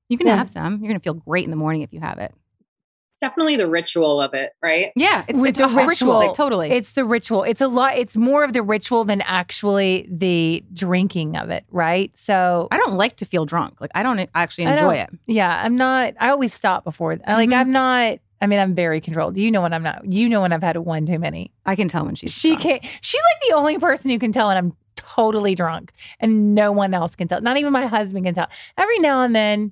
You 0.10 0.17
can 0.17 0.27
Yeah. 0.27 0.38
have 0.38 0.49
some. 0.49 0.80
You're 0.82 0.89
gonna 0.89 0.99
feel 1.01 1.15
great 1.15 1.43
in 1.43 1.51
the 1.51 1.58
morning 1.58 1.82
if 1.82 1.91
you 1.91 1.99
have 1.99 2.19
it. 2.19 2.34
It's 3.17 3.32
definitely 3.32 3.56
the 3.56 3.67
ritual 3.67 4.21
of 4.21 4.36
it, 4.36 4.51
right? 4.62 4.91
Yeah, 4.95 5.25
it's, 5.27 5.39
with 5.39 5.49
it's 5.49 5.58
the 5.58 5.65
a 5.65 5.67
whole 5.67 5.88
ritual, 5.88 6.13
like, 6.13 6.36
totally. 6.36 6.69
It's 6.69 6.91
the 6.91 7.03
ritual. 7.03 7.41
It's 7.41 7.62
a 7.62 7.67
lot. 7.67 7.97
It's 7.97 8.15
more 8.15 8.43
of 8.43 8.53
the 8.53 8.62
ritual 8.62 9.06
than 9.06 9.21
actually 9.21 10.08
the 10.08 10.63
drinking 10.71 11.36
of 11.36 11.49
it, 11.49 11.65
right? 11.71 12.15
So 12.15 12.67
I 12.69 12.77
don't 12.77 12.93
like 12.93 13.15
to 13.17 13.25
feel 13.25 13.47
drunk. 13.47 13.82
Like 13.82 13.89
I 13.95 14.03
don't 14.03 14.30
actually 14.36 14.65
enjoy 14.65 14.97
don't- 14.97 15.13
it. 15.15 15.19
Yeah, 15.25 15.63
I'm 15.63 15.75
not. 15.75 16.13
I 16.19 16.30
always 16.30 16.53
stop 16.53 16.84
before. 16.84 17.13
I 17.25 17.34
Like. 17.34 17.49
Mm-hmm. 17.49 17.60
I'm 17.60 17.71
not. 17.71 18.19
I 18.39 18.45
mean, 18.45 18.60
I'm 18.60 18.75
very 18.75 19.01
controlled. 19.01 19.36
You 19.36 19.49
know 19.49 19.63
when 19.63 19.73
I'm 19.73 19.82
not. 19.82 20.06
You 20.06 20.30
know 20.30 20.41
when 20.41 20.53
I've 20.53 20.62
had 20.62 20.77
one 20.77 21.08
too 21.08 21.17
many. 21.17 21.51
I 21.65 21.75
can 21.75 21.88
tell 21.88 22.06
when 22.06 22.13
she's 22.13 22.32
She 22.32 22.56
can't. 22.56 22.84
She's 23.01 23.21
like 23.21 23.49
the 23.49 23.56
only 23.56 23.80
person 23.80 24.12
who 24.12 24.19
can 24.19 24.32
tell 24.32 24.49
when 24.49 24.58
I'm 24.58 24.73
totally 24.95 25.56
drunk, 25.56 25.91
and 26.19 26.53
no 26.53 26.71
one 26.71 26.93
else 26.93 27.15
can 27.15 27.27
tell. 27.27 27.41
Not 27.41 27.58
even 27.58 27.73
my 27.73 27.88
husband 27.88 28.25
can 28.25 28.36
tell. 28.36 28.47
Every 28.77 28.99
now 28.99 29.21
and 29.21 29.36
then, 29.36 29.71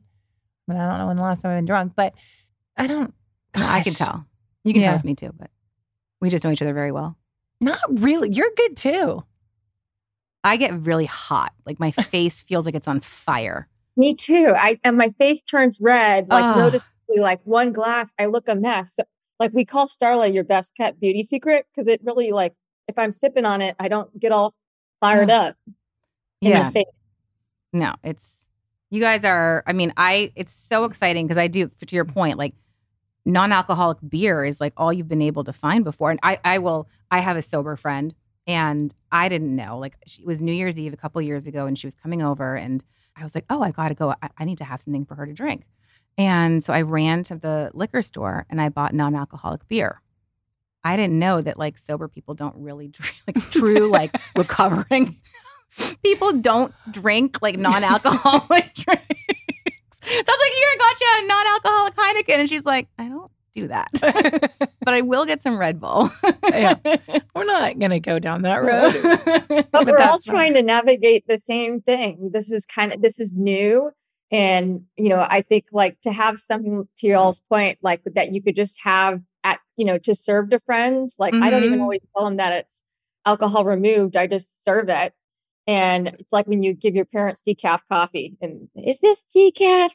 but 0.68 0.78
I 0.78 0.90
don't 0.90 0.98
know 0.98 1.08
when 1.08 1.18
the 1.18 1.22
last 1.22 1.44
time 1.44 1.52
I've 1.52 1.60
been 1.60 1.66
drunk, 1.66 1.94
but 1.96 2.16
I 2.76 2.88
don't. 2.88 3.14
No, 3.58 3.66
I 3.66 3.82
can 3.82 3.94
tell. 3.94 4.26
You 4.64 4.74
can 4.74 4.82
Yeah. 4.82 4.90
tell 4.90 4.98
with 4.98 5.06
me 5.06 5.16
too, 5.16 5.32
but 5.38 5.50
we 6.22 6.30
just 6.30 6.44
know 6.44 6.52
each 6.52 6.62
other 6.62 6.74
very 6.74 6.92
well. 6.92 7.18
Not 7.62 7.80
really. 7.90 8.30
You're 8.32 8.52
good 8.56 8.76
too. 8.78 9.24
I 10.44 10.58
get 10.58 10.74
really 10.86 11.06
hot. 11.06 11.54
Like 11.66 11.80
my 11.80 11.92
face 11.92 12.42
feels 12.42 12.66
like 12.66 12.76
it's 12.76 12.88
on 12.88 13.00
fire. 13.00 13.68
Me 13.98 14.14
too. 14.14 14.54
I 14.56 14.80
and 14.84 14.98
my 14.98 15.10
face 15.18 15.42
turns 15.42 15.80
red, 15.82 16.28
like 16.28 16.44
Ugh. 16.44 16.58
noticeably, 16.58 17.20
like 17.20 17.40
one 17.46 17.72
glass, 17.72 18.12
I 18.20 18.26
look 18.26 18.48
a 18.48 18.56
mess. 18.56 18.96
So, 18.96 19.04
like 19.40 19.54
we 19.54 19.66
call 19.66 19.88
Starla 19.88 20.34
your 20.34 20.44
best 20.44 20.76
kept 20.76 21.00
beauty 21.00 21.24
secret 21.24 21.66
because 21.74 21.92
it 21.92 22.02
really 22.04 22.32
like 22.32 22.54
if 22.88 22.98
I'm 22.98 23.14
sipping 23.14 23.46
on 23.46 23.62
it, 23.62 23.76
I 23.80 23.88
don't 23.88 24.18
get 24.20 24.32
all 24.32 24.54
fired 25.00 25.32
up 25.32 25.56
in 26.42 26.52
Yeah. 26.52 26.68
the 26.68 26.72
face. 26.72 26.86
No, 27.74 27.96
it's 28.04 28.26
you 28.92 29.00
guys 29.02 29.24
are. 29.24 29.64
I 29.66 29.74
mean, 29.74 29.94
I. 29.98 30.32
It's 30.36 30.54
so 30.54 30.84
exciting 30.84 31.26
because 31.26 31.38
I 31.38 31.48
do. 31.48 31.70
To 31.88 31.96
your 31.96 32.06
point, 32.06 32.38
like 32.38 32.54
non-alcoholic 33.26 33.98
beer 34.08 34.46
is 34.46 34.62
like 34.62 34.74
all 34.78 34.94
you've 34.94 35.08
been 35.08 35.22
able 35.22 35.44
to 35.44 35.54
find 35.54 35.84
before. 35.84 36.12
And 36.12 36.20
I, 36.24 36.40
I 36.44 36.60
will. 36.60 36.88
I 37.12 37.20
have 37.20 37.38
a 37.38 37.42
sober 37.42 37.76
friend, 37.76 38.14
and 38.48 38.94
I 39.12 39.30
didn't 39.30 39.56
know. 39.56 39.78
Like 39.78 39.98
she 40.08 40.22
it 40.22 40.28
was 40.28 40.42
New 40.42 40.54
Year's 40.54 40.80
Eve 40.80 40.94
a 40.94 40.98
couple 40.98 41.22
years 41.22 41.48
ago, 41.48 41.66
and 41.66 41.78
she 41.78 41.88
was 41.88 41.96
coming 41.96 42.22
over, 42.22 42.56
and 42.56 42.84
I 43.16 43.24
was 43.24 43.36
like, 43.36 43.46
oh, 43.50 43.62
I 43.62 43.72
got 43.72 43.90
to 43.90 43.96
go. 43.96 44.14
I, 44.22 44.30
I 44.38 44.46
need 44.46 44.58
to 44.60 44.64
have 44.66 44.82
something 44.82 45.06
for 45.06 45.16
her 45.16 45.26
to 45.26 45.34
drink. 45.34 45.64
And 46.18 46.64
so 46.64 46.74
I 46.74 46.82
ran 46.82 47.24
to 47.24 47.36
the 47.36 47.72
liquor 47.74 48.02
store 48.02 48.46
and 48.50 48.62
I 48.62 48.70
bought 48.70 48.94
non-alcoholic 48.94 49.68
beer. 49.68 50.02
I 50.84 50.96
didn't 50.96 51.20
know 51.20 51.42
that 51.42 51.58
like 51.58 51.78
sober 51.78 52.08
people 52.08 52.36
don't 52.36 52.56
really 52.58 52.88
drink, 52.90 53.16
like 53.28 53.52
true 53.52 53.90
like 53.90 54.16
recovering 54.36 55.18
people 56.04 56.32
don't 56.34 56.74
drink 56.92 57.42
like 57.42 57.58
non-alcoholic 57.58 58.74
drinks. 58.76 59.04
So 60.10 60.14
I 60.14 60.24
was 60.28 60.40
like, 60.40 60.54
here, 60.54 60.68
I 60.72 60.78
got 60.78 61.02
you 61.02 61.08
a 61.18 61.28
non-alcoholic 61.28 61.96
Heineken. 61.96 62.40
And 62.42 62.50
she's 62.50 62.66
like, 62.66 62.88
I 62.98 63.08
don't 63.10 63.32
do 63.56 63.68
that. 63.70 63.90
but 64.82 64.94
I 64.94 65.02
will 65.02 65.26
get 65.26 65.42
some 65.42 65.58
Red 65.58 65.80
Bull. 65.80 66.10
yeah. 66.50 66.76
We're 67.36 67.46
not 67.46 67.80
gonna 67.80 68.00
go 68.00 68.20
down 68.20 68.44
that 68.44 68.58
road. 68.64 68.94
But, 69.72 69.86
we're 69.88 70.00
all 70.00 70.14
that's 70.14 70.26
fine. 70.26 70.36
trying 70.36 70.54
to 70.56 70.62
navigate 70.62 71.26
the 71.28 71.40
same 71.44 71.82
thing. 71.82 72.30
This 72.34 72.52
is 72.52 72.66
kind 72.66 72.94
of 72.94 73.02
this 73.02 73.20
is 73.20 73.32
new. 73.34 73.92
And 74.32 74.84
you 74.98 75.10
know, 75.10 75.26
I 75.28 75.42
think 75.42 75.66
like 75.72 76.00
to 76.02 76.12
have 76.12 76.40
something 76.40 76.88
to 76.98 77.08
y'all's 77.08 77.40
point, 77.42 77.80
like 77.82 78.02
that 78.16 78.32
you 78.34 78.42
could 78.42 78.56
just 78.56 78.82
have 78.84 79.22
at, 79.44 79.60
you 79.78 79.86
know, 79.86 79.98
to 80.00 80.16
serve 80.16 80.50
to 80.52 80.60
friends. 80.62 81.16
Like 81.20 81.34
I 81.34 81.50
don't 81.50 81.64
even 81.64 81.80
Mhm. 81.80 81.84
always 81.84 82.00
tell 82.16 82.26
them 82.26 82.38
that 82.38 82.52
it's 82.54 82.84
alcohol 83.26 83.66
removed. 83.66 84.16
I 84.16 84.28
just 84.28 84.64
serve 84.64 84.90
it. 84.90 85.14
And 85.68 86.08
it's 86.20 86.32
like 86.32 86.48
when 86.48 86.62
you 86.64 86.74
give 86.74 86.96
your 86.96 87.06
parents 87.06 87.42
decaf 87.48 87.80
coffee 87.92 88.36
and 88.42 88.68
is 88.76 89.00
this 89.00 89.26
decaf? 89.36 89.90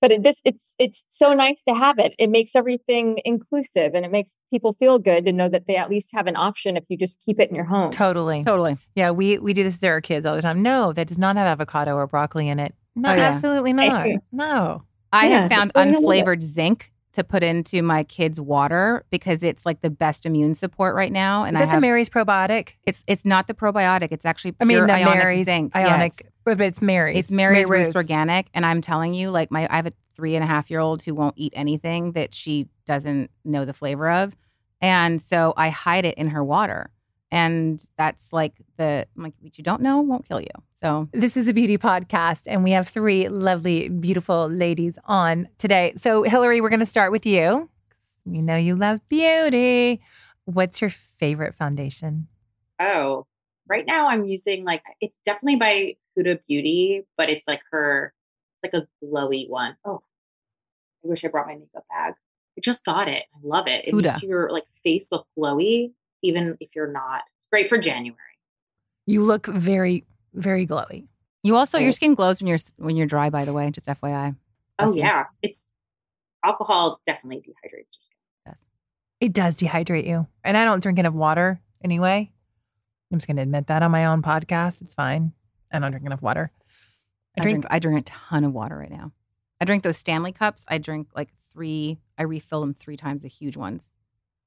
But 0.00 0.12
it, 0.12 0.22
this 0.22 0.42
it's 0.44 0.74
it's 0.78 1.04
so 1.08 1.32
nice 1.32 1.62
to 1.62 1.74
have 1.74 1.98
it. 1.98 2.14
It 2.18 2.28
makes 2.28 2.54
everything 2.54 3.18
inclusive 3.24 3.94
and 3.94 4.04
it 4.04 4.12
makes 4.12 4.36
people 4.52 4.76
feel 4.78 4.98
good 4.98 5.24
to 5.24 5.32
know 5.32 5.48
that 5.48 5.66
they 5.66 5.76
at 5.76 5.88
least 5.88 6.10
have 6.12 6.26
an 6.26 6.36
option 6.36 6.76
if 6.76 6.84
you 6.88 6.98
just 6.98 7.20
keep 7.22 7.40
it 7.40 7.48
in 7.48 7.56
your 7.56 7.64
home. 7.64 7.90
Totally. 7.90 8.44
Totally. 8.44 8.76
Yeah, 8.94 9.10
we 9.10 9.38
we 9.38 9.54
do 9.54 9.64
this 9.64 9.78
to 9.78 9.86
our 9.88 10.00
kids 10.02 10.26
all 10.26 10.36
the 10.36 10.42
time. 10.42 10.62
No, 10.62 10.92
that 10.92 11.06
does 11.08 11.18
not 11.18 11.36
have 11.36 11.46
avocado 11.46 11.94
or 11.96 12.06
broccoli 12.06 12.48
in 12.48 12.60
it. 12.60 12.74
No, 12.94 13.10
Oh, 13.10 13.14
yeah. 13.14 13.22
absolutely 13.22 13.72
not. 13.72 14.06
No. 14.32 14.82
I 15.12 15.28
Yeah, 15.28 15.40
have 15.42 15.50
found 15.50 15.72
I 15.74 15.84
know 15.86 15.92
that. 15.92 16.02
unflavored 16.02 16.42
zinc 16.42 16.92
to 17.16 17.24
put 17.24 17.42
into 17.42 17.82
my 17.82 18.04
kids' 18.04 18.38
water 18.38 19.04
because 19.10 19.42
it's 19.42 19.64
like 19.64 19.80
the 19.80 19.88
best 19.90 20.26
immune 20.26 20.54
support 20.54 20.94
right 20.94 21.10
now. 21.10 21.44
And 21.44 21.56
Is 21.56 21.62
I 21.62 21.64
that 21.64 21.70
have, 21.70 21.76
the 21.78 21.80
Mary's 21.80 22.08
probiotic? 22.10 22.70
it's 22.84 23.02
it's 23.06 23.24
not 23.24 23.48
the 23.48 23.54
probiotic. 23.54 24.08
It's 24.10 24.26
actually 24.26 24.54
I 24.60 24.64
mean, 24.64 24.86
the 24.86 24.92
ionic 24.92 25.24
Mary's 25.24 25.44
zinc. 25.46 25.74
Ionic, 25.74 26.12
it's- 26.20 26.32
but 26.44 26.60
it's 26.60 26.80
Mary's. 26.80 27.16
It's 27.18 27.30
Mary's 27.30 27.66
MaryRuth's 27.66 27.96
Organic, 27.96 28.48
and 28.54 28.64
I'm 28.64 28.80
telling 28.80 29.14
you, 29.14 29.30
like 29.30 29.50
my 29.50 29.66
I 29.70 29.76
have 29.76 29.86
a 29.86 29.92
three 30.14 30.34
and 30.36 30.44
a 30.44 30.46
half 30.46 30.70
year 30.70 30.78
old 30.80 31.02
who 31.02 31.14
won't 31.14 31.34
eat 31.36 31.52
anything 31.56 32.12
that 32.12 32.34
she 32.34 32.68
doesn't 32.86 33.30
know 33.44 33.64
the 33.64 33.72
flavor 33.72 34.10
of, 34.10 34.36
and 34.82 35.20
so 35.20 35.54
I 35.56 35.70
hide 35.70 36.04
it 36.04 36.16
in 36.18 36.28
her 36.28 36.44
water, 36.44 36.90
and 37.30 37.84
that's 37.96 38.32
like 38.32 38.54
the 38.76 39.06
I'm 39.16 39.22
like 39.22 39.34
what 39.40 39.58
you 39.58 39.64
don't 39.64 39.82
know 39.82 40.00
won't 40.00 40.28
kill 40.28 40.40
you. 40.40 40.46
So 40.74 41.08
This 41.12 41.36
is 41.36 41.48
a 41.48 41.52
beauty 41.52 41.78
podcast, 41.78 42.42
and 42.46 42.62
we 42.62 42.72
have 42.72 42.88
three 42.88 43.28
lovely, 43.28 43.88
beautiful 43.88 44.48
ladies 44.48 44.98
on 45.06 45.48
today. 45.58 45.94
So, 45.96 46.22
Hilary, 46.22 46.60
we're 46.60 46.68
going 46.68 46.80
to 46.80 46.86
start 46.86 47.12
with 47.12 47.24
you. 47.26 47.68
We 48.24 48.42
know 48.42 48.56
you 48.56 48.76
love 48.76 49.00
beauty. 49.08 50.02
What's 50.44 50.80
your 50.80 50.90
favorite 50.90 51.54
foundation? 51.54 52.28
Oh, 52.78 53.26
right 53.68 53.86
now 53.86 54.08
I'm 54.08 54.26
using 54.26 54.64
like 54.64 54.82
it's 55.00 55.18
definitely 55.24 55.56
by 55.56 55.96
Huda 56.16 56.40
Beauty, 56.46 57.04
but 57.16 57.30
it's 57.30 57.46
like 57.46 57.62
her, 57.70 58.12
it's 58.62 58.72
like 58.72 58.82
a 58.82 59.04
glowy 59.04 59.48
one. 59.48 59.76
Oh, 59.84 60.02
I 61.04 61.08
wish 61.08 61.24
I 61.24 61.28
brought 61.28 61.46
my 61.46 61.54
makeup 61.54 61.84
bag. 61.88 62.14
I 62.58 62.60
just 62.60 62.84
got 62.84 63.08
it. 63.08 63.24
I 63.34 63.38
love 63.42 63.66
it. 63.66 63.86
It 63.86 63.94
makes 63.94 64.20
Huda. 64.20 64.22
your 64.22 64.50
like 64.50 64.64
face 64.84 65.10
look 65.10 65.26
glowy, 65.38 65.92
even 66.26 66.56
if 66.60 66.70
you're 66.74 66.90
not. 66.92 67.22
It's 67.38 67.48
great 67.50 67.68
for 67.68 67.78
January. 67.78 68.18
You 69.06 69.22
look 69.22 69.46
very, 69.46 70.04
very 70.34 70.66
glowy. 70.66 71.06
you 71.42 71.56
also 71.56 71.78
your 71.78 71.92
skin 71.92 72.14
glows 72.14 72.40
when 72.40 72.48
you're 72.48 72.58
when 72.76 72.96
you're 72.96 73.06
dry. 73.06 73.30
By 73.30 73.44
the 73.44 73.52
way, 73.52 73.70
just 73.70 73.86
FYI. 73.86 74.36
Oh 74.78 74.84
Bless 74.86 74.96
you. 74.96 75.02
yeah, 75.02 75.24
it's 75.42 75.66
alcohol 76.44 77.00
definitely 77.06 77.38
dehydrates 77.38 77.94
your 77.94 78.02
skin. 78.02 78.16
Yes. 78.46 78.60
It 79.20 79.32
does 79.32 79.56
dehydrate 79.56 80.06
you. 80.06 80.26
And 80.44 80.56
I 80.56 80.64
don't 80.64 80.82
drink 80.82 80.98
enough 80.98 81.14
water 81.14 81.60
anyway. 81.82 82.30
I'm 83.10 83.18
just 83.18 83.26
going 83.26 83.36
to 83.36 83.42
admit 83.42 83.68
that 83.68 83.82
on 83.82 83.90
my 83.92 84.06
own 84.06 84.22
podcast. 84.22 84.82
It's 84.82 84.94
fine. 84.94 85.32
I 85.72 85.78
don't 85.78 85.92
drink 85.92 86.04
enough 86.06 86.22
water. 86.22 86.50
I 87.38 87.42
drink 87.42 87.64
I 87.70 87.78
drink 87.78 88.00
a 88.00 88.02
ton 88.02 88.44
of 88.44 88.52
water 88.52 88.76
right 88.76 88.90
now. 88.90 89.12
I 89.60 89.64
drink 89.64 89.82
those 89.84 89.96
Stanley 89.96 90.32
cups. 90.32 90.64
I 90.68 90.78
drink 90.78 91.08
like 91.14 91.28
three. 91.52 91.98
I 92.18 92.24
refill 92.24 92.60
them 92.60 92.74
three 92.74 92.96
times, 92.96 93.22
the 93.22 93.28
huge 93.28 93.56
ones 93.56 93.92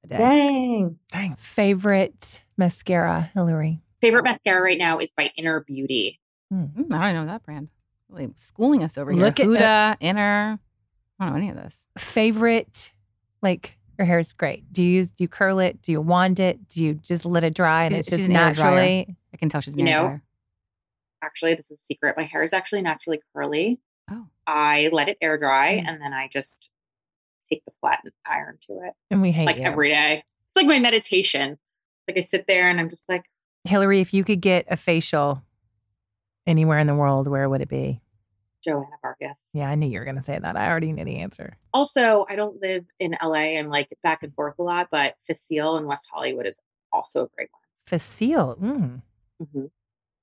a 0.04 0.08
day. 0.08 0.16
Dang. 0.18 0.98
Dang. 1.12 1.36
Favorite 1.36 2.42
mascara, 2.56 3.30
Hilary. 3.34 3.80
Favorite 4.00 4.24
mascara 4.24 4.62
right 4.62 4.78
now 4.78 4.98
is 4.98 5.12
by 5.12 5.30
Inner 5.36 5.60
Beauty. 5.60 6.20
Mm, 6.52 6.92
I 6.92 7.12
don't 7.12 7.26
know 7.26 7.32
that 7.32 7.44
brand. 7.44 7.68
Really 8.08 8.30
schooling 8.36 8.82
us 8.82 8.98
over 8.98 9.12
here. 9.12 9.20
Look 9.20 9.38
at 9.40 9.46
Huda, 9.46 9.58
that. 9.58 9.98
Inner. 10.00 10.58
I 11.18 11.24
don't 11.24 11.34
know 11.34 11.38
any 11.38 11.50
of 11.50 11.56
this. 11.56 11.84
Favorite, 11.98 12.92
like 13.42 13.76
your 13.98 14.06
hair 14.06 14.18
is 14.18 14.32
great. 14.32 14.72
Do 14.72 14.82
you 14.82 14.90
use? 14.90 15.10
Do 15.10 15.22
you 15.24 15.28
curl 15.28 15.58
it? 15.58 15.80
Do 15.82 15.92
you 15.92 16.00
wand 16.00 16.40
it? 16.40 16.68
Do 16.70 16.82
you 16.82 16.94
just 16.94 17.24
let 17.24 17.44
it 17.44 17.54
dry 17.54 17.84
and 17.84 17.94
She's- 17.94 18.06
it's 18.08 18.16
just 18.16 18.26
an 18.28 18.32
naturally? 18.32 19.16
I 19.32 19.36
can 19.36 19.48
tell 19.48 19.60
she's 19.60 19.74
an 19.74 19.80
You 19.80 19.84
know, 19.84 20.02
dryer. 20.06 20.22
actually, 21.22 21.54
this 21.54 21.70
is 21.70 21.78
a 21.78 21.82
secret. 21.82 22.16
My 22.16 22.24
hair 22.24 22.42
is 22.42 22.52
actually 22.52 22.82
naturally 22.82 23.20
curly. 23.34 23.78
Oh. 24.10 24.26
I 24.46 24.88
let 24.92 25.08
it 25.08 25.18
air 25.20 25.38
dry 25.38 25.76
Mm. 25.76 25.84
and 25.86 26.02
then 26.02 26.12
I 26.12 26.26
just 26.26 26.70
take 27.50 27.64
the 27.64 27.72
flat 27.80 28.00
iron 28.26 28.58
to 28.68 28.74
it 28.84 28.92
And 29.10 29.20
we 29.20 29.32
hate 29.32 29.46
like 29.46 29.56
you. 29.56 29.62
every 29.62 29.88
day. 29.90 30.18
It's 30.18 30.56
like 30.56 30.66
my 30.66 30.78
meditation. 30.78 31.58
Like 32.08 32.18
I 32.18 32.22
sit 32.22 32.46
there 32.48 32.68
and 32.68 32.80
I'm 32.80 32.90
just 32.90 33.08
like, 33.08 33.24
Hilary, 33.64 34.00
if 34.00 34.14
you 34.14 34.24
could 34.24 34.40
get 34.40 34.66
a 34.70 34.76
facial 34.76 35.42
anywhere 36.46 36.78
in 36.78 36.86
the 36.86 36.94
world, 36.94 37.28
where 37.28 37.48
would 37.48 37.60
it 37.60 37.68
be? 37.68 38.00
Joanna 38.64 38.86
Vargas. 39.02 39.36
Yeah, 39.54 39.68
I 39.68 39.74
knew 39.74 39.86
you 39.86 39.98
were 39.98 40.04
going 40.04 40.16
to 40.18 40.22
say 40.22 40.38
that. 40.38 40.56
I 40.56 40.68
already 40.68 40.92
knew 40.92 41.04
the 41.04 41.16
answer. 41.18 41.56
Also, 41.72 42.26
I 42.28 42.36
don't 42.36 42.60
live 42.60 42.84
in 42.98 43.16
LA. 43.22 43.58
I'm 43.58 43.68
like 43.68 43.88
back 44.02 44.22
and 44.22 44.34
forth 44.34 44.54
a 44.58 44.62
lot, 44.62 44.88
but 44.90 45.14
Facile 45.26 45.76
in 45.78 45.86
West 45.86 46.06
Hollywood 46.12 46.46
is 46.46 46.56
also 46.92 47.24
a 47.24 47.28
great 47.36 47.48
one. 47.52 47.60
Facile. 47.86 48.56
Mm. 48.60 49.00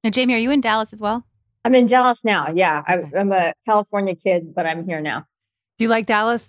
Now, 0.03 0.09
Jamie, 0.11 0.35
are 0.35 0.39
you 0.39 0.51
in 0.51 0.61
Dallas 0.61 0.93
as 0.93 1.01
well? 1.01 1.23
I'm 1.65 1.73
in 1.75 1.85
Dallas 1.87 2.23
now. 2.23 2.47
Yeah, 2.53 2.83
I, 2.87 3.03
I'm 3.17 3.31
a 3.31 3.53
California 3.65 4.15
kid, 4.15 4.53
but 4.55 4.65
I'm 4.65 4.85
here 4.85 5.01
now. 5.01 5.25
Do 5.77 5.85
you 5.85 5.89
like 5.89 6.05
Dallas? 6.05 6.47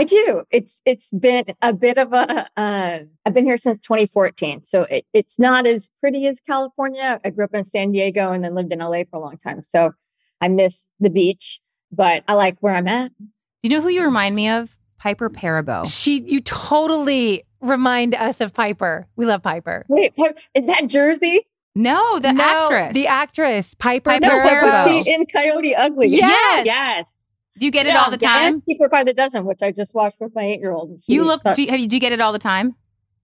I 0.00 0.04
do. 0.04 0.44
It's 0.50 0.80
it's 0.86 1.10
been 1.10 1.44
a 1.60 1.74
bit 1.74 1.98
of 1.98 2.14
a. 2.14 2.48
Uh, 2.56 3.00
I've 3.26 3.34
been 3.34 3.44
here 3.44 3.58
since 3.58 3.78
2014, 3.80 4.64
so 4.64 4.84
it, 4.84 5.04
it's 5.12 5.38
not 5.38 5.66
as 5.66 5.90
pretty 6.00 6.26
as 6.26 6.40
California. 6.40 7.20
I 7.22 7.28
grew 7.28 7.44
up 7.44 7.52
in 7.52 7.66
San 7.66 7.92
Diego 7.92 8.32
and 8.32 8.42
then 8.42 8.54
lived 8.54 8.72
in 8.72 8.78
LA 8.78 9.02
for 9.10 9.16
a 9.16 9.20
long 9.20 9.36
time, 9.36 9.62
so 9.62 9.92
I 10.40 10.48
miss 10.48 10.86
the 11.00 11.10
beach, 11.10 11.60
but 11.92 12.24
I 12.26 12.32
like 12.32 12.56
where 12.60 12.74
I'm 12.74 12.88
at. 12.88 13.12
Do 13.18 13.26
you 13.62 13.68
know 13.68 13.82
who 13.82 13.90
you 13.90 14.02
remind 14.02 14.34
me 14.34 14.48
of? 14.48 14.74
Piper 14.98 15.28
Perabo. 15.28 15.84
She, 15.86 16.20
you 16.22 16.40
totally 16.40 17.44
remind 17.60 18.14
us 18.14 18.40
of 18.40 18.54
Piper. 18.54 19.06
We 19.16 19.26
love 19.26 19.42
Piper. 19.42 19.84
Wait, 19.88 20.14
is 20.54 20.66
that 20.66 20.86
Jersey? 20.86 21.46
No, 21.74 22.18
the 22.18 22.32
No, 22.32 22.42
actress. 22.42 22.94
The 22.94 23.06
actress, 23.06 23.74
Piper. 23.74 24.10
Piper 24.12 24.26
No, 24.26 24.42
but 24.42 24.86
was 24.86 25.04
she 25.04 25.12
in 25.12 25.26
Coyote 25.26 25.74
Ugly? 25.76 26.08
Yes. 26.08 26.64
Yes. 26.64 27.19
Do 27.58 27.66
you 27.66 27.70
get 27.72 27.86
it 27.86 27.96
all 27.96 28.10
the 28.10 28.16
time? 28.16 28.54
and 28.54 28.62
Cheaper 28.64 28.88
by 28.88 29.04
the 29.04 29.12
dozen, 29.12 29.44
which 29.44 29.60
I 29.62 29.72
just 29.72 29.94
watched 29.94 30.18
with 30.20 30.34
my 30.34 30.42
eight 30.44 30.60
year 30.60 30.72
old. 30.72 31.02
You 31.06 31.24
look. 31.24 31.42
Do 31.54 31.62
you, 31.62 31.68
have 31.70 31.80
you, 31.80 31.88
do 31.88 31.96
you 31.96 32.00
get 32.00 32.12
it 32.12 32.20
all 32.20 32.32
the 32.32 32.38
time? 32.38 32.74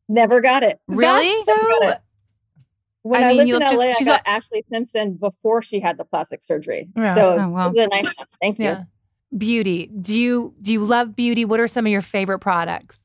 never 0.09 0.41
got 0.41 0.63
it. 0.63 0.79
Really? 0.87 1.29
That's 1.29 1.47
Never 1.49 1.61
got 1.69 1.83
so, 1.83 1.89
it. 1.89 1.99
When 3.03 3.23
I 3.23 3.27
I, 3.27 3.29
mean, 3.29 3.37
lived 3.39 3.49
you 3.49 3.57
in 3.57 3.63
look 3.63 3.71
just- 3.73 3.83
LA, 3.83 3.93
she's 3.95 4.09
I 4.09 4.17
a- 4.17 4.23
got 4.23 4.25
Ashlee 4.43 4.63
Simpson 4.71 5.15
before 5.15 5.63
she 5.63 5.81
had 5.81 5.97
the 5.99 6.05
plastic 6.05 6.45
surgery. 6.45 6.89
Yeah. 6.97 7.15
So 7.15 7.37
Oh, 7.41 7.49
wow. 7.49 7.69
it 7.71 7.75
was 7.77 7.85
a 7.87 7.89
nice. 7.89 8.15
Thank 8.41 8.59
you. 8.59 8.65
yeah. 8.67 8.83
Beauty. 9.37 9.91
Do 10.01 10.19
you 10.19 10.55
do 10.63 10.73
you 10.73 10.85
love 10.85 11.15
beauty? 11.17 11.45
What 11.45 11.59
are 11.61 11.67
some 11.67 11.87
of 11.87 11.93
your 11.93 12.03
favorite 12.03 12.39
products? 12.39 12.99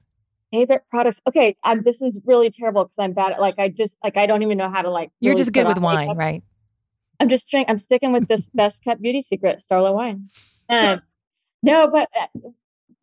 Favorite 0.51 0.83
products? 0.91 1.21
Okay, 1.27 1.55
I'm, 1.63 1.81
this 1.83 2.01
is 2.01 2.19
really 2.25 2.49
terrible 2.51 2.83
because 2.85 2.99
I'm 2.99 3.13
bad 3.13 3.31
at 3.31 3.41
like 3.41 3.55
I 3.57 3.69
just 3.69 3.97
like 4.03 4.17
I 4.17 4.27
don't 4.27 4.43
even 4.43 4.57
know 4.57 4.69
how 4.69 4.81
to 4.83 4.89
like. 4.91 5.11
You're 5.19 5.31
really 5.31 5.41
just 5.41 5.53
good 5.53 5.65
with 5.67 5.79
wine, 5.79 6.05
makeup. 6.07 6.17
right? 6.17 6.43
I'm 7.19 7.29
just 7.29 7.49
drink. 7.49 7.69
I'm 7.69 7.79
sticking 7.79 8.11
with 8.11 8.27
this 8.27 8.47
best 8.53 8.83
kept 8.83 9.01
beauty 9.01 9.21
secret, 9.21 9.57
Starla 9.59 9.93
wine. 9.93 10.29
And 10.69 11.01
no, 11.63 11.87
but 11.89 12.09
uh, 12.19 12.49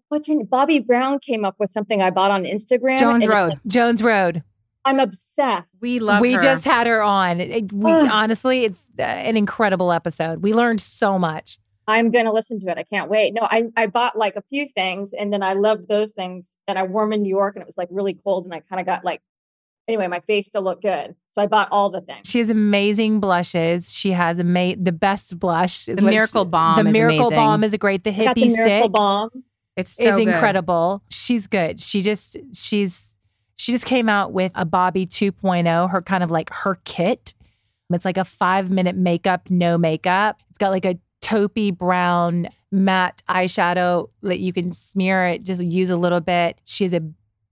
what's 0.09 0.29
her 0.29 0.35
name? 0.35 0.47
Bobbi 0.47 0.85
Brown 0.87 1.19
came 1.19 1.45
up 1.45 1.57
with 1.59 1.71
something 1.73 2.03
I 2.03 2.11
bought 2.11 2.31
on 2.31 2.45
Instagram. 2.45 2.99
Jones 2.99 3.27
Road. 3.27 3.51
like- 3.51 3.59
Jones 3.67 4.03
Road. 4.03 4.43
I'm 4.85 5.01
obsessed. 5.01 5.77
We 5.83 5.99
love 5.99 6.21
we 6.21 6.33
her. 6.33 6.41
just 6.41 6.65
had 6.65 6.87
her 6.87 7.03
on. 7.03 7.41
It- 7.41 7.51
it- 7.51 7.73
we 7.73 7.91
honestly, 7.91 8.65
it's 8.65 8.87
uh, 8.99 9.03
an 9.03 9.37
incredible 9.37 9.93
episode. 9.93 10.43
We 10.43 10.55
learned 10.55 10.81
so 10.81 11.19
much. 11.19 11.59
I'm 11.87 12.11
gonna 12.11 12.33
listen 12.33 12.61
to 12.61 12.71
it. 12.71 12.77
I 12.77 12.83
can't 12.85 13.11
wait. 13.11 13.33
No, 13.33 13.43
I 13.43 13.65
I 13.77 13.87
bought 13.87 14.17
like 14.17 14.37
a 14.37 14.43
few 14.51 14.69
things, 14.69 15.13
and 15.13 15.33
then 15.33 15.43
I 15.43 15.55
loved 15.55 15.89
those 15.89 16.13
things. 16.13 16.57
And 16.67 16.79
I 16.79 16.83
warm 16.83 17.13
in 17.15 17.23
New 17.23 17.31
York, 17.31 17.57
and 17.57 17.63
it 17.63 17.67
was 17.67 17.79
like 17.79 17.89
really 17.91 18.15
cold, 18.25 18.45
and 18.45 18.55
I 18.55 18.61
kind 18.61 18.81
of 18.81 18.87
got 18.87 19.05
like. 19.05 19.23
Anyway, 19.89 20.07
my 20.07 20.21
face 20.21 20.47
still 20.47 20.61
looked 20.63 20.83
good, 20.83 21.17
so 21.31 21.41
I 21.41 21.47
bought 21.47 21.69
all 21.73 21.89
the 21.89 22.03
things. 22.03 22.29
She 22.29 22.39
has 22.41 22.51
amazing 22.51 23.21
blushes. 23.21 23.93
She 23.93 24.13
has 24.13 24.39
ama- 24.39 24.77
the 24.77 24.93
best 24.93 25.39
blush. 25.39 25.87
The 25.87 25.93
what 25.95 26.01
she- 26.01 26.07
Miracle 26.11 26.45
Balm 26.45 26.83
The 26.85 26.91
is 26.91 26.93
Miracle 26.93 27.19
amazing. 27.29 27.37
Balm 27.37 27.65
is 27.65 27.73
a 27.73 27.79
great. 27.79 28.05
The 28.05 28.11
I 28.11 28.25
got 28.27 28.35
the 28.37 28.43
hippie 28.43 28.53
Miracle 28.53 28.65
stick 28.83 28.93
Balm. 28.93 29.31
It's 29.77 29.93
so 29.93 30.05
is 30.05 30.17
good. 30.17 30.29
incredible. 30.29 31.03
She's 31.11 31.47
good. 31.47 31.81
She 31.81 32.03
just 32.03 32.37
she's 32.53 33.15
she 33.57 33.73
just 33.73 33.87
came 33.87 34.09
out 34.09 34.33
with 34.33 34.53
a 34.55 34.65
Bobby 34.67 35.07
2.0. 35.07 35.91
Her 35.91 36.03
kind 36.03 36.23
of 36.23 36.31
like 36.31 36.51
her 36.53 36.79
kit. 36.85 37.35
It's 37.91 38.05
like 38.05 38.19
a 38.19 38.25
five 38.25 38.71
minute 38.71 38.97
makeup, 38.97 39.49
no 39.49 39.79
makeup. 39.79 40.37
It's 40.51 40.59
got 40.59 40.69
like 40.71 40.85
a 40.85 40.99
taupey 41.23 41.77
brown 41.77 42.49
matte 42.71 43.23
eyeshadow 43.29 44.11
that 44.23 44.41
you 44.41 44.53
can 44.53 44.73
smear 44.73 45.27
it. 45.29 45.45
Just 45.45 45.63
use 45.63 45.89
a 45.89 45.97
little 45.97 46.21
bit. 46.21 46.59
She 46.67 46.85
has 46.85 46.93
a 46.93 47.01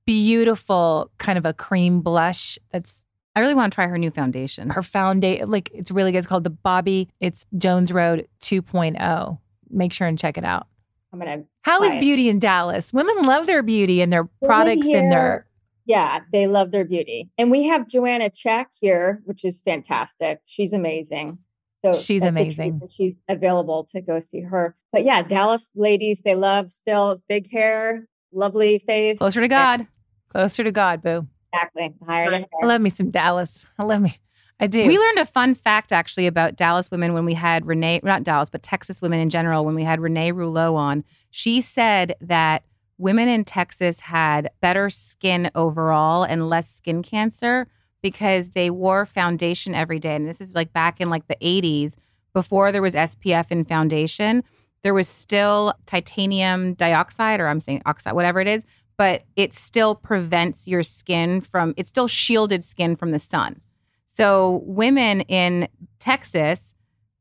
beautiful 0.06 1.10
kind 1.18 1.36
of 1.38 1.44
a 1.44 1.52
cream 1.52 2.00
blush 2.00 2.58
that's 2.72 2.94
I 3.34 3.40
really 3.40 3.54
want 3.54 3.70
to 3.72 3.74
try 3.74 3.86
her 3.86 3.98
new 3.98 4.10
foundation. 4.10 4.70
her 4.70 4.82
foundation 4.82 5.46
like 5.50 5.70
it's 5.74 5.90
really 5.90 6.12
good 6.12 6.18
it's 6.18 6.26
called 6.26 6.44
the 6.44 6.50
bobby 6.50 7.08
it's 7.20 7.44
jones 7.58 7.92
road 7.92 8.26
2.0 8.40 9.38
make 9.68 9.92
sure 9.92 10.06
and 10.06 10.18
check 10.18 10.38
it 10.38 10.44
out 10.44 10.68
I'm 11.12 11.18
gonna. 11.18 11.44
how 11.62 11.80
try 11.80 11.96
it. 11.96 12.00
beauty 12.00 12.28
in 12.28 12.38
dallas 12.38 12.92
women 12.92 13.24
love 13.26 13.46
their 13.46 13.62
beauty 13.62 14.00
and 14.00 14.10
their 14.12 14.22
Women 14.22 14.30
products 14.42 14.86
and 14.86 15.12
their 15.12 15.46
Yeah, 15.84 16.20
they 16.32 16.46
love 16.46 16.70
their 16.72 16.84
beauty, 16.84 17.30
and 17.38 17.48
we 17.50 17.64
have 17.64 17.86
Joanna 17.88 18.28
Czech 18.30 18.70
here, 18.80 19.22
which 19.24 19.44
is 19.44 19.60
fantastic. 19.60 20.40
She's 20.44 20.72
amazing. 20.72 21.38
So 21.84 21.92
She's 21.92 22.22
that's 22.22 22.30
a 22.36 22.42
treat 22.42 22.58
amazing. 22.58 22.80
She's 22.90 23.14
available 23.28 23.86
to 23.92 24.00
go 24.00 24.18
see 24.18 24.40
her. 24.40 24.74
But 24.92 25.04
yeah, 25.04 25.22
Dallas 25.22 25.68
ladies, 25.76 26.22
they 26.24 26.34
love 26.34 26.72
still 26.72 27.22
big 27.28 27.48
hair, 27.52 28.08
lovely 28.32 28.82
face. 28.84 29.18
Closer 29.18 29.40
to 29.40 29.46
God. 29.48 29.86
Closer 30.28 30.64
to 30.64 30.72
god 30.72 31.02
boo 31.02 31.26
Exactly. 31.52 31.94
The 32.00 32.04
higher 32.04 32.30
the 32.30 32.46
i 32.62 32.66
love 32.66 32.80
me 32.80 32.90
some 32.90 33.10
dallas 33.10 33.64
i 33.78 33.82
love 33.82 34.00
me 34.02 34.18
i 34.60 34.66
do 34.66 34.86
We 34.86 34.98
learned 34.98 35.18
a 35.18 35.26
fun 35.26 35.54
fact 35.54 35.92
actually 35.92 36.26
about 36.26 36.56
Dallas 36.56 36.90
women 36.90 37.12
when 37.12 37.26
we 37.26 37.34
had 37.34 37.66
Renee, 37.66 38.00
not 38.02 38.22
Dallas, 38.22 38.48
but 38.48 38.62
Texas 38.62 39.02
women 39.02 39.20
in 39.20 39.28
general, 39.28 39.66
when 39.66 39.74
we 39.74 39.84
had 39.84 40.00
Renee 40.00 40.32
Rouleau 40.32 40.76
on. 40.76 41.04
She 41.30 41.60
said 41.60 42.14
that 42.22 42.64
women 42.98 43.28
in 43.28 43.44
Texas 43.44 44.00
had 44.00 44.50
better 44.62 44.88
skin 44.88 45.50
overall 45.54 46.24
and 46.24 46.48
less 46.48 46.70
skin 46.70 47.02
cancer 47.02 47.66
because 48.02 48.50
they 48.50 48.70
wore 48.70 49.04
foundation 49.04 49.74
every 49.74 49.98
day. 49.98 50.14
And 50.14 50.26
this 50.26 50.40
is 50.40 50.54
like 50.54 50.72
back 50.72 51.00
in 51.00 51.10
like 51.10 51.26
the 51.26 51.36
80s, 51.42 51.94
before 52.32 52.70
there 52.70 52.82
was 52.82 52.94
SPF 52.94 53.50
in 53.50 53.64
foundation, 53.64 54.44
there 54.82 54.94
was 54.94 55.08
still 55.08 55.74
titanium 55.86 56.74
dioxide, 56.74 57.40
or 57.40 57.48
I'm 57.48 57.60
saying 57.60 57.82
oxide, 57.86 58.12
whatever 58.12 58.40
it 58.40 58.46
is, 58.46 58.64
but 58.96 59.24
it 59.36 59.52
still 59.52 59.94
prevents 59.94 60.66
your 60.66 60.82
skin 60.82 61.40
from, 61.40 61.74
it 61.76 61.86
still 61.86 62.08
shielded 62.08 62.64
skin 62.64 62.96
from 62.96 63.10
the 63.10 63.18
sun. 63.18 63.60
So 64.06 64.62
women 64.64 65.20
in 65.22 65.68
Texas 65.98 66.72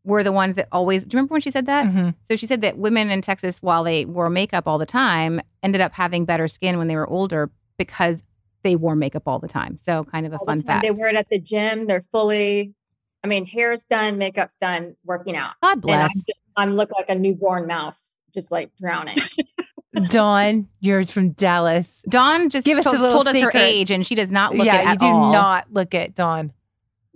were 0.05 0.23
the 0.23 0.31
ones 0.31 0.55
that 0.55 0.67
always. 0.71 1.03
Do 1.03 1.15
you 1.15 1.17
remember 1.17 1.33
when 1.33 1.41
she 1.41 1.51
said 1.51 1.65
that? 1.65 1.85
Mhm. 1.87 2.13
So 2.23 2.35
she 2.35 2.45
said 2.45 2.61
that 2.61 2.77
women 2.77 3.09
in 3.09 3.21
Texas, 3.21 3.57
while 3.61 3.83
they 3.83 4.05
wore 4.05 4.29
makeup 4.29 4.67
all 4.67 4.77
the 4.77 4.85
time, 4.85 5.41
ended 5.63 5.81
up 5.81 5.93
having 5.93 6.25
better 6.25 6.47
skin 6.47 6.77
when 6.77 6.87
they 6.87 6.95
were 6.95 7.09
older 7.09 7.49
because 7.77 8.23
they 8.63 8.75
wore 8.75 8.95
makeup 8.95 9.23
all 9.25 9.39
the 9.39 9.47
time. 9.47 9.77
So 9.77 10.03
kind 10.05 10.25
of 10.25 10.33
a 10.33 10.37
All 10.37 10.45
fun 10.45 10.57
time. 10.57 10.65
fact. 10.65 10.83
They 10.83 10.91
wear 10.91 11.09
it 11.09 11.15
at 11.15 11.27
the 11.29 11.39
gym. 11.39 11.87
They're 11.87 12.01
fully. 12.01 12.73
I 13.23 13.27
mean, 13.27 13.45
hair's 13.47 13.83
done, 13.83 14.17
makeup's 14.19 14.55
done, 14.55 14.95
working 15.03 15.35
out. 15.35 15.53
God 15.63 15.71
And 15.73 15.81
bless. 15.81 16.11
I'm 16.15 16.23
just, 16.27 16.41
I'm 16.55 16.75
look 16.75 16.91
like 16.91 17.09
a 17.09 17.15
newborn 17.15 17.65
mouse, 17.65 18.13
just 18.33 18.51
like 18.51 18.69
drowning. 18.77 19.17
dawn 20.09 20.67
you're 20.79 21.03
from 21.05 21.31
dallas 21.31 22.01
Dawn 22.09 22.49
just 22.49 22.65
Give 22.65 22.77
us 22.77 22.85
a 22.85 22.89
told, 22.89 22.99
little 23.01 23.11
told 23.11 23.27
us 23.27 23.33
her 23.35 23.51
secret. 23.51 23.59
age, 23.59 23.91
and 23.91 24.05
she 24.05 24.15
does 24.15 24.31
not 24.31 24.55
look 24.55 24.65
yeah 24.65 24.81
it 24.81 24.83
you 24.85 24.89
at 24.91 24.99
do 24.99 25.05
all. 25.07 25.31
not 25.31 25.71
look 25.73 25.93
at 25.95 26.15
dawn 26.15 26.51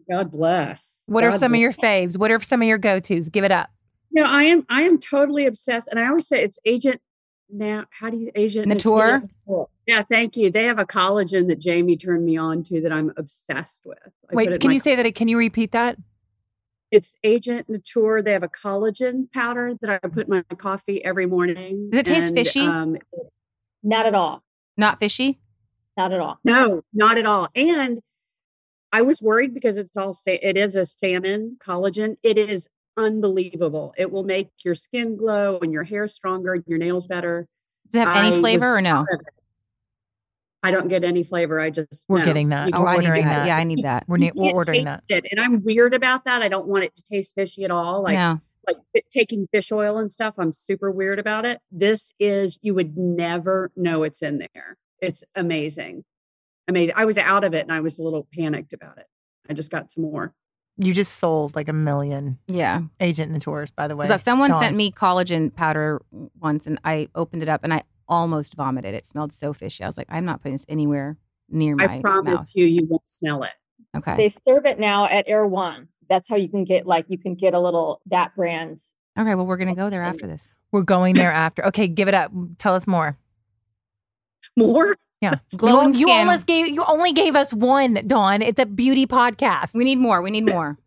God 0.09 0.32
bless. 0.32 0.97
what 1.05 1.23
are 1.23 1.32
God 1.32 1.39
some 1.39 1.53
of 1.53 1.59
your 1.59 1.73
faves 1.73 2.17
what 2.17 2.32
are 2.32 2.39
some 2.41 2.61
of 2.61 2.67
your 2.67 2.77
go-to's 2.77 3.30
give 3.30 3.43
it 3.43 3.51
up 3.51 3.69
No, 4.11 4.23
I 4.23 4.43
am. 4.45 4.65
I 4.69 4.82
am 4.84 4.97
totally 4.99 5.45
obsessed, 5.45 5.88
and 5.89 5.99
I 5.99 6.07
always 6.07 6.27
say 6.27 6.43
it's 6.43 6.57
agent. 6.65 6.99
Now, 7.51 7.86
how 7.91 8.09
do 8.09 8.17
you 8.17 8.32
agent 8.36 8.67
Nateur? 8.67 9.27
Yeah, 9.88 10.03
thank 10.03 10.36
you. 10.38 10.51
They 10.51 10.65
have 10.65 10.77
a 10.80 10.86
collagen 10.86 11.47
that 11.47 11.57
Jamie 11.59 11.97
turned 11.97 12.23
me 12.25 12.38
on 12.38 12.61
to 12.63 12.82
that 12.82 12.91
I'm 12.91 13.11
obsessed 13.17 13.84
with. 13.86 13.97
I 14.32 14.36
wait 14.36 14.59
can 14.59 14.69
my 14.69 14.73
you 14.73 14.80
say 14.80 14.95
that 14.95 15.15
can 15.15 15.27
you 15.27 15.38
repeat 15.38 15.71
that 15.73 15.97
It's 16.91 17.15
Agent 17.23 17.67
Nateur. 17.69 18.23
They 18.23 18.33
have 18.33 18.43
a 18.43 18.49
collagen 18.49 19.31
powder 19.31 19.75
that 19.81 19.89
I 20.03 20.07
put 20.07 20.27
in 20.27 20.29
my 20.29 20.55
coffee 20.55 21.03
every 21.03 21.25
morning. 21.25 21.89
Does 21.91 21.99
it 21.99 22.05
taste 22.07 22.27
and, 22.27 22.37
fishy? 22.37 22.61
Um, 22.61 22.97
Not 23.83 24.05
at 24.05 24.15
all. 24.15 24.43
Not 24.77 24.99
fishy. 24.99 25.39
Not 25.97 26.13
at 26.13 26.19
all. 26.19 26.39
no, 26.43 26.81
not 26.93 27.17
at 27.17 27.25
all. 27.25 27.49
And 27.55 27.99
I 28.91 29.01
was 29.01 29.21
worried 29.21 29.53
because 29.53 29.77
it's 29.77 29.95
all 29.97 30.13
sa- 30.13 30.31
it 30.41 30.57
is 30.57 30.75
a 30.75 30.85
salmon 30.85 31.57
collagen. 31.63 32.15
It 32.23 32.37
is 32.37 32.67
unbelievable. 32.97 33.93
It 33.97 34.11
will 34.11 34.23
make 34.23 34.49
your 34.63 34.75
skin 34.75 35.17
glow 35.17 35.59
and 35.61 35.71
your 35.71 35.83
hair 35.83 36.07
stronger 36.07 36.53
and 36.53 36.63
your 36.67 36.77
nails 36.79 37.05
better. 37.05 37.47
Does 37.91 38.01
it 38.01 38.05
have 38.07 38.15
I 38.15 38.19
any 38.21 38.31
was 38.31 38.41
flavor 38.41 38.77
or 38.77 38.81
no? 38.81 39.03
proud 39.03 39.19
of 39.19 39.27
it. 39.27 39.33
I 40.62 40.72
don't 40.72 40.89
get 40.89 41.03
any 41.03 41.24
flavor. 41.24 41.60
I 41.60 41.70
just 41.70 42.05
We're 42.10 42.20
no. 42.20 42.26
getting 42.26 42.49
that. 42.49 42.72
Oh, 42.74 42.86
I 42.86 42.97
need 42.97 43.05
ordering 43.07 43.26
that. 43.26 43.36
that. 43.39 43.47
Yeah, 43.47 43.57
I 43.57 43.64
need 43.64 43.84
that. 43.84 44.03
We're, 44.07 44.18
ne- 44.18 44.32
we're 44.36 44.51
ordering 44.51 44.86
taste 44.86 44.99
that. 45.10 45.26
it. 45.26 45.28
And 45.32 45.39
I'm 45.39 45.64
weird 45.64 45.93
about 45.93 46.26
that. 46.26 46.41
I 46.41 46.49
don't 46.49 46.68
want 46.68 46.84
it 46.84 46.95
to 46.97 47.03
taste 47.03 47.34
fishy 47.36 47.64
at 47.64 47.72
all. 47.72 48.03
Like 48.03 48.14
yeah. 48.14 48.38
like 48.68 48.78
fi- 48.93 49.03
taking 49.10 49.47
fish 49.53 49.72
oil 49.72 49.97
and 49.97 50.12
stuff. 50.12 50.34
I'm 50.38 50.51
super 50.51 50.91
weird 50.91 51.18
about 51.18 51.45
it. 51.45 51.62
This 51.72 52.14
is 52.20 52.60
you 52.62 52.74
would 52.74 52.97
never 52.97 53.72
know 53.78 54.03
it's 54.03 54.22
in 54.22 54.39
there. 54.39 54.78
It's 55.01 55.24
amazing. 55.36 56.03
Amazing. 56.68 56.93
I 56.97 57.05
was 57.05 57.18
out 57.18 57.43
of 57.45 57.53
it 57.53 57.62
and 57.62 57.72
I 57.72 57.80
was 57.80 57.97
a 57.97 58.03
little 58.03 58.28
panicked 58.38 58.74
about 58.74 58.97
it. 58.97 59.07
I 59.49 59.53
just 59.53 59.72
got 59.72 59.91
some 59.91 60.03
more. 60.03 60.34
You 60.78 60.93
just 60.93 61.18
sold 61.18 61.55
like 61.55 61.68
a 61.68 61.74
million 61.74 62.38
Yeah. 62.47 62.82
agent 62.99 63.32
Nateurs, 63.34 63.70
by 63.76 63.88
the 63.88 63.95
way. 63.95 64.05
Because 64.05 64.24
someone 64.24 64.51
Dawn. 64.51 64.62
sent 64.64 64.76
me 64.76 64.91
collagen 64.91 65.53
powder 65.53 66.01
once 66.39 66.68
and 66.68 66.80
I 66.84 67.10
opened 67.16 67.43
it 67.43 67.49
up 67.49 67.64
and 67.64 67.74
I 67.74 67.84
almost 68.10 68.55
vomited. 68.55 68.93
It 68.93 69.05
smelled 69.05 69.32
so 69.32 69.53
fishy. 69.53 69.84
I 69.84 69.88
was 69.88 69.97
like, 69.97 70.07
I'm 70.10 70.26
not 70.26 70.41
putting 70.41 70.55
this 70.55 70.66
anywhere 70.68 71.18
near 71.49 71.76
my 71.76 71.97
I 71.97 72.01
promise 72.01 72.41
mouth. 72.41 72.51
you, 72.55 72.66
you 72.66 72.86
won't 72.86 73.07
smell 73.07 73.43
it. 73.43 73.53
Okay. 73.95 74.18
They 74.18 74.30
serve 74.30 74.66
it 74.66 74.80
now 74.80 75.05
at 75.05 75.28
Erewhon. 75.28 75.88
That's 76.10 76.28
how 76.28 76.36
you 76.36 76.49
can 76.49 76.64
get 76.64 76.86
like 76.86 77.05
you 77.07 77.18
can 77.18 77.36
get 77.36 77.53
a 77.53 77.60
little 77.60 78.01
that 78.07 78.36
brand. 78.36 78.80
Okay. 79.18 79.36
Well, 79.36 79.45
we're 79.45 79.57
going 79.57 79.70
to 79.70 79.76
go 79.76 79.89
there 79.89 80.03
after 80.03 80.28
this. 80.28 80.51
We're 80.72 80.82
going 80.82 81.16
there 81.16 81.32
after. 81.47 81.66
Okay, 81.68 81.88
give 81.88 82.07
it 82.07 82.14
up. 82.14 82.34
Mm, 82.34 82.55
tell 82.60 82.76
us 82.76 82.86
more. 82.88 83.18
More? 84.57 84.95
Yeah. 85.22 85.36
Glowing 85.57 85.93
you, 85.93 86.01
you 86.01 86.07
skin. 86.07 86.18
almost 86.28 86.45
gave 86.45 86.68
you 86.68 86.84
only 86.86 87.12
gave 87.14 87.36
us 87.36 87.53
one, 87.53 87.95
Dawn. 88.07 88.41
It's 88.41 88.60
a 88.60 88.66
beauty 88.66 89.05
podcast. 89.05 89.74
We 89.74 89.84
need 89.84 89.97
more. 89.97 90.22
We 90.22 90.32
need 90.32 90.45
more. 90.49 90.78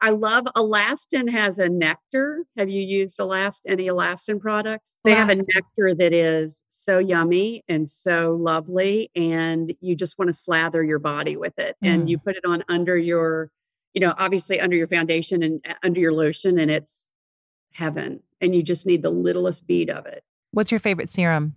I 0.00 0.10
love 0.10 0.44
Alastin 0.56 1.30
has 1.30 1.58
a 1.58 1.68
nectar. 1.68 2.44
Have 2.56 2.68
you 2.68 2.80
used 2.80 3.18
Elast 3.18 3.60
any 3.66 3.86
Alastin 3.86 4.40
products? 4.40 4.94
They 5.04 5.14
have 5.14 5.28
a 5.28 5.34
nectar 5.36 5.94
that 5.94 6.12
is 6.12 6.62
so 6.68 6.98
yummy 6.98 7.64
and 7.68 7.90
so 7.90 8.38
lovely 8.40 9.10
and 9.16 9.74
you 9.80 9.96
just 9.96 10.18
want 10.18 10.28
to 10.28 10.32
slather 10.32 10.84
your 10.84 11.00
body 11.00 11.36
with 11.36 11.58
it 11.58 11.76
and 11.82 12.08
you 12.08 12.18
put 12.18 12.36
it 12.36 12.44
on 12.44 12.62
under 12.68 12.96
your 12.96 13.50
you 13.94 14.00
know, 14.00 14.14
obviously 14.16 14.60
under 14.60 14.76
your 14.76 14.86
foundation 14.86 15.42
and 15.42 15.60
uh, 15.68 15.74
under 15.82 15.98
your 15.98 16.12
lotion 16.12 16.58
and 16.58 16.70
it's 16.70 17.08
heaven 17.72 18.22
and 18.40 18.54
you 18.54 18.62
just 18.62 18.86
need 18.86 19.02
the 19.02 19.10
littlest 19.10 19.66
bead 19.66 19.90
of 19.90 20.06
it. 20.06 20.22
What's 20.52 20.70
your 20.70 20.80
favorite 20.80 21.08
serum? 21.08 21.54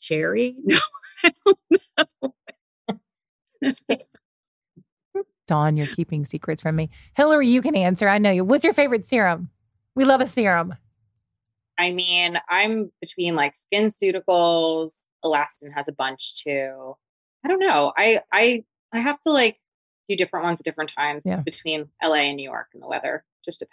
Cherry? 0.00 0.56
No. 0.64 0.78
I 1.24 1.32
don't 1.44 2.34
know. 3.58 3.96
Dawn, 5.46 5.76
you're 5.76 5.86
keeping 5.86 6.26
secrets 6.26 6.60
from 6.60 6.76
me. 6.76 6.90
Hilary, 7.14 7.48
you 7.48 7.62
can 7.62 7.76
answer. 7.76 8.08
I 8.08 8.18
know 8.18 8.30
you. 8.30 8.44
What's 8.44 8.64
your 8.64 8.74
favorite 8.74 9.06
serum? 9.06 9.50
We 9.94 10.04
love 10.04 10.20
a 10.20 10.26
serum. 10.26 10.74
I 11.78 11.92
mean, 11.92 12.38
I'm 12.48 12.90
between 13.00 13.34
like 13.34 13.54
skin 13.54 13.88
SkinCeuticals, 13.88 15.04
Alastin 15.24 15.72
has 15.74 15.88
a 15.88 15.92
bunch 15.92 16.42
too. 16.42 16.96
I 17.44 17.48
don't 17.48 17.60
know. 17.60 17.92
I 17.96 18.20
I 18.32 18.64
I 18.92 19.00
have 19.00 19.20
to 19.22 19.30
like 19.30 19.58
do 20.08 20.16
different 20.16 20.44
ones 20.44 20.60
at 20.60 20.64
different 20.64 20.90
times 20.96 21.24
Yeah. 21.26 21.36
between 21.36 21.88
LA 22.02 22.14
and 22.28 22.36
New 22.36 22.44
York 22.48 22.68
and 22.74 22.82
the 22.82 22.88
weather. 22.88 23.24
Just 23.44 23.60
depends. 23.60 23.72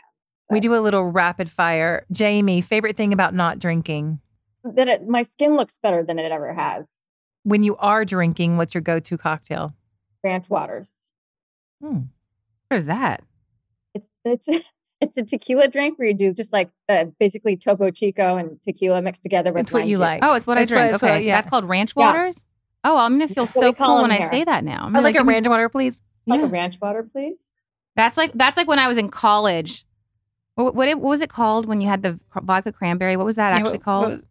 We 0.49 0.59
do 0.59 0.75
a 0.75 0.81
little 0.81 1.05
rapid 1.05 1.49
fire. 1.49 2.05
Jamie, 2.11 2.61
favorite 2.61 2.97
thing 2.97 3.13
about 3.13 3.33
not 3.33 3.59
drinking? 3.59 4.19
That 4.63 4.87
it, 4.87 5.07
my 5.07 5.23
skin 5.23 5.55
looks 5.55 5.77
better 5.77 6.03
than 6.03 6.19
it 6.19 6.31
ever 6.31 6.53
has. 6.53 6.85
When 7.43 7.63
you 7.63 7.75
are 7.77 8.03
drinking, 8.05 8.57
what's 8.57 8.73
your 8.73 8.81
go-to 8.81 9.17
cocktail? 9.17 9.73
Ranch 10.23 10.49
waters. 10.49 10.93
Hmm. 11.83 11.99
What 12.69 12.77
is 12.77 12.85
that? 12.85 13.23
It's 13.93 14.09
it's 14.25 14.49
it's 15.01 15.17
a 15.17 15.23
tequila 15.23 15.67
drink 15.67 15.99
where 15.99 16.07
you 16.07 16.13
do 16.13 16.33
just 16.33 16.53
like 16.53 16.69
uh, 16.89 17.05
basically 17.19 17.57
Topo 17.57 17.91
Chico 17.91 18.37
and 18.37 18.57
tequila 18.63 19.01
mixed 19.01 19.21
together 19.23 19.51
with. 19.51 19.61
It's 19.63 19.71
what 19.71 19.85
you 19.85 19.97
juice. 19.97 20.01
like. 20.01 20.19
Oh, 20.23 20.33
it's 20.33 20.47
what 20.47 20.57
I 20.57 20.61
That's 20.61 20.71
what- 20.71 20.77
drink. 20.77 20.91
that's 20.91 21.03
what- 21.03 21.11
okay. 21.11 21.25
yeah. 21.27 21.37
That's 21.37 21.49
called 21.49 21.65
ranch 21.65 21.93
Yeah. 21.97 22.05
waters? 22.05 22.41
Oh, 22.85 22.97
I'm 22.97 23.17
going 23.17 23.27
to 23.27 23.33
feel 23.33 23.45
That's 23.45 23.53
so 23.53 23.71
cool 23.73 23.95
them 24.01 24.09
when 24.09 24.11
I 24.11 24.29
say 24.29 24.43
that 24.43 24.63
now. 24.65 24.83
I'm 24.83 24.87
I 24.95 24.99
gonna 24.99 25.03
like 25.03 25.15
a 25.15 25.23
ranch 25.23 25.47
water, 25.47 25.69
please. 25.69 26.01
Like 26.25 26.39
Yeah. 26.41 26.47
a 26.47 26.49
ranch 26.49 26.79
water, 26.81 27.03
please. 27.03 27.35
That's 27.95 28.17
like 28.17 28.31
that's 28.33 28.57
like 28.57 28.67
when 28.67 28.79
I 28.79 28.87
was 28.87 28.97
in 28.97 29.09
college. 29.09 29.85
What 30.55 30.75
what, 30.75 30.87
it, 30.87 30.99
what 30.99 31.09
was 31.09 31.21
it 31.21 31.29
called 31.29 31.65
when 31.65 31.81
you 31.81 31.87
had 31.89 32.01
the 32.03 32.19
vodka 32.41 32.71
cranberry? 32.71 33.17
What 33.17 33.25
was 33.25 33.35
that 33.37 33.49
Yeah, 33.51 33.57
actually 33.57 33.73
what- 33.73 33.83
called? 33.83 34.03
what 34.03 34.11
was- 34.11 34.21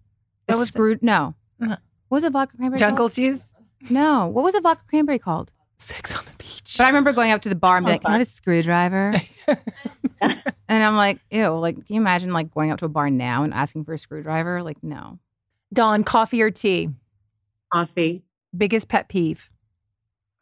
the 0.48 0.52
what 0.54 0.58
was 0.58 0.68
it? 0.68 0.72
screwed? 0.72 1.02
No. 1.02 1.34
Uh-huh. 1.62 1.76
What 2.08 2.16
was 2.16 2.24
a 2.24 2.30
vodka 2.30 2.56
cranberry? 2.56 2.78
Jungle 2.78 2.96
called? 3.08 3.12
juice. 3.12 3.42
No. 3.90 4.26
What 4.26 4.42
was 4.44 4.54
a 4.54 4.60
vodka 4.60 4.84
cranberry 4.88 5.18
called? 5.18 5.52
Sex 5.82 6.16
on 6.16 6.24
the 6.24 6.30
beach. 6.38 6.74
But 6.78 6.84
I 6.84 6.88
remember 6.88 7.12
going 7.12 7.32
up 7.32 7.42
to 7.42 7.48
the 7.48 7.54
bar 7.54 7.76
and 7.76 7.84
be 7.86 7.90
Oh, 7.90 7.94
like, 7.94 8.02
"Can 8.02 8.10
I 8.10 8.18
have 8.18 8.22
a 8.22 8.30
screwdriver?" 8.30 9.14
and 10.20 10.84
I'm 10.84 10.96
like, 10.96 11.18
"Ew!" 11.30 11.48
Like, 11.58 11.74
can 11.74 11.84
you 11.88 12.00
imagine 12.00 12.32
like 12.32 12.52
going 12.52 12.70
up 12.70 12.78
to 12.80 12.84
a 12.84 12.88
bar 12.88 13.10
now 13.10 13.42
and 13.42 13.52
asking 13.52 13.84
for 13.84 13.92
a 13.94 13.98
screwdriver? 13.98 14.62
Like, 14.62 14.82
no. 14.82 15.18
Dawn, 15.72 16.04
coffee 16.04 16.40
or 16.42 16.50
tea? 16.50 16.90
Coffee. 17.72 18.22
Biggest 18.56 18.88
pet 18.88 19.08
peeve. 19.08 19.48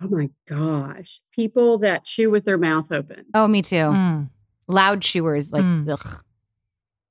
Oh 0.03 0.09
my 0.09 0.31
gosh. 0.49 1.21
People 1.33 1.79
that 1.79 2.05
chew 2.05 2.31
with 2.31 2.45
their 2.45 2.59
mouth 2.59 2.91
open. 2.91 3.27
Oh, 3.35 3.47
me 3.47 3.63
too. 3.63 3.77
Mm. 3.77 4.29
Loud 4.67 5.03
chewers, 5.03 5.53
like, 5.53 5.63
Mm. 5.63 5.91
ugh. 5.93 6.25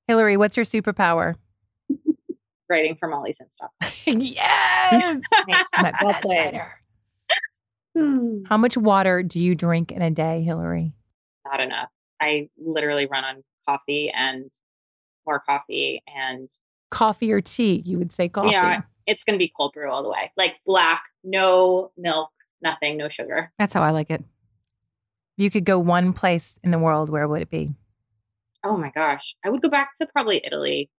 Hilary, 0.06 0.36
what's 0.36 0.56
your 0.56 0.64
superpower? 0.66 1.36
Writing 2.68 2.96
for 2.96 3.08
Molly 3.08 3.32
Sims 3.32 3.54
stuff. 3.54 3.70
yes. 4.06 5.20
My 5.78 5.92
Well 6.02 6.12
best 6.12 6.22
played. 6.22 6.36
writer. 6.54 6.79
Hmm. 7.96 8.44
How 8.46 8.56
much 8.56 8.76
water 8.76 9.22
do 9.22 9.40
you 9.42 9.54
drink 9.54 9.90
in 9.92 10.02
a 10.02 10.10
day, 10.10 10.42
Hilary? 10.42 10.92
Not 11.44 11.60
enough. 11.60 11.88
I 12.20 12.48
literally 12.58 13.06
run 13.06 13.24
on 13.24 13.42
coffee 13.66 14.10
and 14.14 14.50
more 15.26 15.40
coffee 15.40 16.02
and 16.06 16.48
Coffee 16.90 17.32
or 17.32 17.40
tea? 17.40 17.82
You 17.84 17.98
would 17.98 18.10
say 18.12 18.28
coffee. 18.28 18.50
yeah, 18.50 18.82
it's 19.06 19.22
gonna 19.22 19.38
be 19.38 19.52
cold 19.56 19.72
brew 19.74 19.88
all 19.90 20.02
the 20.02 20.08
way. 20.08 20.32
Like 20.36 20.56
black, 20.66 21.04
no 21.22 21.92
milk, 21.96 22.30
nothing, 22.62 22.96
no 22.96 23.08
sugar. 23.08 23.52
That's 23.60 23.72
how 23.72 23.82
I 23.82 23.90
like 23.90 24.10
it. 24.10 24.24
If 25.38 25.44
you 25.44 25.50
could 25.52 25.64
go 25.64 25.78
one 25.78 26.12
place 26.12 26.58
in 26.64 26.72
the 26.72 26.78
world, 26.80 27.08
where 27.08 27.28
would 27.28 27.42
it 27.42 27.50
be? 27.50 27.70
Oh 28.64 28.76
my 28.76 28.90
gosh. 28.90 29.36
I 29.44 29.50
would 29.50 29.62
go 29.62 29.70
back 29.70 29.90
to 29.98 30.06
probably 30.06 30.42
Italy. 30.44 30.90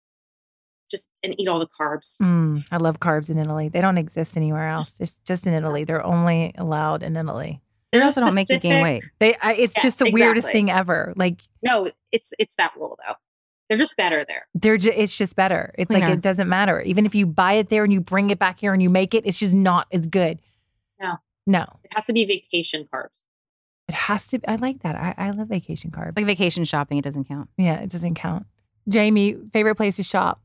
Just 0.91 1.09
and 1.23 1.35
eat 1.39 1.47
all 1.49 1.59
the 1.61 1.69
carbs. 1.69 2.17
Mm, 2.21 2.65
I 2.71 2.79
love 2.79 2.99
carbs 3.01 3.29
in 3.31 3.39
Italy. 3.39 3.69
They 3.69 3.81
don't 3.81 3.99
exist 3.99 4.37
anywhere 4.37 4.69
else. 4.69 4.95
It's 4.99 5.19
just 5.25 5.47
in 5.47 5.55
Italy. 5.55 5.85
They're 5.85 6.05
only 6.05 6.53
allowed 6.59 7.03
in 7.03 7.17
Italy. 7.17 7.61
They 7.93 8.01
also 8.01 8.21
don't 8.21 8.35
make 8.35 8.49
you 8.49 8.59
gain 8.59 8.83
weight. 8.83 9.05
They, 9.19 9.35
I, 9.37 9.53
it's 9.55 9.75
Yes, 9.77 9.83
just 9.83 9.99
the 9.99 10.11
weirdest 10.13 10.51
thing 10.51 10.71
ever. 10.71 11.13
Like 11.17 11.41
No, 11.63 11.91
it's 12.13 12.31
it's 12.39 12.55
that 12.57 12.73
rule 12.77 12.99
though. 13.07 13.15
They're 13.69 13.79
just 13.79 13.97
better 13.97 14.25
there. 14.27 14.49
they're, 14.57 14.77
ju- 14.79 14.93
it's 14.95 15.17
just 15.17 15.37
better. 15.37 15.73
It's 15.79 15.93
like 15.93 16.03
it 16.03 16.21
doesn't 16.21 16.49
matter. 16.49 16.81
Even 16.81 17.07
if 17.07 17.15
you 17.15 17.25
buy 17.25 17.53
it 17.53 17.69
there 17.69 17.85
and 17.85 17.93
you 17.93 18.01
bring 18.01 18.31
it 18.31 18.39
back 18.41 18.59
here 18.59 18.73
and 18.73 18.83
you 18.83 18.91
make 18.91 19.15
it, 19.15 19.25
it's 19.27 19.39
just 19.39 19.55
not 19.55 19.87
as 19.93 20.09
good. 20.09 20.41
No. 21.01 21.19
No, 21.47 21.63
It 21.85 21.93
has 21.95 22.07
to 22.07 22.13
be 22.13 22.25
vacation 22.25 22.89
carbs. 22.93 23.27
it 23.89 23.95
has 23.95 24.27
to. 24.29 24.39
Be, 24.41 24.49
I 24.49 24.57
like 24.57 24.83
that. 24.83 24.95
I, 24.97 25.15
I 25.17 25.31
love 25.31 25.47
vacation 25.49 25.91
carbs. 25.93 26.17
Like 26.17 26.27
vacation 26.27 26.65
shopping, 26.65 26.99
it 26.99 27.05
doesn't 27.05 27.25
count. 27.29 27.49
yeah, 27.57 27.77
it 27.81 27.91
doesn't 27.91 28.15
count. 28.17 28.47
Jamie, 28.89 29.37
favorite 29.53 29.77
place 29.77 29.97
to 29.97 30.03
shop 30.03 30.41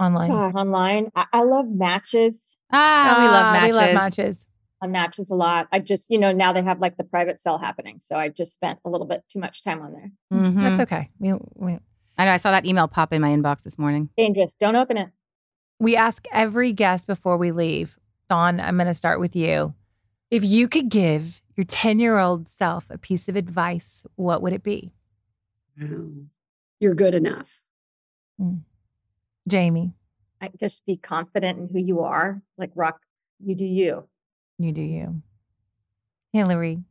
online? 0.00 0.30
God, 0.30 0.54
online. 0.56 1.10
I, 1.14 1.26
I 1.32 1.42
love 1.42 1.66
matches. 1.68 2.34
Ah, 2.72 3.16
we 3.18 3.24
love 3.28 3.52
matches. 3.52 3.74
We 3.76 3.80
love 3.80 3.94
matches. 3.94 4.46
On 4.82 4.90
matches 4.92 5.30
a 5.30 5.34
lot. 5.34 5.68
I 5.72 5.78
just, 5.78 6.10
you 6.10 6.18
know, 6.18 6.32
now 6.32 6.52
they 6.54 6.62
have 6.62 6.80
like 6.80 6.96
the 6.96 7.04
private 7.04 7.40
sale 7.40 7.58
happening. 7.58 7.98
So 8.00 8.16
I 8.16 8.30
just 8.30 8.54
spent 8.54 8.78
a 8.84 8.88
little 8.88 9.06
bit 9.06 9.22
too 9.28 9.38
much 9.38 9.62
time 9.62 9.82
on 9.82 9.92
there. 9.92 10.10
Mhm. 10.32 10.56
That's 10.56 10.80
okay. 10.80 11.10
We, 11.18 11.34
we 11.54 11.78
I 12.16 12.24
know. 12.24 12.32
I 12.32 12.38
saw 12.38 12.50
that 12.50 12.64
email 12.64 12.88
pop 12.88 13.12
in 13.12 13.20
my 13.20 13.28
inbox 13.30 13.62
this 13.62 13.78
morning. 13.78 14.08
Dangerous. 14.16 14.54
Don't 14.54 14.76
open 14.76 14.96
it. 14.96 15.10
we 15.78 15.96
ask 15.96 16.24
every 16.32 16.72
guest 16.72 17.06
before 17.06 17.36
we 17.36 17.52
leave. 17.52 17.98
Dawn, 18.30 18.58
I'm 18.60 18.76
going 18.76 18.86
to 18.86 18.94
start 18.94 19.20
with 19.20 19.34
you. 19.36 19.74
If 20.30 20.44
you 20.44 20.68
could 20.68 20.88
give 20.88 21.42
your 21.56 21.64
10 21.64 21.98
year 21.98 22.18
old 22.18 22.48
self 22.48 22.88
a 22.90 22.96
piece 22.98 23.28
of 23.28 23.36
advice, 23.36 24.04
what 24.16 24.40
would 24.42 24.52
it 24.52 24.62
be? 24.62 24.92
Wow. 25.80 25.88
You're 26.78 26.94
good 26.94 27.14
enough. 27.14 27.60
Jamie, 29.48 29.94
I 30.40 30.50
just 30.58 30.84
be 30.86 30.96
confident 30.96 31.58
in 31.58 31.68
who 31.68 31.78
you 31.78 32.00
are. 32.00 32.42
Like 32.56 32.70
rock, 32.74 33.00
you 33.44 33.54
do 33.54 33.64
you. 33.64 34.08
you 34.58 34.72
do 34.72 34.82
you. 34.82 35.22
Hilary, 36.32 36.82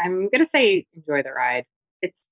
I'm 0.00 0.28
gonna 0.28 0.46
say 0.46 0.86
enjoy 0.92 1.22
the 1.22 1.32
ride. 1.32 1.64
It's 2.02 2.26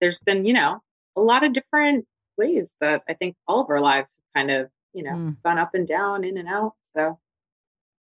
there's 0.00 0.20
been, 0.20 0.44
you 0.44 0.52
know, 0.52 0.82
a 1.16 1.20
lot 1.20 1.42
of 1.42 1.52
different 1.52 2.06
ways 2.36 2.74
that 2.80 3.02
I 3.08 3.14
think 3.14 3.34
all 3.48 3.60
of 3.62 3.70
our 3.70 3.80
lives 3.80 4.14
have 4.16 4.40
kind 4.40 4.50
of, 4.50 4.70
you 4.92 5.02
know, 5.02 5.12
Mm. 5.12 5.36
gone 5.42 5.58
up 5.58 5.74
and 5.74 5.88
down, 5.88 6.22
in 6.22 6.36
and 6.36 6.48
out. 6.48 6.74
So 6.94 7.18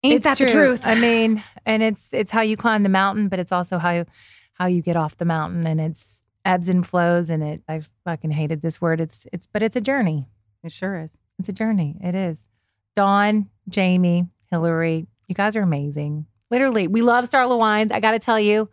Ain't 0.04 0.16
it's 0.16 0.24
that 0.24 0.38
the 0.38 0.46
truth? 0.54 0.82
I 0.86 0.96
mean, 0.96 1.44
and 1.66 1.84
it's 1.84 2.08
it's 2.14 2.32
how 2.32 2.42
you 2.42 2.56
climb 2.56 2.84
the 2.84 2.90
mountain, 2.90 3.28
but 3.28 3.40
it's 3.40 3.52
also 3.52 3.78
how 3.80 3.90
you, 3.92 4.06
how 4.54 4.68
you 4.68 4.82
get 4.82 4.96
off 4.96 5.18
the 5.18 5.26
mountain, 5.26 5.68
and 5.68 5.82
it's 5.82 6.19
ebbs 6.50 6.68
and 6.70 6.86
flows. 6.86 7.30
And 7.30 7.44
it, 7.44 7.62
I 7.68 7.82
fucking 8.04 8.32
hated 8.32 8.62
this 8.62 8.82
word. 8.82 9.00
It's 9.00 9.28
it's, 9.32 9.46
but 9.46 9.62
it's 9.62 9.76
a 9.76 9.82
journey. 9.82 10.28
It 10.64 10.72
sure 10.72 11.00
is. 11.00 11.18
It's 11.38 11.50
a 11.50 11.54
journey. 11.54 11.96
It 12.04 12.16
is. 12.16 12.50
Dawn, 12.96 13.50
Jamie, 13.70 14.28
Hilary, 14.52 15.08
you 15.28 15.36
guys 15.36 15.56
are 15.56 15.62
amazing. 15.62 16.26
Literally, 16.52 16.88
we 16.88 17.02
love 17.02 17.30
Starla 17.30 17.58
Wines. 17.58 17.92
I 17.92 18.00
got 18.00 18.12
to 18.12 18.20
tell 18.20 18.40
you, 18.40 18.68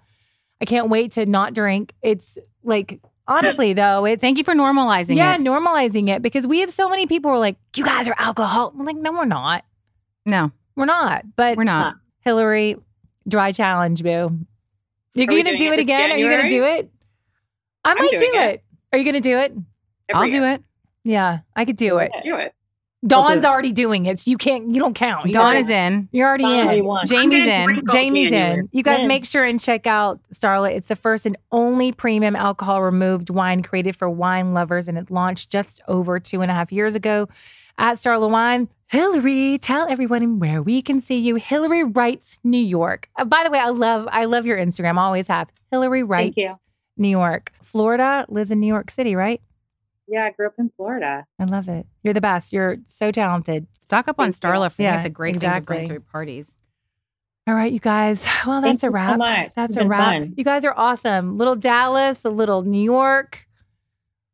I 0.61 0.65
can't 0.65 0.89
wait 0.89 1.13
to 1.13 1.27
not 1.27 1.53
drink. 1.53 1.93
It's 2.03 2.39
like, 2.65 3.01
honestly, 3.29 3.73
though, 3.75 4.07
it's. 4.07 4.21
Thank 4.21 4.39
you 4.39 4.45
for 4.45 4.55
normalizing 4.55 5.11
it. 5.11 5.17
yeah, 5.17 5.35
it. 5.35 5.43
normalizing 5.43 6.09
it 6.09 6.23
because 6.23 6.47
we 6.47 6.61
have 6.61 6.71
so 6.71 6.89
many 6.89 7.07
people 7.07 7.31
who 7.31 7.37
are 7.37 7.41
like, 7.41 7.57
you 7.77 7.85
guys 7.85 8.09
are 8.09 8.17
alcohol. 8.19 8.73
I'm 8.77 8.87
like, 8.87 8.97
no, 8.97 9.13
we're 9.13 9.27
not. 9.27 9.65
No, 10.25 10.51
we're 10.75 10.87
not. 10.87 11.25
But 11.37 11.57
we're 11.59 11.65
not. 11.65 11.97
Hilary, 12.21 12.77
dry 13.29 13.53
challenge, 13.53 14.03
boo. 14.03 14.39
You're 15.15 15.25
Are 15.25 15.27
going 15.27 15.45
to 15.45 15.57
do 15.57 15.73
it 15.73 15.79
it 15.79 15.83
again? 15.83 16.11
Are 16.11 16.17
you 16.17 16.29
going 16.29 16.43
to 16.43 16.49
do 16.49 16.65
it? 16.65 16.91
I 17.87 17.95
might 17.95 18.11
do 18.11 18.17
it. 18.17 18.35
it. 18.55 18.65
Are 18.93 18.99
you 18.99 19.05
going 19.05 19.15
to 19.15 19.21
do 19.21 19.39
it? 19.39 19.53
Every 20.09 20.15
I'll 20.15 20.31
do 20.31 20.45
it. 20.45 20.63
Yeah, 21.05 21.39
I 21.55 21.65
could 21.65 21.77
do 21.77 21.99
it. 21.99 22.11
Let's 22.13 22.25
do 22.27 22.37
it. 22.37 22.53
Dawn's 23.07 23.45
already 23.45 23.71
doing 23.73 24.07
it. 24.07 24.19
So 24.19 24.31
you 24.31 24.37
can't. 24.39 24.69
You 24.75 24.81
don't 24.81 24.95
count. 24.95 25.27
You're 25.27 25.35
Dawn 25.35 25.45
already- 25.47 25.61
is 25.61 25.69
in. 25.69 26.09
You're 26.11 26.27
already 26.27 26.45
Dawn 26.45 26.71
in. 26.75 26.85
won. 26.85 27.07
Jamie's 27.07 27.47
in. 27.47 27.83
Jamie's 27.93 28.31
January. 28.31 28.61
in. 28.61 28.69
You 28.73 28.83
guys 28.83 28.99
When? 29.01 29.09
make 29.09 29.25
sure 29.25 29.45
and 29.45 29.61
check 29.61 29.87
out 29.87 30.19
Starla. 30.35 30.73
It's 30.73 30.89
the 30.89 30.97
first 30.97 31.25
and 31.27 31.37
only 31.53 31.93
premium 31.93 32.35
alcohol 32.35 32.83
removed 32.83 33.31
wine 33.31 33.63
created 33.63 33.95
for 33.95 34.11
wine 34.11 34.55
lovers, 34.55 34.89
and 34.89 34.99
it 34.99 35.11
launched 35.11 35.51
just 35.51 35.81
over 35.87 36.19
two 36.19 36.43
and 36.43 36.51
a 36.51 36.55
half 36.55 36.73
years 36.73 36.95
ago 36.97 37.29
at 37.79 37.99
Starla 37.99 38.29
Wine. 38.29 38.69
Hilary, 38.89 39.59
tell 39.59 39.89
everyone 39.89 40.39
where 40.41 40.63
we 40.63 40.81
can 40.83 41.01
see 41.01 41.19
you. 41.19 41.37
Hilary 41.37 41.85
Writes 41.85 42.41
New 42.43 42.59
York. 42.59 43.09
Uh, 43.17 43.25
by 43.25 43.45
the 43.45 43.51
way, 43.51 43.59
I 43.61 43.69
love 43.69 44.09
I 44.11 44.25
love 44.25 44.47
your 44.47 44.57
Instagram. 44.59 44.97
Always 44.97 45.29
have 45.29 45.49
Hilary 45.71 46.03
Writes 46.03 46.35
Thank 46.37 46.51
you. 46.51 46.57
New 46.97 47.09
York. 47.09 47.53
Florida 47.63 48.25
lives 48.29 48.51
in 48.51 48.61
New 48.61 48.67
York 48.67 48.91
City, 48.91 49.15
right? 49.17 49.41
Yeah, 50.09 50.25
I 50.27 50.31
grew 50.31 50.47
up 50.47 50.55
in 50.59 50.71
Florida. 50.77 51.27
I 51.39 51.45
love 51.45 51.69
it. 51.69 51.87
You're 52.03 52.15
the 52.15 52.21
best. 52.21 52.53
You're 52.53 52.77
so 52.87 53.11
talented. 53.11 53.67
Stock 53.81 54.07
up 54.09 54.19
on 54.21 54.33
Thank 54.33 54.43
you. 54.45 54.49
Starla 54.59 54.71
for 54.73 54.83
me. 54.83 54.87
Yeah, 54.87 54.97
It's 54.97 55.05
a 55.07 55.11
great 55.11 55.37
thing 55.37 55.51
to 55.53 55.61
bring 55.61 55.81
exactly. 55.81 55.97
to 55.97 56.01
parties. 56.01 56.53
All 57.49 57.55
right, 57.55 57.73
you 57.73 57.79
guys. 57.81 58.25
Well, 58.47 58.61
Thank 58.63 58.81
that's 58.81 58.85
a 58.85 58.87
you 58.87 58.91
so 58.93 58.95
wrap. 58.95 59.19
much. 59.19 59.53
That's 59.55 59.71
It's 59.71 59.77
a 59.77 59.81
been 59.81 59.89
wrap. 59.89 60.05
fun. 60.05 60.35
You 60.37 60.45
guys 60.45 60.65
are 60.65 60.75
awesome. 60.77 61.39
Little 61.39 61.55
Dallas, 61.57 62.25
a 62.25 62.31
little 62.31 62.63
New 62.63 62.83
York, 62.83 63.47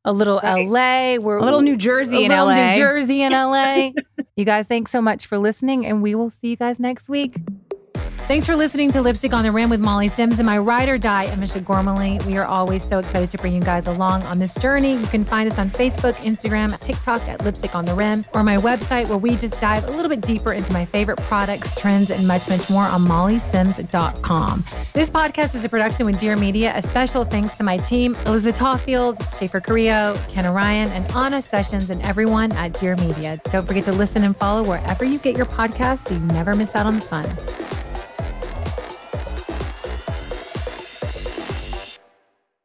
a 0.04 0.12
little 0.12 0.40
Right. 0.42 0.66
LA. 0.66 1.22
We're 1.22 1.36
A 1.36 1.44
little 1.44 1.60
New 1.62 1.76
Jersey 1.76 2.16
a 2.16 2.20
in 2.24 2.28
little 2.30 2.46
LA. 2.46 2.72
New 2.72 2.78
Jersey 2.78 3.22
in 3.22 3.32
LA. 3.32 3.90
you 4.36 4.44
guys, 4.44 4.66
thanks 4.66 4.90
so 4.90 5.00
much 5.02 5.26
for 5.26 5.38
listening, 5.38 5.84
and 5.86 6.02
we 6.02 6.14
will 6.14 6.30
see 6.30 6.48
you 6.48 6.56
guys 6.56 6.78
next 6.80 7.08
week. 7.08 7.36
Thanks 8.32 8.46
for 8.46 8.56
listening 8.56 8.90
to 8.92 9.02
Lipstick 9.02 9.34
on 9.34 9.44
the 9.44 9.52
Rim 9.52 9.68
with 9.68 9.82
Molly 9.82 10.08
Sims 10.08 10.38
and 10.38 10.46
my 10.46 10.56
ride 10.56 10.88
or 10.88 10.96
die, 10.96 11.26
Amisha 11.26 11.62
Gormley. 11.62 12.18
We 12.26 12.38
are 12.38 12.46
always 12.46 12.82
so 12.82 12.98
excited 12.98 13.30
to 13.32 13.36
bring 13.36 13.52
you 13.52 13.60
guys 13.60 13.86
along 13.86 14.22
on 14.22 14.38
this 14.38 14.54
journey. 14.54 14.96
You 14.96 15.06
can 15.08 15.22
find 15.22 15.52
us 15.52 15.58
on 15.58 15.68
Facebook, 15.68 16.14
Instagram, 16.14 16.80
TikTok 16.80 17.28
at 17.28 17.44
Lipstick 17.44 17.74
on 17.74 17.84
the 17.84 17.92
Rim, 17.92 18.24
or 18.32 18.42
my 18.42 18.56
website 18.56 19.06
where 19.08 19.18
we 19.18 19.36
just 19.36 19.60
dive 19.60 19.86
a 19.86 19.90
little 19.90 20.08
bit 20.08 20.22
deeper 20.22 20.54
into 20.54 20.72
my 20.72 20.86
favorite 20.86 21.18
products, 21.18 21.74
trends, 21.74 22.10
and 22.10 22.26
much, 22.26 22.48
much 22.48 22.70
more 22.70 22.84
on 22.84 23.02
mollysims.com. 23.02 24.64
This 24.94 25.10
podcast 25.10 25.54
is 25.54 25.66
a 25.66 25.68
production 25.68 26.06
with 26.06 26.18
Dear 26.18 26.36
Media. 26.36 26.72
A 26.74 26.80
special 26.80 27.26
thanks 27.26 27.54
to 27.58 27.62
my 27.64 27.76
team, 27.76 28.16
Elizabeth 28.24 28.56
Tawfield, 28.56 29.22
Schaefer 29.38 29.60
Carrillo, 29.60 30.18
Ken 30.30 30.50
Ryan, 30.50 30.88
and 30.92 31.06
Anna 31.12 31.42
Sessions, 31.42 31.90
and 31.90 32.00
everyone 32.00 32.50
at 32.52 32.72
Dear 32.80 32.96
Media. 32.96 33.38
Don't 33.50 33.68
forget 33.68 33.84
to 33.84 33.92
listen 33.92 34.24
and 34.24 34.34
follow 34.34 34.66
wherever 34.66 35.04
you 35.04 35.18
get 35.18 35.36
your 35.36 35.44
podcasts 35.44 36.08
so 36.08 36.14
you 36.14 36.20
never 36.20 36.56
miss 36.56 36.74
out 36.74 36.86
on 36.86 36.94
the 36.94 37.02
fun. 37.02 37.28